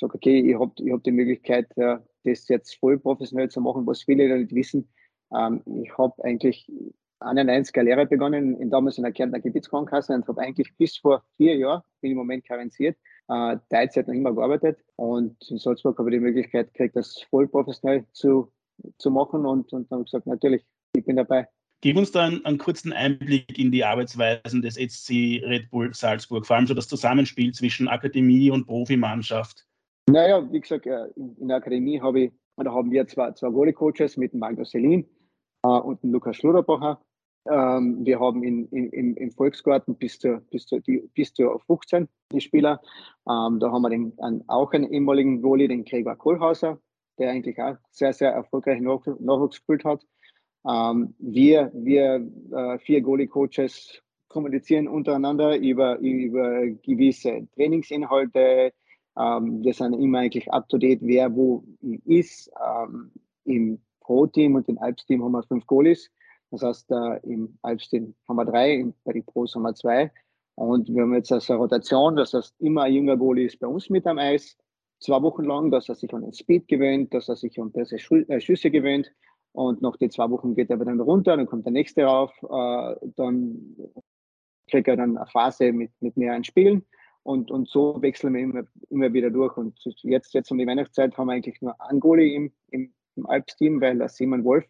sage, 0.00 0.14
okay, 0.14 0.40
ich 0.40 0.58
habe 0.58 0.72
ich 0.76 0.92
hab 0.92 1.02
die 1.04 1.12
Möglichkeit, 1.12 1.66
äh, 1.76 1.98
das 2.24 2.48
jetzt 2.48 2.78
voll 2.78 2.98
professionell 2.98 3.48
zu 3.48 3.60
machen, 3.60 3.86
was 3.86 4.02
viele 4.02 4.28
da 4.28 4.36
nicht 4.36 4.54
wissen. 4.54 4.88
Ähm, 5.34 5.62
ich 5.82 5.96
habe 5.96 6.22
eigentlich 6.24 6.70
eine 7.20 7.42
91er 7.42 7.82
Lehre 7.82 8.06
begonnen, 8.06 8.56
in 8.60 8.70
damals 8.70 8.96
in 8.96 9.04
der 9.04 9.12
Kärntner 9.12 9.40
Gebietskrankenkasse 9.40 10.14
und 10.14 10.26
habe 10.26 10.40
eigentlich 10.40 10.74
bis 10.76 10.96
vor 10.96 11.22
vier 11.36 11.56
Jahren, 11.56 11.82
bin 12.00 12.12
im 12.12 12.18
Moment 12.18 12.46
karenziert, 12.46 12.96
äh, 13.28 13.56
Teilzeit 13.68 14.08
noch 14.08 14.14
immer 14.14 14.34
gearbeitet 14.34 14.78
und 14.96 15.36
in 15.50 15.58
Salzburg 15.58 15.98
habe 15.98 16.10
ich 16.10 16.16
die 16.16 16.20
Möglichkeit 16.20 16.72
gekriegt, 16.72 16.96
das 16.96 17.22
voll 17.28 17.46
professionell 17.46 18.06
zu, 18.12 18.50
zu 18.98 19.10
machen 19.10 19.44
und, 19.44 19.72
und 19.72 19.90
dann 19.90 19.98
habe 19.98 20.02
ich 20.02 20.10
gesagt, 20.10 20.26
natürlich, 20.26 20.64
ich 20.94 21.04
bin 21.04 21.16
dabei. 21.16 21.46
Gib 21.82 21.96
uns 21.96 22.12
da 22.12 22.26
einen, 22.26 22.58
kurzen 22.58 22.92
Einblick 22.92 23.58
in 23.58 23.70
die 23.70 23.84
Arbeitsweisen 23.84 24.60
des 24.60 24.74
SC 24.74 25.40
Red 25.42 25.70
Bull 25.70 25.94
Salzburg, 25.94 26.46
vor 26.46 26.56
allem 26.56 26.66
so 26.66 26.74
das 26.74 26.88
Zusammenspiel 26.88 27.52
zwischen 27.52 27.88
Akademie 27.88 28.50
und 28.50 28.66
Profimannschaft. 28.66 29.66
Naja, 30.10 30.46
wie 30.52 30.60
gesagt, 30.60 30.86
äh, 30.86 31.06
in 31.16 31.48
der 31.48 31.56
Akademie 31.56 32.00
habe 32.00 32.20
ich, 32.20 32.32
da 32.56 32.70
haben 32.70 32.90
wir 32.90 33.06
zwei, 33.06 33.32
zwei 33.32 33.52
Volley-Coaches 33.52 34.18
mit 34.18 34.34
Magnus 34.34 34.72
Selin 34.72 35.08
äh, 35.64 35.68
und 35.68 36.02
dem 36.02 36.12
Lukas 36.12 36.36
Schluderbacher. 36.36 37.00
Ähm, 37.48 38.04
wir 38.04 38.20
haben 38.20 38.42
in, 38.42 38.66
in, 38.68 39.16
im 39.16 39.30
Volksgarten 39.30 39.96
bis 39.96 40.18
zu, 40.18 40.42
bis, 40.50 40.66
zu, 40.66 40.80
die, 40.80 41.08
bis 41.14 41.32
zu 41.32 41.58
15 41.66 42.08
die 42.32 42.42
Spieler. 42.42 42.82
Ähm, 43.26 43.58
da 43.58 43.72
haben 43.72 43.80
wir 43.80 43.88
den, 43.88 44.12
einen, 44.18 44.46
auch 44.48 44.72
einen 44.72 44.92
ehemaligen 44.92 45.40
Goalie, 45.40 45.68
den 45.68 45.86
Gregor 45.86 46.16
Kohlhauser, 46.16 46.78
der 47.18 47.30
eigentlich 47.30 47.58
auch 47.58 47.76
sehr, 47.90 48.12
sehr 48.12 48.32
erfolgreich 48.32 48.82
Nachwuchs 48.82 49.56
gespielt 49.56 49.84
hat. 49.84 50.04
Ähm, 50.66 51.14
wir 51.18 51.70
wir 51.74 52.26
äh, 52.52 52.78
vier 52.78 53.00
Goalie-Coaches 53.00 54.02
kommunizieren 54.28 54.88
untereinander 54.88 55.56
über, 55.58 55.98
über 55.98 56.66
gewisse 56.82 57.46
Trainingsinhalte. 57.54 58.72
Ähm, 59.18 59.64
wir 59.64 59.74
sind 59.74 59.94
immer 59.94 60.20
eigentlich 60.20 60.50
up-to-date, 60.52 61.00
wer 61.02 61.34
wo 61.34 61.64
ist. 62.04 62.50
Ähm, 62.64 63.10
Im 63.44 63.80
Pro-Team 64.00 64.54
und 64.54 64.68
im 64.68 64.78
Alps-Team 64.78 65.22
haben 65.22 65.32
wir 65.32 65.42
fünf 65.42 65.66
Goalies. 65.66 66.10
Das 66.50 66.62
heißt, 66.62 66.90
äh, 66.90 67.20
im 67.22 67.56
Alpstein 67.62 68.14
haben 68.28 68.36
wir 68.36 68.44
drei, 68.44 68.84
bei 69.04 69.12
den 69.12 69.24
Pros 69.24 69.54
haben 69.54 69.62
wir 69.62 69.74
zwei. 69.74 70.10
Und 70.56 70.92
wir 70.92 71.02
haben 71.02 71.14
jetzt 71.14 71.32
also 71.32 71.52
eine 71.52 71.62
Rotation, 71.62 72.16
das 72.16 72.34
heißt, 72.34 72.54
immer 72.60 72.82
ein 72.82 72.92
junger 72.92 73.16
Goalie 73.16 73.46
ist 73.46 73.58
bei 73.60 73.66
uns 73.66 73.88
mit 73.88 74.06
am 74.06 74.18
Eis, 74.18 74.56
zwei 74.98 75.22
Wochen 75.22 75.44
lang, 75.44 75.70
dass 75.70 75.88
er 75.88 75.94
sich 75.94 76.12
an 76.12 76.22
den 76.22 76.32
Speed 76.32 76.68
gewöhnt, 76.68 77.14
dass 77.14 77.28
er 77.28 77.36
sich 77.36 77.58
an 77.60 77.72
bessere 77.72 77.98
äh, 78.28 78.40
Schüsse 78.40 78.70
gewöhnt. 78.70 79.10
Und 79.52 79.82
nach 79.82 79.96
den 79.96 80.10
zwei 80.10 80.30
Wochen 80.30 80.54
geht 80.54 80.70
er 80.70 80.76
dann 80.76 81.00
runter, 81.00 81.36
dann 81.36 81.46
kommt 81.46 81.66
der 81.66 81.72
nächste 81.72 82.04
rauf, 82.04 82.32
äh, 82.42 83.08
dann 83.16 83.76
kriegt 84.70 84.88
er 84.88 84.96
dann 84.96 85.16
eine 85.16 85.26
Phase 85.26 85.72
mit, 85.72 85.90
mit 86.00 86.16
mehreren 86.16 86.44
Spielen. 86.44 86.84
Und, 87.22 87.50
und 87.50 87.68
so 87.68 88.00
wechseln 88.00 88.34
wir 88.34 88.40
immer, 88.40 88.62
immer 88.88 89.12
wieder 89.12 89.30
durch. 89.30 89.56
Und 89.56 89.78
jetzt, 90.02 90.32
jetzt 90.32 90.50
um 90.50 90.58
die 90.58 90.66
Weihnachtszeit 90.66 91.16
haben 91.18 91.26
wir 91.26 91.34
eigentlich 91.34 91.60
nur 91.60 91.76
Goalie 91.98 92.34
im, 92.34 92.52
im, 92.70 92.92
im 93.16 93.26
Alps-Team, 93.26 93.80
weil 93.80 93.98
der 93.98 94.08
Simon 94.08 94.44
Wolf. 94.44 94.64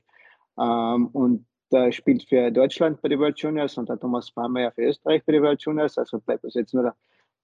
Ähm, 0.59 1.09
und 1.09 1.47
der 1.71 1.93
spielt 1.93 2.25
für 2.25 2.51
Deutschland 2.51 3.01
bei 3.01 3.09
den 3.09 3.21
World 3.21 3.39
Juniors 3.39 3.79
und 3.79 3.89
der 3.89 4.01
Thomas 4.01 4.31
Farmer 4.31 4.73
für 4.73 4.83
Österreich 4.83 5.25
bei 5.25 5.33
den 5.33 5.43
World 5.43 5.63
Juniors. 5.63 5.97
Also 5.99 6.19
bleibt 6.19 6.45
uns 6.45 6.55
jetzt 6.55 6.75
nur 6.75 6.83
der 6.83 6.97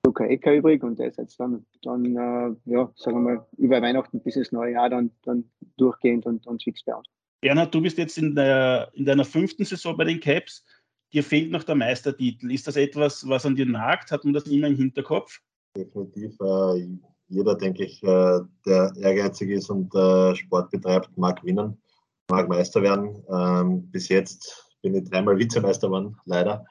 Luca 0.04 0.24
Ecker 0.24 0.54
übrig 0.54 0.82
und 0.82 0.98
der 0.98 1.08
ist 1.08 1.18
jetzt 1.18 1.38
dann, 1.38 1.64
dann 1.82 2.04
äh, 2.04 2.56
ja, 2.64 2.90
sagen 2.96 3.24
wir 3.24 3.34
mal, 3.34 3.46
über 3.56 3.80
Weihnachten 3.80 4.20
bis 4.20 4.36
ins 4.36 4.52
neue 4.52 4.72
Jahr 4.72 4.90
dann, 4.90 5.12
dann 5.22 5.50
durchgehend 5.76 6.26
und, 6.26 6.46
und 6.46 6.62
fix 6.62 6.84
bei 6.84 6.94
uns. 6.94 7.08
Bernhard, 7.40 7.74
du 7.74 7.80
bist 7.80 7.98
jetzt 7.98 8.18
in, 8.18 8.34
der, 8.34 8.90
in 8.94 9.04
deiner 9.04 9.24
fünften 9.24 9.64
Saison 9.64 9.96
bei 9.96 10.04
den 10.04 10.20
Caps. 10.20 10.64
Dir 11.12 11.22
fehlt 11.22 11.50
noch 11.50 11.64
der 11.64 11.74
Meistertitel. 11.74 12.50
Ist 12.50 12.66
das 12.66 12.76
etwas, 12.76 13.26
was 13.28 13.46
an 13.46 13.54
dir 13.54 13.66
nagt? 13.66 14.10
Hat 14.10 14.24
man 14.24 14.34
das 14.34 14.44
immer 14.44 14.66
im 14.66 14.76
Hinterkopf? 14.76 15.40
Definitiv. 15.76 16.34
Äh, 16.40 16.88
jeder, 17.28 17.54
denke 17.56 17.84
ich, 17.84 18.02
äh, 18.02 18.40
der 18.64 18.92
ehrgeizig 19.00 19.50
ist 19.50 19.70
und 19.70 19.94
äh, 19.94 20.34
Sport 20.34 20.70
betreibt, 20.70 21.16
mag 21.16 21.40
gewinnen 21.40 21.80
mag 22.28 22.48
Meister 22.48 22.82
werden. 22.82 23.22
Ähm, 23.28 23.90
bis 23.90 24.08
jetzt 24.08 24.64
bin 24.82 24.94
ich 24.94 25.08
dreimal 25.08 25.38
Vizemeister 25.38 25.88
geworden, 25.88 26.16
leider. 26.24 26.64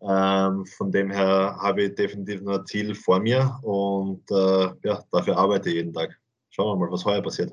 Ähm, 0.00 0.66
von 0.66 0.90
dem 0.90 1.10
her 1.10 1.56
habe 1.60 1.84
ich 1.84 1.94
definitiv 1.94 2.42
noch 2.42 2.58
ein 2.58 2.66
Ziel 2.66 2.94
vor 2.94 3.20
mir 3.20 3.58
und 3.62 4.28
äh, 4.30 4.70
ja, 4.82 5.04
dafür 5.12 5.36
arbeite 5.36 5.68
ich 5.68 5.76
jeden 5.76 5.92
Tag. 5.92 6.18
Schauen 6.50 6.78
wir 6.78 6.86
mal, 6.86 6.92
was 6.92 7.04
heuer 7.04 7.22
passiert. 7.22 7.52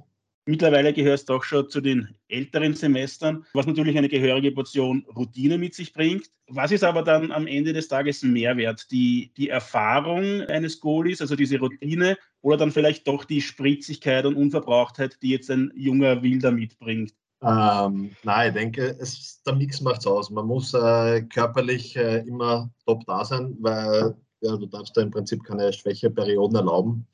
Mittlerweile 0.50 0.94
gehörst 0.94 1.30
du 1.30 1.34
auch 1.34 1.44
schon 1.44 1.70
zu 1.70 1.80
den 1.80 2.10
älteren 2.28 2.74
Semestern, 2.74 3.46
was 3.54 3.68
natürlich 3.68 3.96
eine 4.00 4.10
gehörige 4.10 4.52
Portion 4.52 5.06
Routine 5.16 5.60
mit 5.60 5.76
sich 5.76 5.94
bringt. 5.94 6.32
Was 6.48 6.72
ist 6.72 6.84
aber 6.84 7.04
dann 7.04 7.32
am 7.32 7.46
Ende 7.46 7.72
des 7.72 7.88
Tages 7.88 8.24
Mehrwert? 8.24 8.90
Die, 8.90 9.32
die 9.38 9.50
Erfahrung 9.50 10.42
eines 10.42 10.80
Goalies, 10.80 11.22
also 11.22 11.36
diese 11.36 11.60
Routine, 11.60 12.18
oder 12.42 12.58
dann 12.58 12.72
vielleicht 12.72 13.08
doch 13.08 13.26
die 13.26 13.42
Spritzigkeit 13.42 14.26
und 14.26 14.34
Unverbrauchtheit, 14.38 15.20
die 15.22 15.30
jetzt 15.30 15.52
ein 15.52 15.72
junger 15.76 16.24
Wilder 16.24 16.50
mitbringt? 16.50 17.14
Ähm, 17.44 18.16
nein, 18.24 18.48
ich 18.48 18.54
denke, 18.56 18.98
es, 19.00 19.44
der 19.44 19.54
Mix 19.54 19.82
macht 19.82 20.00
es 20.00 20.08
aus. 20.08 20.32
Man 20.32 20.48
muss 20.48 20.74
äh, 20.74 21.22
körperlich 21.32 21.96
äh, 21.96 22.28
immer 22.28 22.72
top 22.88 23.06
da 23.06 23.24
sein, 23.24 23.56
weil 23.60 24.16
ja, 24.42 24.58
du 24.58 24.66
darfst 24.66 24.98
da 24.98 25.02
im 25.02 25.12
Prinzip 25.12 25.44
keine 25.44 25.72
Schwächeperioden 25.72 26.56
erlauben. 26.56 27.06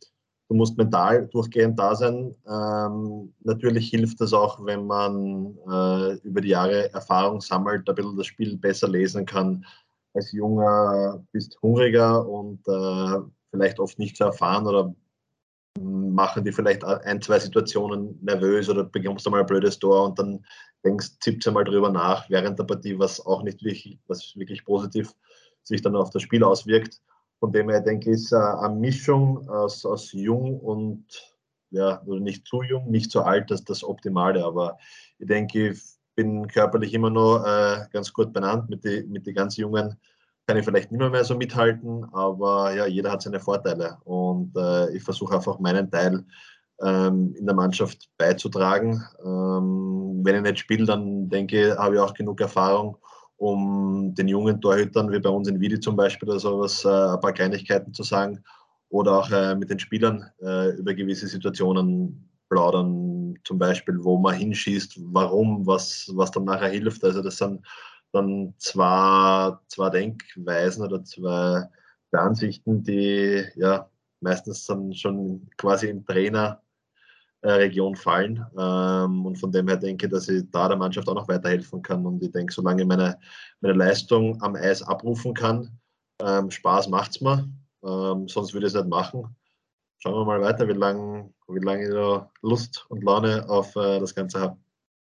Du 0.47 0.55
musst 0.55 0.77
mental 0.77 1.27
durchgehend 1.27 1.79
da 1.79 1.95
sein. 1.95 2.35
Ähm, 2.47 3.33
natürlich 3.43 3.89
hilft 3.89 4.21
es 4.21 4.31
auch, 4.31 4.63
wenn 4.63 4.85
man 4.85 5.57
äh, 5.67 6.13
über 6.19 6.41
die 6.41 6.49
Jahre 6.49 6.93
Erfahrung 6.93 7.41
sammelt, 7.41 7.89
ein 7.89 7.95
bisschen 7.95 8.17
das 8.17 8.27
Spiel 8.27 8.55
besser 8.57 8.87
lesen 8.87 9.25
kann. 9.25 9.65
Als 10.13 10.31
Junger 10.31 11.23
bist 11.31 11.57
hungriger 11.61 12.27
und 12.27 12.59
äh, 12.67 13.21
vielleicht 13.49 13.79
oft 13.79 13.97
nicht 13.97 14.17
so 14.17 14.25
erfahren 14.25 14.67
oder 14.67 14.93
machen 15.81 16.43
die 16.43 16.51
vielleicht 16.51 16.83
ein, 16.83 17.21
zwei 17.21 17.39
Situationen 17.39 18.17
nervös 18.21 18.69
oder 18.69 18.83
bekommst 18.83 19.25
du 19.25 19.29
mal 19.29 19.41
ein 19.41 19.45
blödes 19.45 19.79
Tor 19.79 20.05
und 20.05 20.19
dann 20.19 20.45
denkst 20.85 21.17
17 21.21 21.53
Mal 21.53 21.63
drüber 21.63 21.89
nach 21.89 22.29
während 22.29 22.57
der 22.59 22.63
Partie, 22.63 22.97
was 22.97 23.25
auch 23.25 23.43
nicht 23.43 23.63
wirklich, 23.63 23.99
was 24.07 24.35
wirklich 24.35 24.63
positiv 24.63 25.13
sich 25.63 25.81
dann 25.81 25.95
auf 25.95 26.11
das 26.11 26.21
Spiel 26.21 26.43
auswirkt. 26.43 27.01
Von 27.39 27.51
dem 27.51 27.69
her 27.69 27.81
denke 27.81 28.11
ich, 28.11 28.15
ist 28.15 28.33
eine 28.33 28.75
Mischung 28.75 29.47
aus, 29.49 29.85
aus 29.85 30.11
jung 30.13 30.59
und 30.59 31.05
ja, 31.69 32.01
nicht 32.05 32.47
zu 32.47 32.61
jung, 32.63 32.89
nicht 32.89 33.11
zu 33.11 33.21
alt, 33.21 33.51
das 33.51 33.59
ist 33.59 33.69
das 33.69 33.83
Optimale. 33.83 34.43
Aber 34.43 34.77
ich 35.19 35.27
denke, 35.27 35.71
ich 35.71 35.81
bin 36.15 36.47
körperlich 36.47 36.93
immer 36.93 37.09
noch 37.09 37.43
äh, 37.45 37.85
ganz 37.91 38.13
gut 38.13 38.31
benannt. 38.33 38.69
Mit 38.69 38.83
den 38.83 39.11
mit 39.11 39.27
die 39.27 39.33
ganz 39.33 39.57
Jungen 39.57 39.95
kann 40.47 40.57
ich 40.57 40.65
vielleicht 40.65 40.91
nicht 40.91 40.99
mehr, 40.99 41.09
mehr 41.09 41.23
so 41.23 41.35
mithalten, 41.35 42.05
aber 42.13 42.73
ja, 42.73 42.85
jeder 42.85 43.11
hat 43.11 43.21
seine 43.21 43.39
Vorteile. 43.39 43.97
Und 44.03 44.55
äh, 44.55 44.95
ich 44.95 45.03
versuche 45.03 45.35
einfach 45.35 45.59
meinen 45.59 45.89
Teil 45.89 46.23
ähm, 46.81 47.33
in 47.35 47.45
der 47.45 47.55
Mannschaft 47.55 48.09
beizutragen. 48.17 49.03
Ähm, 49.25 50.21
wenn 50.23 50.35
ich 50.35 50.41
nicht 50.41 50.59
spiele, 50.59 50.85
dann 50.85 51.29
denke 51.29 51.69
ich, 51.69 51.77
habe 51.77 51.95
ich 51.95 52.01
auch 52.01 52.13
genug 52.13 52.39
Erfahrung, 52.41 52.97
um 53.37 54.13
den 54.15 54.27
jungen 54.27 54.61
Torhütern, 54.61 55.11
wie 55.11 55.19
bei 55.19 55.29
uns 55.29 55.47
in 55.47 55.59
Widi 55.59 55.79
zum 55.79 55.95
Beispiel, 55.95 56.29
oder 56.29 56.39
sowas, 56.39 56.85
äh, 56.85 56.89
ein 56.89 57.19
paar 57.19 57.33
Kleinigkeiten 57.33 57.93
zu 57.93 58.03
sagen 58.03 58.43
oder 58.89 59.19
auch 59.19 59.31
äh, 59.31 59.55
mit 59.55 59.69
den 59.69 59.79
Spielern 59.79 60.25
äh, 60.41 60.69
über 60.77 60.93
gewisse 60.93 61.27
Situationen 61.27 62.29
plaudern, 62.49 63.37
zum 63.43 63.57
Beispiel, 63.57 64.03
wo 64.03 64.17
man 64.17 64.35
hinschießt, 64.35 64.99
warum, 65.13 65.65
was, 65.65 66.09
was 66.13 66.31
dann 66.31 66.45
nachher 66.45 66.69
hilft. 66.69 67.03
Also 67.03 67.21
das 67.21 67.37
sind 67.37 67.65
dann 68.11 68.53
zwei, 68.57 69.53
zwei 69.67 69.89
Denkweisen 69.89 70.83
oder 70.83 71.03
zwei 71.03 71.67
Ansichten, 72.11 72.83
die 72.83 73.43
ja 73.55 73.89
meistens 74.21 74.65
dann 74.65 74.93
schon 74.93 75.49
quasi 75.57 75.89
im 75.89 76.05
Trainer 76.05 76.61
Region 77.43 77.95
fallen. 77.95 78.45
Ähm, 78.57 79.25
und 79.25 79.37
von 79.37 79.51
dem 79.51 79.67
her 79.67 79.77
denke 79.77 80.05
ich, 80.07 80.11
dass 80.11 80.27
ich 80.29 80.43
da 80.51 80.67
der 80.67 80.77
Mannschaft 80.77 81.07
auch 81.07 81.15
noch 81.15 81.27
weiterhelfen 81.27 81.81
kann. 81.81 82.05
Und 82.05 82.23
ich 82.23 82.31
denke, 82.31 82.53
solange 82.53 82.81
ich 82.81 82.87
meine, 82.87 83.17
meine 83.61 83.75
Leistung 83.75 84.41
am 84.41 84.55
Eis 84.55 84.81
abrufen 84.81 85.33
kann, 85.33 85.79
ähm, 86.21 86.49
Spaß 86.49 86.89
macht 86.89 87.11
es 87.11 87.21
mir. 87.21 87.47
Ähm, 87.83 88.27
sonst 88.27 88.53
würde 88.53 88.67
ich 88.67 88.73
es 88.73 88.79
nicht 88.79 88.89
machen. 88.89 89.35
Schauen 89.99 90.15
wir 90.15 90.25
mal 90.25 90.41
weiter, 90.41 90.67
wie 90.67 90.73
lange 90.73 91.33
wie 91.47 91.59
lang 91.59 91.81
ich 91.81 91.89
da 91.89 92.29
Lust 92.41 92.85
und 92.89 93.03
Laune 93.03 93.47
auf 93.49 93.75
äh, 93.75 93.99
das 93.99 94.15
Ganze 94.15 94.39
habe. 94.39 94.57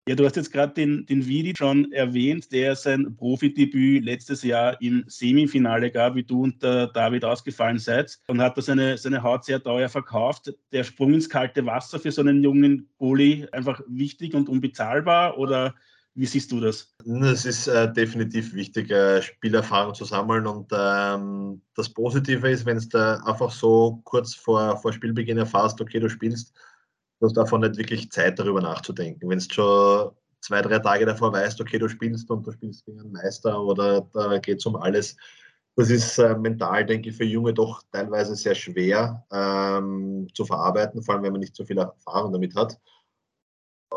Ja, 0.06 0.14
du 0.14 0.26
hast 0.26 0.36
jetzt 0.36 0.52
gerade 0.52 0.74
den, 0.74 1.06
den 1.06 1.26
Vidi 1.26 1.54
schon 1.56 1.90
erwähnt, 1.90 2.52
der 2.52 2.76
sein 2.76 3.16
Profidebüt 3.16 4.04
letztes 4.04 4.42
Jahr 4.42 4.78
im 4.82 5.02
Semifinale 5.06 5.90
gab, 5.90 6.14
wie 6.14 6.22
du 6.22 6.42
und 6.42 6.62
der 6.62 6.88
David 6.88 7.24
ausgefallen 7.24 7.78
seid 7.78 8.18
und 8.26 8.38
hat 8.42 8.58
da 8.58 8.60
seine, 8.60 8.98
seine 8.98 9.22
Haut 9.22 9.46
sehr 9.46 9.62
teuer 9.62 9.88
verkauft. 9.88 10.52
Der 10.72 10.84
Sprung 10.84 11.14
ins 11.14 11.30
kalte 11.30 11.64
Wasser 11.64 11.98
für 11.98 12.12
so 12.12 12.20
einen 12.20 12.42
jungen 12.42 12.90
Goalie 12.98 13.48
einfach 13.52 13.80
wichtig 13.88 14.34
und 14.34 14.50
unbezahlbar 14.50 15.38
oder 15.38 15.74
wie 16.14 16.26
siehst 16.26 16.52
du 16.52 16.60
das? 16.60 16.94
Es 17.22 17.46
ist 17.46 17.66
äh, 17.66 17.90
definitiv 17.90 18.52
wichtig, 18.52 18.90
äh, 18.90 19.22
Spielerfahrung 19.22 19.94
zu 19.94 20.04
sammeln. 20.04 20.46
Und 20.46 20.70
ähm, 20.72 21.62
das 21.74 21.88
Positive 21.88 22.50
ist, 22.50 22.66
wenn 22.66 22.78
du 22.78 23.22
einfach 23.24 23.50
so 23.50 24.02
kurz 24.04 24.34
vor, 24.34 24.76
vor 24.76 24.92
Spielbeginn 24.92 25.38
erfährst, 25.38 25.80
okay, 25.80 25.98
du 25.98 26.10
spielst, 26.10 26.54
du 27.20 27.26
hast 27.26 27.36
davon 27.36 27.60
nicht 27.60 27.76
wirklich 27.76 28.10
Zeit, 28.10 28.38
darüber 28.38 28.60
nachzudenken. 28.60 29.28
Wenn 29.28 29.38
du 29.38 29.44
schon 29.52 30.10
zwei, 30.40 30.62
drei 30.62 30.78
Tage 30.78 31.06
davor 31.06 31.32
weißt, 31.32 31.60
okay, 31.60 31.78
du 31.78 31.88
spielst 31.88 32.30
und 32.30 32.46
du 32.46 32.52
spielst 32.52 32.84
gegen 32.84 33.00
einen 33.00 33.12
Meister 33.12 33.60
oder 33.62 34.08
da 34.12 34.38
geht 34.38 34.58
es 34.58 34.66
um 34.66 34.76
alles. 34.76 35.16
Das 35.76 35.90
ist 35.90 36.18
äh, 36.18 36.36
mental, 36.36 36.86
denke 36.86 37.08
ich, 37.08 37.16
für 37.16 37.24
Junge 37.24 37.52
doch 37.52 37.82
teilweise 37.90 38.36
sehr 38.36 38.54
schwer 38.54 39.26
ähm, 39.32 40.28
zu 40.32 40.44
verarbeiten, 40.44 41.02
vor 41.02 41.14
allem 41.14 41.24
wenn 41.24 41.32
man 41.32 41.40
nicht 41.40 41.56
so 41.56 41.64
viel 41.64 41.78
Erfahrung 41.78 42.32
damit 42.32 42.54
hat. 42.54 42.78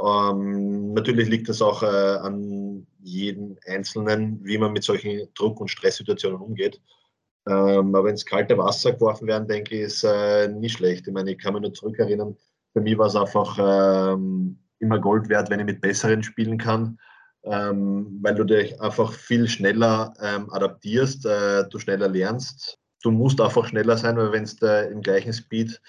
Ähm, 0.03 0.93
natürlich 0.93 1.27
liegt 1.29 1.49
es 1.49 1.61
auch 1.61 1.83
äh, 1.83 1.85
an 1.85 2.87
jedem 2.99 3.57
Einzelnen, 3.65 4.43
wie 4.43 4.57
man 4.57 4.73
mit 4.73 4.83
solchen 4.83 5.27
Druck- 5.35 5.59
und 5.59 5.69
Stresssituationen 5.69 6.39
umgeht. 6.39 6.81
Ähm, 7.47 7.95
aber 7.95 8.09
ins 8.09 8.25
kalte 8.25 8.57
Wasser 8.57 8.93
geworfen 8.93 9.27
werden, 9.27 9.47
denke 9.47 9.75
ich, 9.75 9.81
ist 9.81 10.03
äh, 10.03 10.47
nicht 10.49 10.77
schlecht. 10.77 11.07
Ich 11.07 11.13
meine, 11.13 11.31
ich 11.31 11.37
kann 11.37 11.53
mich 11.53 11.61
nur 11.61 11.73
zurückerinnern, 11.73 12.35
für 12.73 12.81
mich 12.81 12.97
war 12.97 13.07
es 13.07 13.15
einfach 13.15 13.57
ähm, 13.59 14.59
immer 14.79 14.99
Gold 14.99 15.29
wert, 15.29 15.49
wenn 15.49 15.59
ich 15.59 15.65
mit 15.65 15.81
Besseren 15.81 16.23
spielen 16.23 16.57
kann, 16.57 16.99
ähm, 17.43 18.19
weil 18.21 18.35
du 18.35 18.43
dich 18.43 18.79
einfach 18.81 19.13
viel 19.13 19.47
schneller 19.47 20.13
ähm, 20.21 20.51
adaptierst, 20.51 21.25
äh, 21.25 21.67
du 21.69 21.79
schneller 21.79 22.07
lernst. 22.07 22.79
Du 23.03 23.11
musst 23.11 23.39
einfach 23.39 23.65
schneller 23.67 23.97
sein, 23.97 24.17
weil 24.17 24.31
wenn 24.31 24.43
es 24.43 24.53
im 24.55 25.01
gleichen 25.01 25.33
Speed 25.33 25.79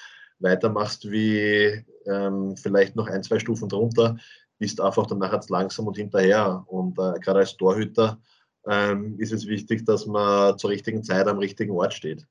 weitermachst 0.41 1.11
wie 1.11 1.85
ähm, 2.07 2.57
vielleicht 2.57 2.97
noch 2.97 3.09
ein, 3.09 3.23
zwei 3.23 3.39
Stufen 3.39 3.69
drunter, 3.69 4.17
bist 4.59 4.81
einfach 4.81 5.07
dann 5.07 5.19
nachher 5.19 5.41
langsam 5.49 5.87
und 5.87 5.97
hinterher. 5.97 6.65
Und 6.67 6.99
äh, 6.99 7.19
gerade 7.21 7.41
als 7.41 7.57
Torhüter 7.57 8.21
ähm, 8.67 9.19
ist 9.19 9.33
es 9.33 9.47
wichtig, 9.47 9.85
dass 9.85 10.07
man 10.07 10.59
zur 10.59 10.71
richtigen 10.71 11.03
Zeit 11.03 11.27
am 11.27 11.39
richtigen 11.39 11.73
Ort 11.73 11.95
steht. 11.95 12.27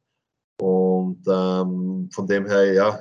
Und 0.60 1.24
ähm, 1.28 2.10
von 2.12 2.28
dem 2.28 2.48
her, 2.48 2.74
ja, 2.74 3.00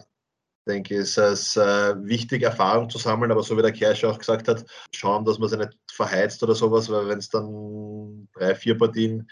denke 0.67 0.95
ich, 0.95 1.01
ist 1.01 1.19
es 1.19 1.57
äh, 1.57 1.95
wichtig, 2.05 2.43
Erfahrung 2.43 2.91
zu 2.91 2.99
sammeln, 2.99 3.31
aber 3.31 3.43
so 3.43 3.57
wie 3.57 3.62
der 3.62 3.73
Kersch 3.73 4.05
auch 4.05 4.19
gesagt 4.19 4.49
hat, 4.49 4.64
schauen, 4.93 5.25
dass 5.25 5.39
man 5.39 5.49
sich 5.49 5.59
nicht 5.59 5.77
verheizt 5.91 6.43
oder 6.43 6.55
sowas, 6.55 6.91
weil 6.91 7.09
wenn 7.09 7.19
es 7.19 7.29
dann 7.29 8.29
drei, 8.35 8.55
vier 8.55 8.77
Partien 8.77 9.29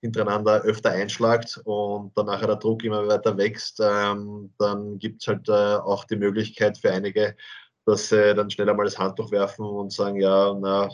hintereinander 0.00 0.62
öfter 0.62 0.90
einschlagt 0.90 1.60
und 1.64 2.16
dann 2.16 2.26
nachher 2.26 2.46
der 2.46 2.56
Druck 2.56 2.84
immer 2.84 3.06
weiter 3.06 3.36
wächst, 3.36 3.80
ähm, 3.82 4.52
dann 4.58 4.98
gibt 4.98 5.22
es 5.22 5.28
halt 5.28 5.48
äh, 5.48 5.52
auch 5.52 6.04
die 6.04 6.16
Möglichkeit 6.16 6.78
für 6.78 6.92
einige, 6.92 7.36
dass 7.84 8.08
sie 8.08 8.34
dann 8.34 8.50
schneller 8.50 8.74
mal 8.74 8.84
das 8.84 8.98
Handtuch 8.98 9.30
werfen 9.30 9.64
und 9.64 9.92
sagen, 9.92 10.20
ja, 10.20 10.54
na, 10.58 10.88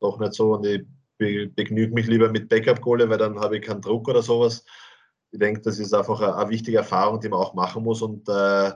doch 0.00 0.18
nicht 0.18 0.34
so. 0.34 0.54
Und 0.54 0.66
ich 0.66 0.84
be 1.18 1.48
begnüge 1.48 1.94
mich 1.94 2.06
lieber 2.06 2.30
mit 2.30 2.48
Backup-Kohle, 2.48 3.08
weil 3.08 3.18
dann 3.18 3.40
habe 3.40 3.56
ich 3.56 3.62
keinen 3.64 3.80
Druck 3.80 4.08
oder 4.08 4.22
sowas. 4.22 4.64
Ich 5.32 5.38
denke, 5.38 5.60
das 5.62 5.78
ist 5.78 5.94
einfach 5.94 6.20
eine, 6.20 6.36
eine, 6.36 6.50
wichtige 6.50 6.78
Erfahrung, 6.78 7.20
die 7.20 7.28
man 7.28 7.40
auch 7.40 7.54
machen 7.54 7.82
muss. 7.82 8.02
Und 8.02 8.28
äh, 8.28 8.72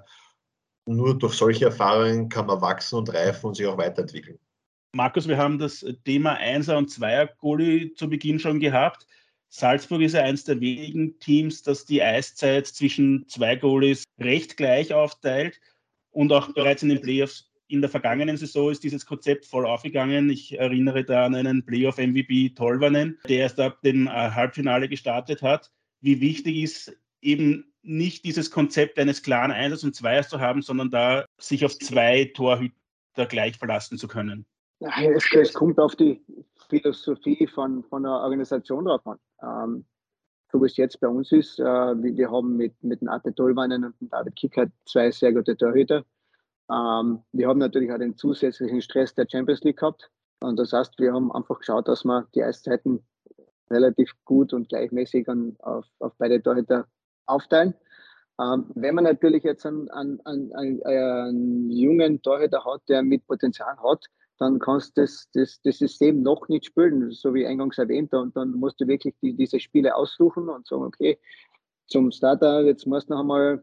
nur 0.86 1.18
durch 1.18 1.34
solche 1.34 1.66
Erfahrungen 1.66 2.28
kann 2.28 2.46
man 2.46 2.60
wachsen 2.60 2.98
und 2.98 3.12
reifen 3.12 3.46
und 3.46 3.54
sich 3.56 3.66
auch 3.66 3.78
weiterentwickeln. 3.78 4.38
Markus, 4.92 5.28
wir 5.28 5.36
haben 5.36 5.58
das 5.58 5.84
Thema 6.04 6.38
1er 6.38 6.76
und 6.76 6.90
2er 6.90 7.28
Goalie 7.38 7.94
zu 7.94 8.08
Beginn 8.08 8.38
schon 8.40 8.58
gehabt. 8.58 9.06
Salzburg 9.48 10.00
ist 10.00 10.14
ja 10.14 10.22
eines 10.22 10.44
der 10.44 10.60
wenigen 10.60 11.18
Teams, 11.18 11.62
das 11.62 11.84
die 11.84 12.02
Eiszeit 12.02 12.66
zwischen 12.66 13.26
zwei 13.28 13.56
Goalies 13.56 14.04
recht 14.18 14.56
gleich 14.56 14.92
aufteilt 14.92 15.60
und 16.10 16.32
auch 16.32 16.52
bereits 16.54 16.82
in 16.82 16.88
den 16.88 17.00
Playoffs 17.00 17.50
in 17.70 17.80
der 17.80 17.90
vergangenen 17.90 18.36
Saison 18.36 18.70
ist 18.70 18.82
dieses 18.82 19.06
Konzept 19.06 19.46
voll 19.46 19.64
aufgegangen. 19.64 20.28
Ich 20.28 20.58
erinnere 20.58 21.04
da 21.04 21.24
an 21.24 21.36
einen 21.36 21.64
Playoff-MVP 21.64 22.50
Tolvanen, 22.50 23.18
der 23.28 23.38
erst 23.38 23.60
ab 23.60 23.80
dem 23.82 24.08
äh, 24.08 24.10
Halbfinale 24.10 24.88
gestartet 24.88 25.40
hat. 25.40 25.70
Wie 26.00 26.20
wichtig 26.20 26.56
ist 26.56 26.98
eben 27.20 27.69
nicht 27.82 28.24
dieses 28.24 28.50
Konzept 28.50 28.98
eines 28.98 29.22
klaren 29.22 29.50
Einsatzes 29.50 29.84
und 29.84 29.94
Zweiers 29.94 30.28
zu 30.28 30.40
haben, 30.40 30.62
sondern 30.62 30.90
da 30.90 31.24
sich 31.38 31.64
auf 31.64 31.78
zwei 31.78 32.30
Torhüter 32.34 33.26
gleich 33.28 33.56
verlassen 33.56 33.98
zu 33.98 34.08
können? 34.08 34.46
Es, 34.80 35.52
kommt 35.52 35.78
auf 35.78 35.94
die 35.94 36.24
Philosophie 36.68 37.46
von, 37.46 37.84
von 37.84 38.02
der 38.02 38.12
Organisation 38.12 38.86
drauf 38.86 39.06
an. 39.06 39.18
Ähm, 39.42 39.84
so 40.50 40.60
wie 40.60 40.66
es 40.66 40.76
jetzt 40.76 41.00
bei 41.00 41.08
uns 41.08 41.30
ist, 41.32 41.60
äh, 41.60 41.62
wir, 41.64 42.30
haben 42.30 42.56
mit, 42.56 42.82
mit 42.82 43.00
dem 43.00 43.08
Arte 43.08 43.34
Tollwannen 43.34 43.84
und 43.84 44.00
dem 44.00 44.08
David 44.08 44.36
Kickert 44.36 44.70
zwei 44.86 45.10
sehr 45.10 45.32
gute 45.32 45.56
Torhüter. 45.56 46.04
Ähm, 46.70 47.22
wir 47.32 47.48
haben 47.48 47.58
natürlich 47.58 47.92
auch 47.92 47.98
den 47.98 48.16
zusätzlichen 48.16 48.80
Stress 48.80 49.14
der 49.14 49.26
Champions 49.30 49.62
League 49.62 49.78
gehabt. 49.78 50.10
Und 50.40 50.58
das 50.58 50.72
heißt, 50.72 50.98
wir 50.98 51.12
haben 51.12 51.30
einfach 51.30 51.58
geschaut, 51.58 51.86
dass 51.88 52.04
wir 52.04 52.26
die 52.34 52.42
Eiszeiten 52.42 53.04
relativ 53.70 54.12
gut 54.24 54.52
und 54.52 54.68
gleichmäßig 54.68 55.28
an, 55.28 55.56
auf, 55.60 55.86
auf 55.98 56.14
beide 56.18 56.42
Torhüter 56.42 56.86
aufteilen. 57.30 57.74
Ähm, 58.40 58.66
wenn 58.74 58.94
man 58.94 59.04
natürlich 59.04 59.44
jetzt 59.44 59.66
einen, 59.66 59.90
einen, 59.90 60.20
einen, 60.24 60.82
einen, 60.82 61.70
jungen 61.70 62.22
Torhüter 62.22 62.64
hat, 62.64 62.80
der 62.88 63.02
mit 63.02 63.26
Potenzial 63.26 63.76
hat, 63.82 64.06
dann 64.38 64.58
kannst 64.58 64.96
du 64.96 65.02
das, 65.02 65.28
das, 65.34 65.60
das 65.62 65.78
System 65.78 66.22
noch 66.22 66.48
nicht 66.48 66.64
spielen, 66.64 67.10
so 67.10 67.34
wie 67.34 67.46
eingangs 67.46 67.76
erwähnt. 67.76 68.14
Und 68.14 68.34
dann 68.36 68.52
musst 68.52 68.80
du 68.80 68.86
wirklich 68.86 69.14
die, 69.22 69.34
diese 69.34 69.60
Spiele 69.60 69.94
aussuchen 69.94 70.48
und 70.48 70.66
sagen, 70.66 70.84
okay, 70.84 71.18
zum 71.86 72.10
Starter, 72.10 72.62
jetzt 72.62 72.86
musst 72.86 73.10
du 73.10 73.14
noch 73.14 73.20
einmal 73.20 73.62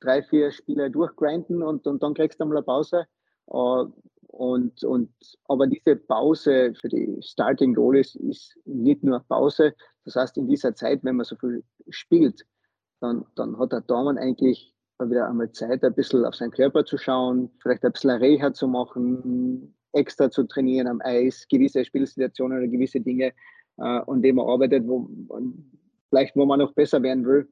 drei, 0.00 0.22
vier 0.22 0.50
Spiele 0.50 0.90
durchgrinden 0.90 1.62
und, 1.62 1.86
und 1.86 2.02
dann 2.02 2.14
kriegst 2.14 2.40
du 2.40 2.44
einmal 2.44 2.58
eine 2.58 2.64
Pause. 2.64 3.06
Äh, 3.48 3.84
und, 4.28 4.84
und, 4.84 5.10
aber 5.44 5.66
diese 5.68 5.96
Pause 5.96 6.74
für 6.74 6.88
die 6.88 7.16
Starting 7.22 7.74
Goalies 7.74 8.16
ist 8.16 8.58
nicht 8.64 9.04
nur 9.04 9.20
Pause. 9.20 9.74
Das 10.04 10.16
heißt, 10.16 10.36
in 10.36 10.48
dieser 10.48 10.74
Zeit, 10.74 11.04
wenn 11.04 11.16
man 11.16 11.24
so 11.24 11.36
viel 11.36 11.62
spielt, 11.88 12.44
dann, 13.00 13.24
dann 13.34 13.58
hat 13.58 13.72
der 13.72 13.82
Daumen 13.82 14.18
eigentlich 14.18 14.74
wieder 14.98 15.28
einmal 15.28 15.52
Zeit, 15.52 15.84
ein 15.84 15.94
bisschen 15.94 16.24
auf 16.24 16.34
seinen 16.34 16.52
Körper 16.52 16.84
zu 16.84 16.96
schauen, 16.96 17.50
vielleicht 17.60 17.84
ein 17.84 17.92
bisschen 17.92 18.10
Reha 18.10 18.52
zu 18.52 18.66
machen, 18.66 19.74
extra 19.92 20.30
zu 20.30 20.44
trainieren 20.44 20.88
am 20.88 21.00
Eis, 21.02 21.46
gewisse 21.48 21.84
Spielsituationen 21.84 22.58
oder 22.58 22.68
gewisse 22.68 23.00
Dinge, 23.00 23.32
äh, 23.78 23.82
an 23.82 24.22
denen 24.22 24.36
man 24.36 24.48
arbeitet, 24.48 24.86
wo 24.86 25.08
vielleicht 26.08 26.36
wo 26.36 26.46
man 26.46 26.60
noch 26.60 26.72
besser 26.72 27.02
werden 27.02 27.26
will, 27.26 27.48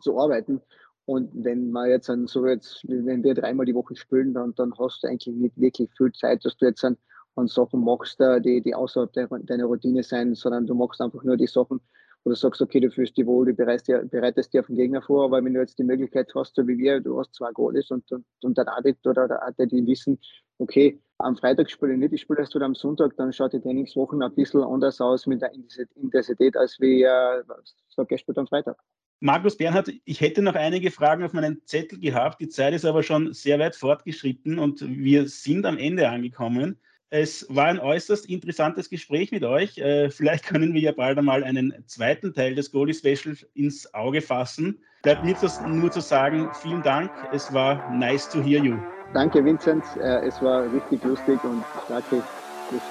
zu 0.00 0.18
arbeiten. 0.18 0.60
Und 1.06 1.30
wenn 1.34 1.70
man 1.70 1.90
jetzt 1.90 2.08
an, 2.08 2.26
so 2.26 2.46
jetzt, 2.46 2.82
wenn 2.88 3.22
wir 3.22 3.34
dreimal 3.34 3.66
die 3.66 3.74
Woche 3.74 3.94
spielen, 3.94 4.32
dann, 4.32 4.54
dann 4.54 4.72
hast 4.78 5.02
du 5.02 5.08
eigentlich 5.08 5.36
nicht 5.36 5.60
wirklich 5.60 5.90
viel 5.96 6.10
Zeit, 6.12 6.44
dass 6.44 6.56
du 6.56 6.66
jetzt 6.66 6.82
an, 6.82 6.96
an 7.36 7.46
Sachen 7.46 7.84
machst, 7.84 8.20
äh, 8.20 8.40
die, 8.40 8.62
die 8.62 8.74
außerhalb 8.74 9.12
deiner 9.12 9.66
Routine 9.66 10.02
sein, 10.02 10.34
sondern 10.34 10.66
du 10.66 10.74
machst 10.74 11.00
einfach 11.00 11.22
nur 11.22 11.36
die 11.36 11.46
Sachen, 11.46 11.80
wo 12.24 12.30
du 12.30 12.36
sagst, 12.36 12.62
okay, 12.62 12.80
du 12.80 12.90
fühlst 12.90 13.16
dich 13.16 13.26
wohl, 13.26 13.46
du 13.46 13.54
bereitest 13.54 13.88
dir, 13.88 14.02
bereitest 14.04 14.52
dir 14.52 14.60
auf 14.60 14.66
den 14.66 14.76
Gegner 14.76 15.02
vor, 15.02 15.24
aber 15.24 15.44
wenn 15.44 15.52
du 15.52 15.60
jetzt 15.60 15.78
die 15.78 15.84
Möglichkeit 15.84 16.32
hast, 16.34 16.54
so 16.56 16.66
wie 16.66 16.78
wir, 16.78 17.00
du 17.00 17.18
hast 17.18 17.34
zwei 17.34 17.50
Goalies 17.52 17.90
und, 17.90 18.10
und, 18.10 18.24
und 18.42 18.56
der 18.56 18.64
David 18.64 19.06
oder 19.06 19.28
der 19.28 19.42
Arte, 19.42 19.66
die 19.66 19.86
wissen, 19.86 20.18
okay, 20.58 21.00
am 21.18 21.36
Freitag 21.36 21.70
spiele 21.70 21.92
ich 21.92 21.98
nicht, 21.98 22.12
ich 22.14 22.22
spiele 22.22 22.40
erst 22.40 22.54
wieder 22.54 22.64
am 22.64 22.74
Sonntag, 22.74 23.14
dann 23.16 23.32
schaut 23.32 23.52
die 23.52 23.60
Trainingswochen 23.60 24.22
ein 24.22 24.34
bisschen 24.34 24.62
anders 24.62 25.00
aus 25.00 25.26
mit 25.26 25.42
der 25.42 25.52
Intensität, 25.96 26.56
als 26.56 26.80
wie, 26.80 27.02
äh, 27.02 27.42
sag 27.88 28.10
ich, 28.10 28.20
spielt 28.20 28.38
am 28.38 28.46
Freitag. 28.46 28.76
Markus 29.20 29.56
Bernhard, 29.56 29.90
ich 30.04 30.20
hätte 30.20 30.42
noch 30.42 30.54
einige 30.54 30.90
Fragen 30.90 31.24
auf 31.24 31.32
meinen 31.32 31.62
Zettel 31.64 31.98
gehabt. 31.98 32.40
Die 32.40 32.48
Zeit 32.48 32.74
ist 32.74 32.84
aber 32.84 33.02
schon 33.02 33.32
sehr 33.32 33.58
weit 33.58 33.76
fortgeschritten 33.76 34.58
und 34.58 34.86
wir 34.86 35.28
sind 35.28 35.64
am 35.66 35.78
Ende 35.78 36.08
angekommen. 36.08 36.78
Es 37.16 37.46
war 37.48 37.66
ein 37.66 37.78
äußerst 37.78 38.26
interessantes 38.26 38.90
Gespräch 38.90 39.30
mit 39.30 39.44
euch. 39.44 39.78
Äh, 39.78 40.10
vielleicht 40.10 40.46
können 40.46 40.74
wir 40.74 40.80
ja 40.80 40.90
bald 40.90 41.16
einmal 41.16 41.44
einen 41.44 41.72
zweiten 41.86 42.34
Teil 42.34 42.56
des 42.56 42.72
Goalie 42.72 42.92
Special 42.92 43.36
ins 43.54 43.94
Auge 43.94 44.20
fassen. 44.20 44.80
Bleibt 45.04 45.22
mir 45.22 45.36
nur 45.68 45.92
zu 45.92 46.00
sagen, 46.00 46.50
vielen 46.60 46.82
Dank. 46.82 47.12
Es 47.32 47.52
war 47.52 47.88
nice 47.94 48.28
to 48.30 48.42
hear 48.42 48.60
you. 48.60 48.76
Danke, 49.12 49.44
Vincent. 49.44 49.84
Äh, 50.00 50.26
es 50.26 50.42
war 50.42 50.64
richtig 50.72 51.04
lustig 51.04 51.38
und 51.44 51.62
danke 51.88 52.20
fürs 52.68 52.82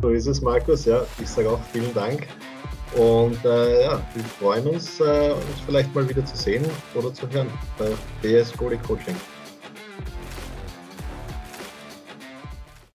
So 0.00 0.10
ist 0.10 0.28
es, 0.28 0.40
Markus. 0.40 0.84
Ja, 0.84 1.04
ich 1.20 1.28
sage 1.28 1.50
auch 1.50 1.60
vielen 1.72 1.92
Dank. 1.92 2.28
Und 2.94 3.44
äh, 3.44 3.82
ja, 3.82 4.00
wir 4.14 4.24
freuen 4.38 4.68
uns, 4.68 5.00
äh, 5.00 5.32
uns 5.32 5.60
vielleicht 5.66 5.92
mal 5.92 6.08
wieder 6.08 6.24
zu 6.24 6.36
sehen 6.36 6.64
oder 6.94 7.12
zu 7.12 7.28
hören 7.32 7.48
bei 7.76 7.90
BS 8.22 8.56
Goalie 8.56 8.78
Coaching. 8.78 9.16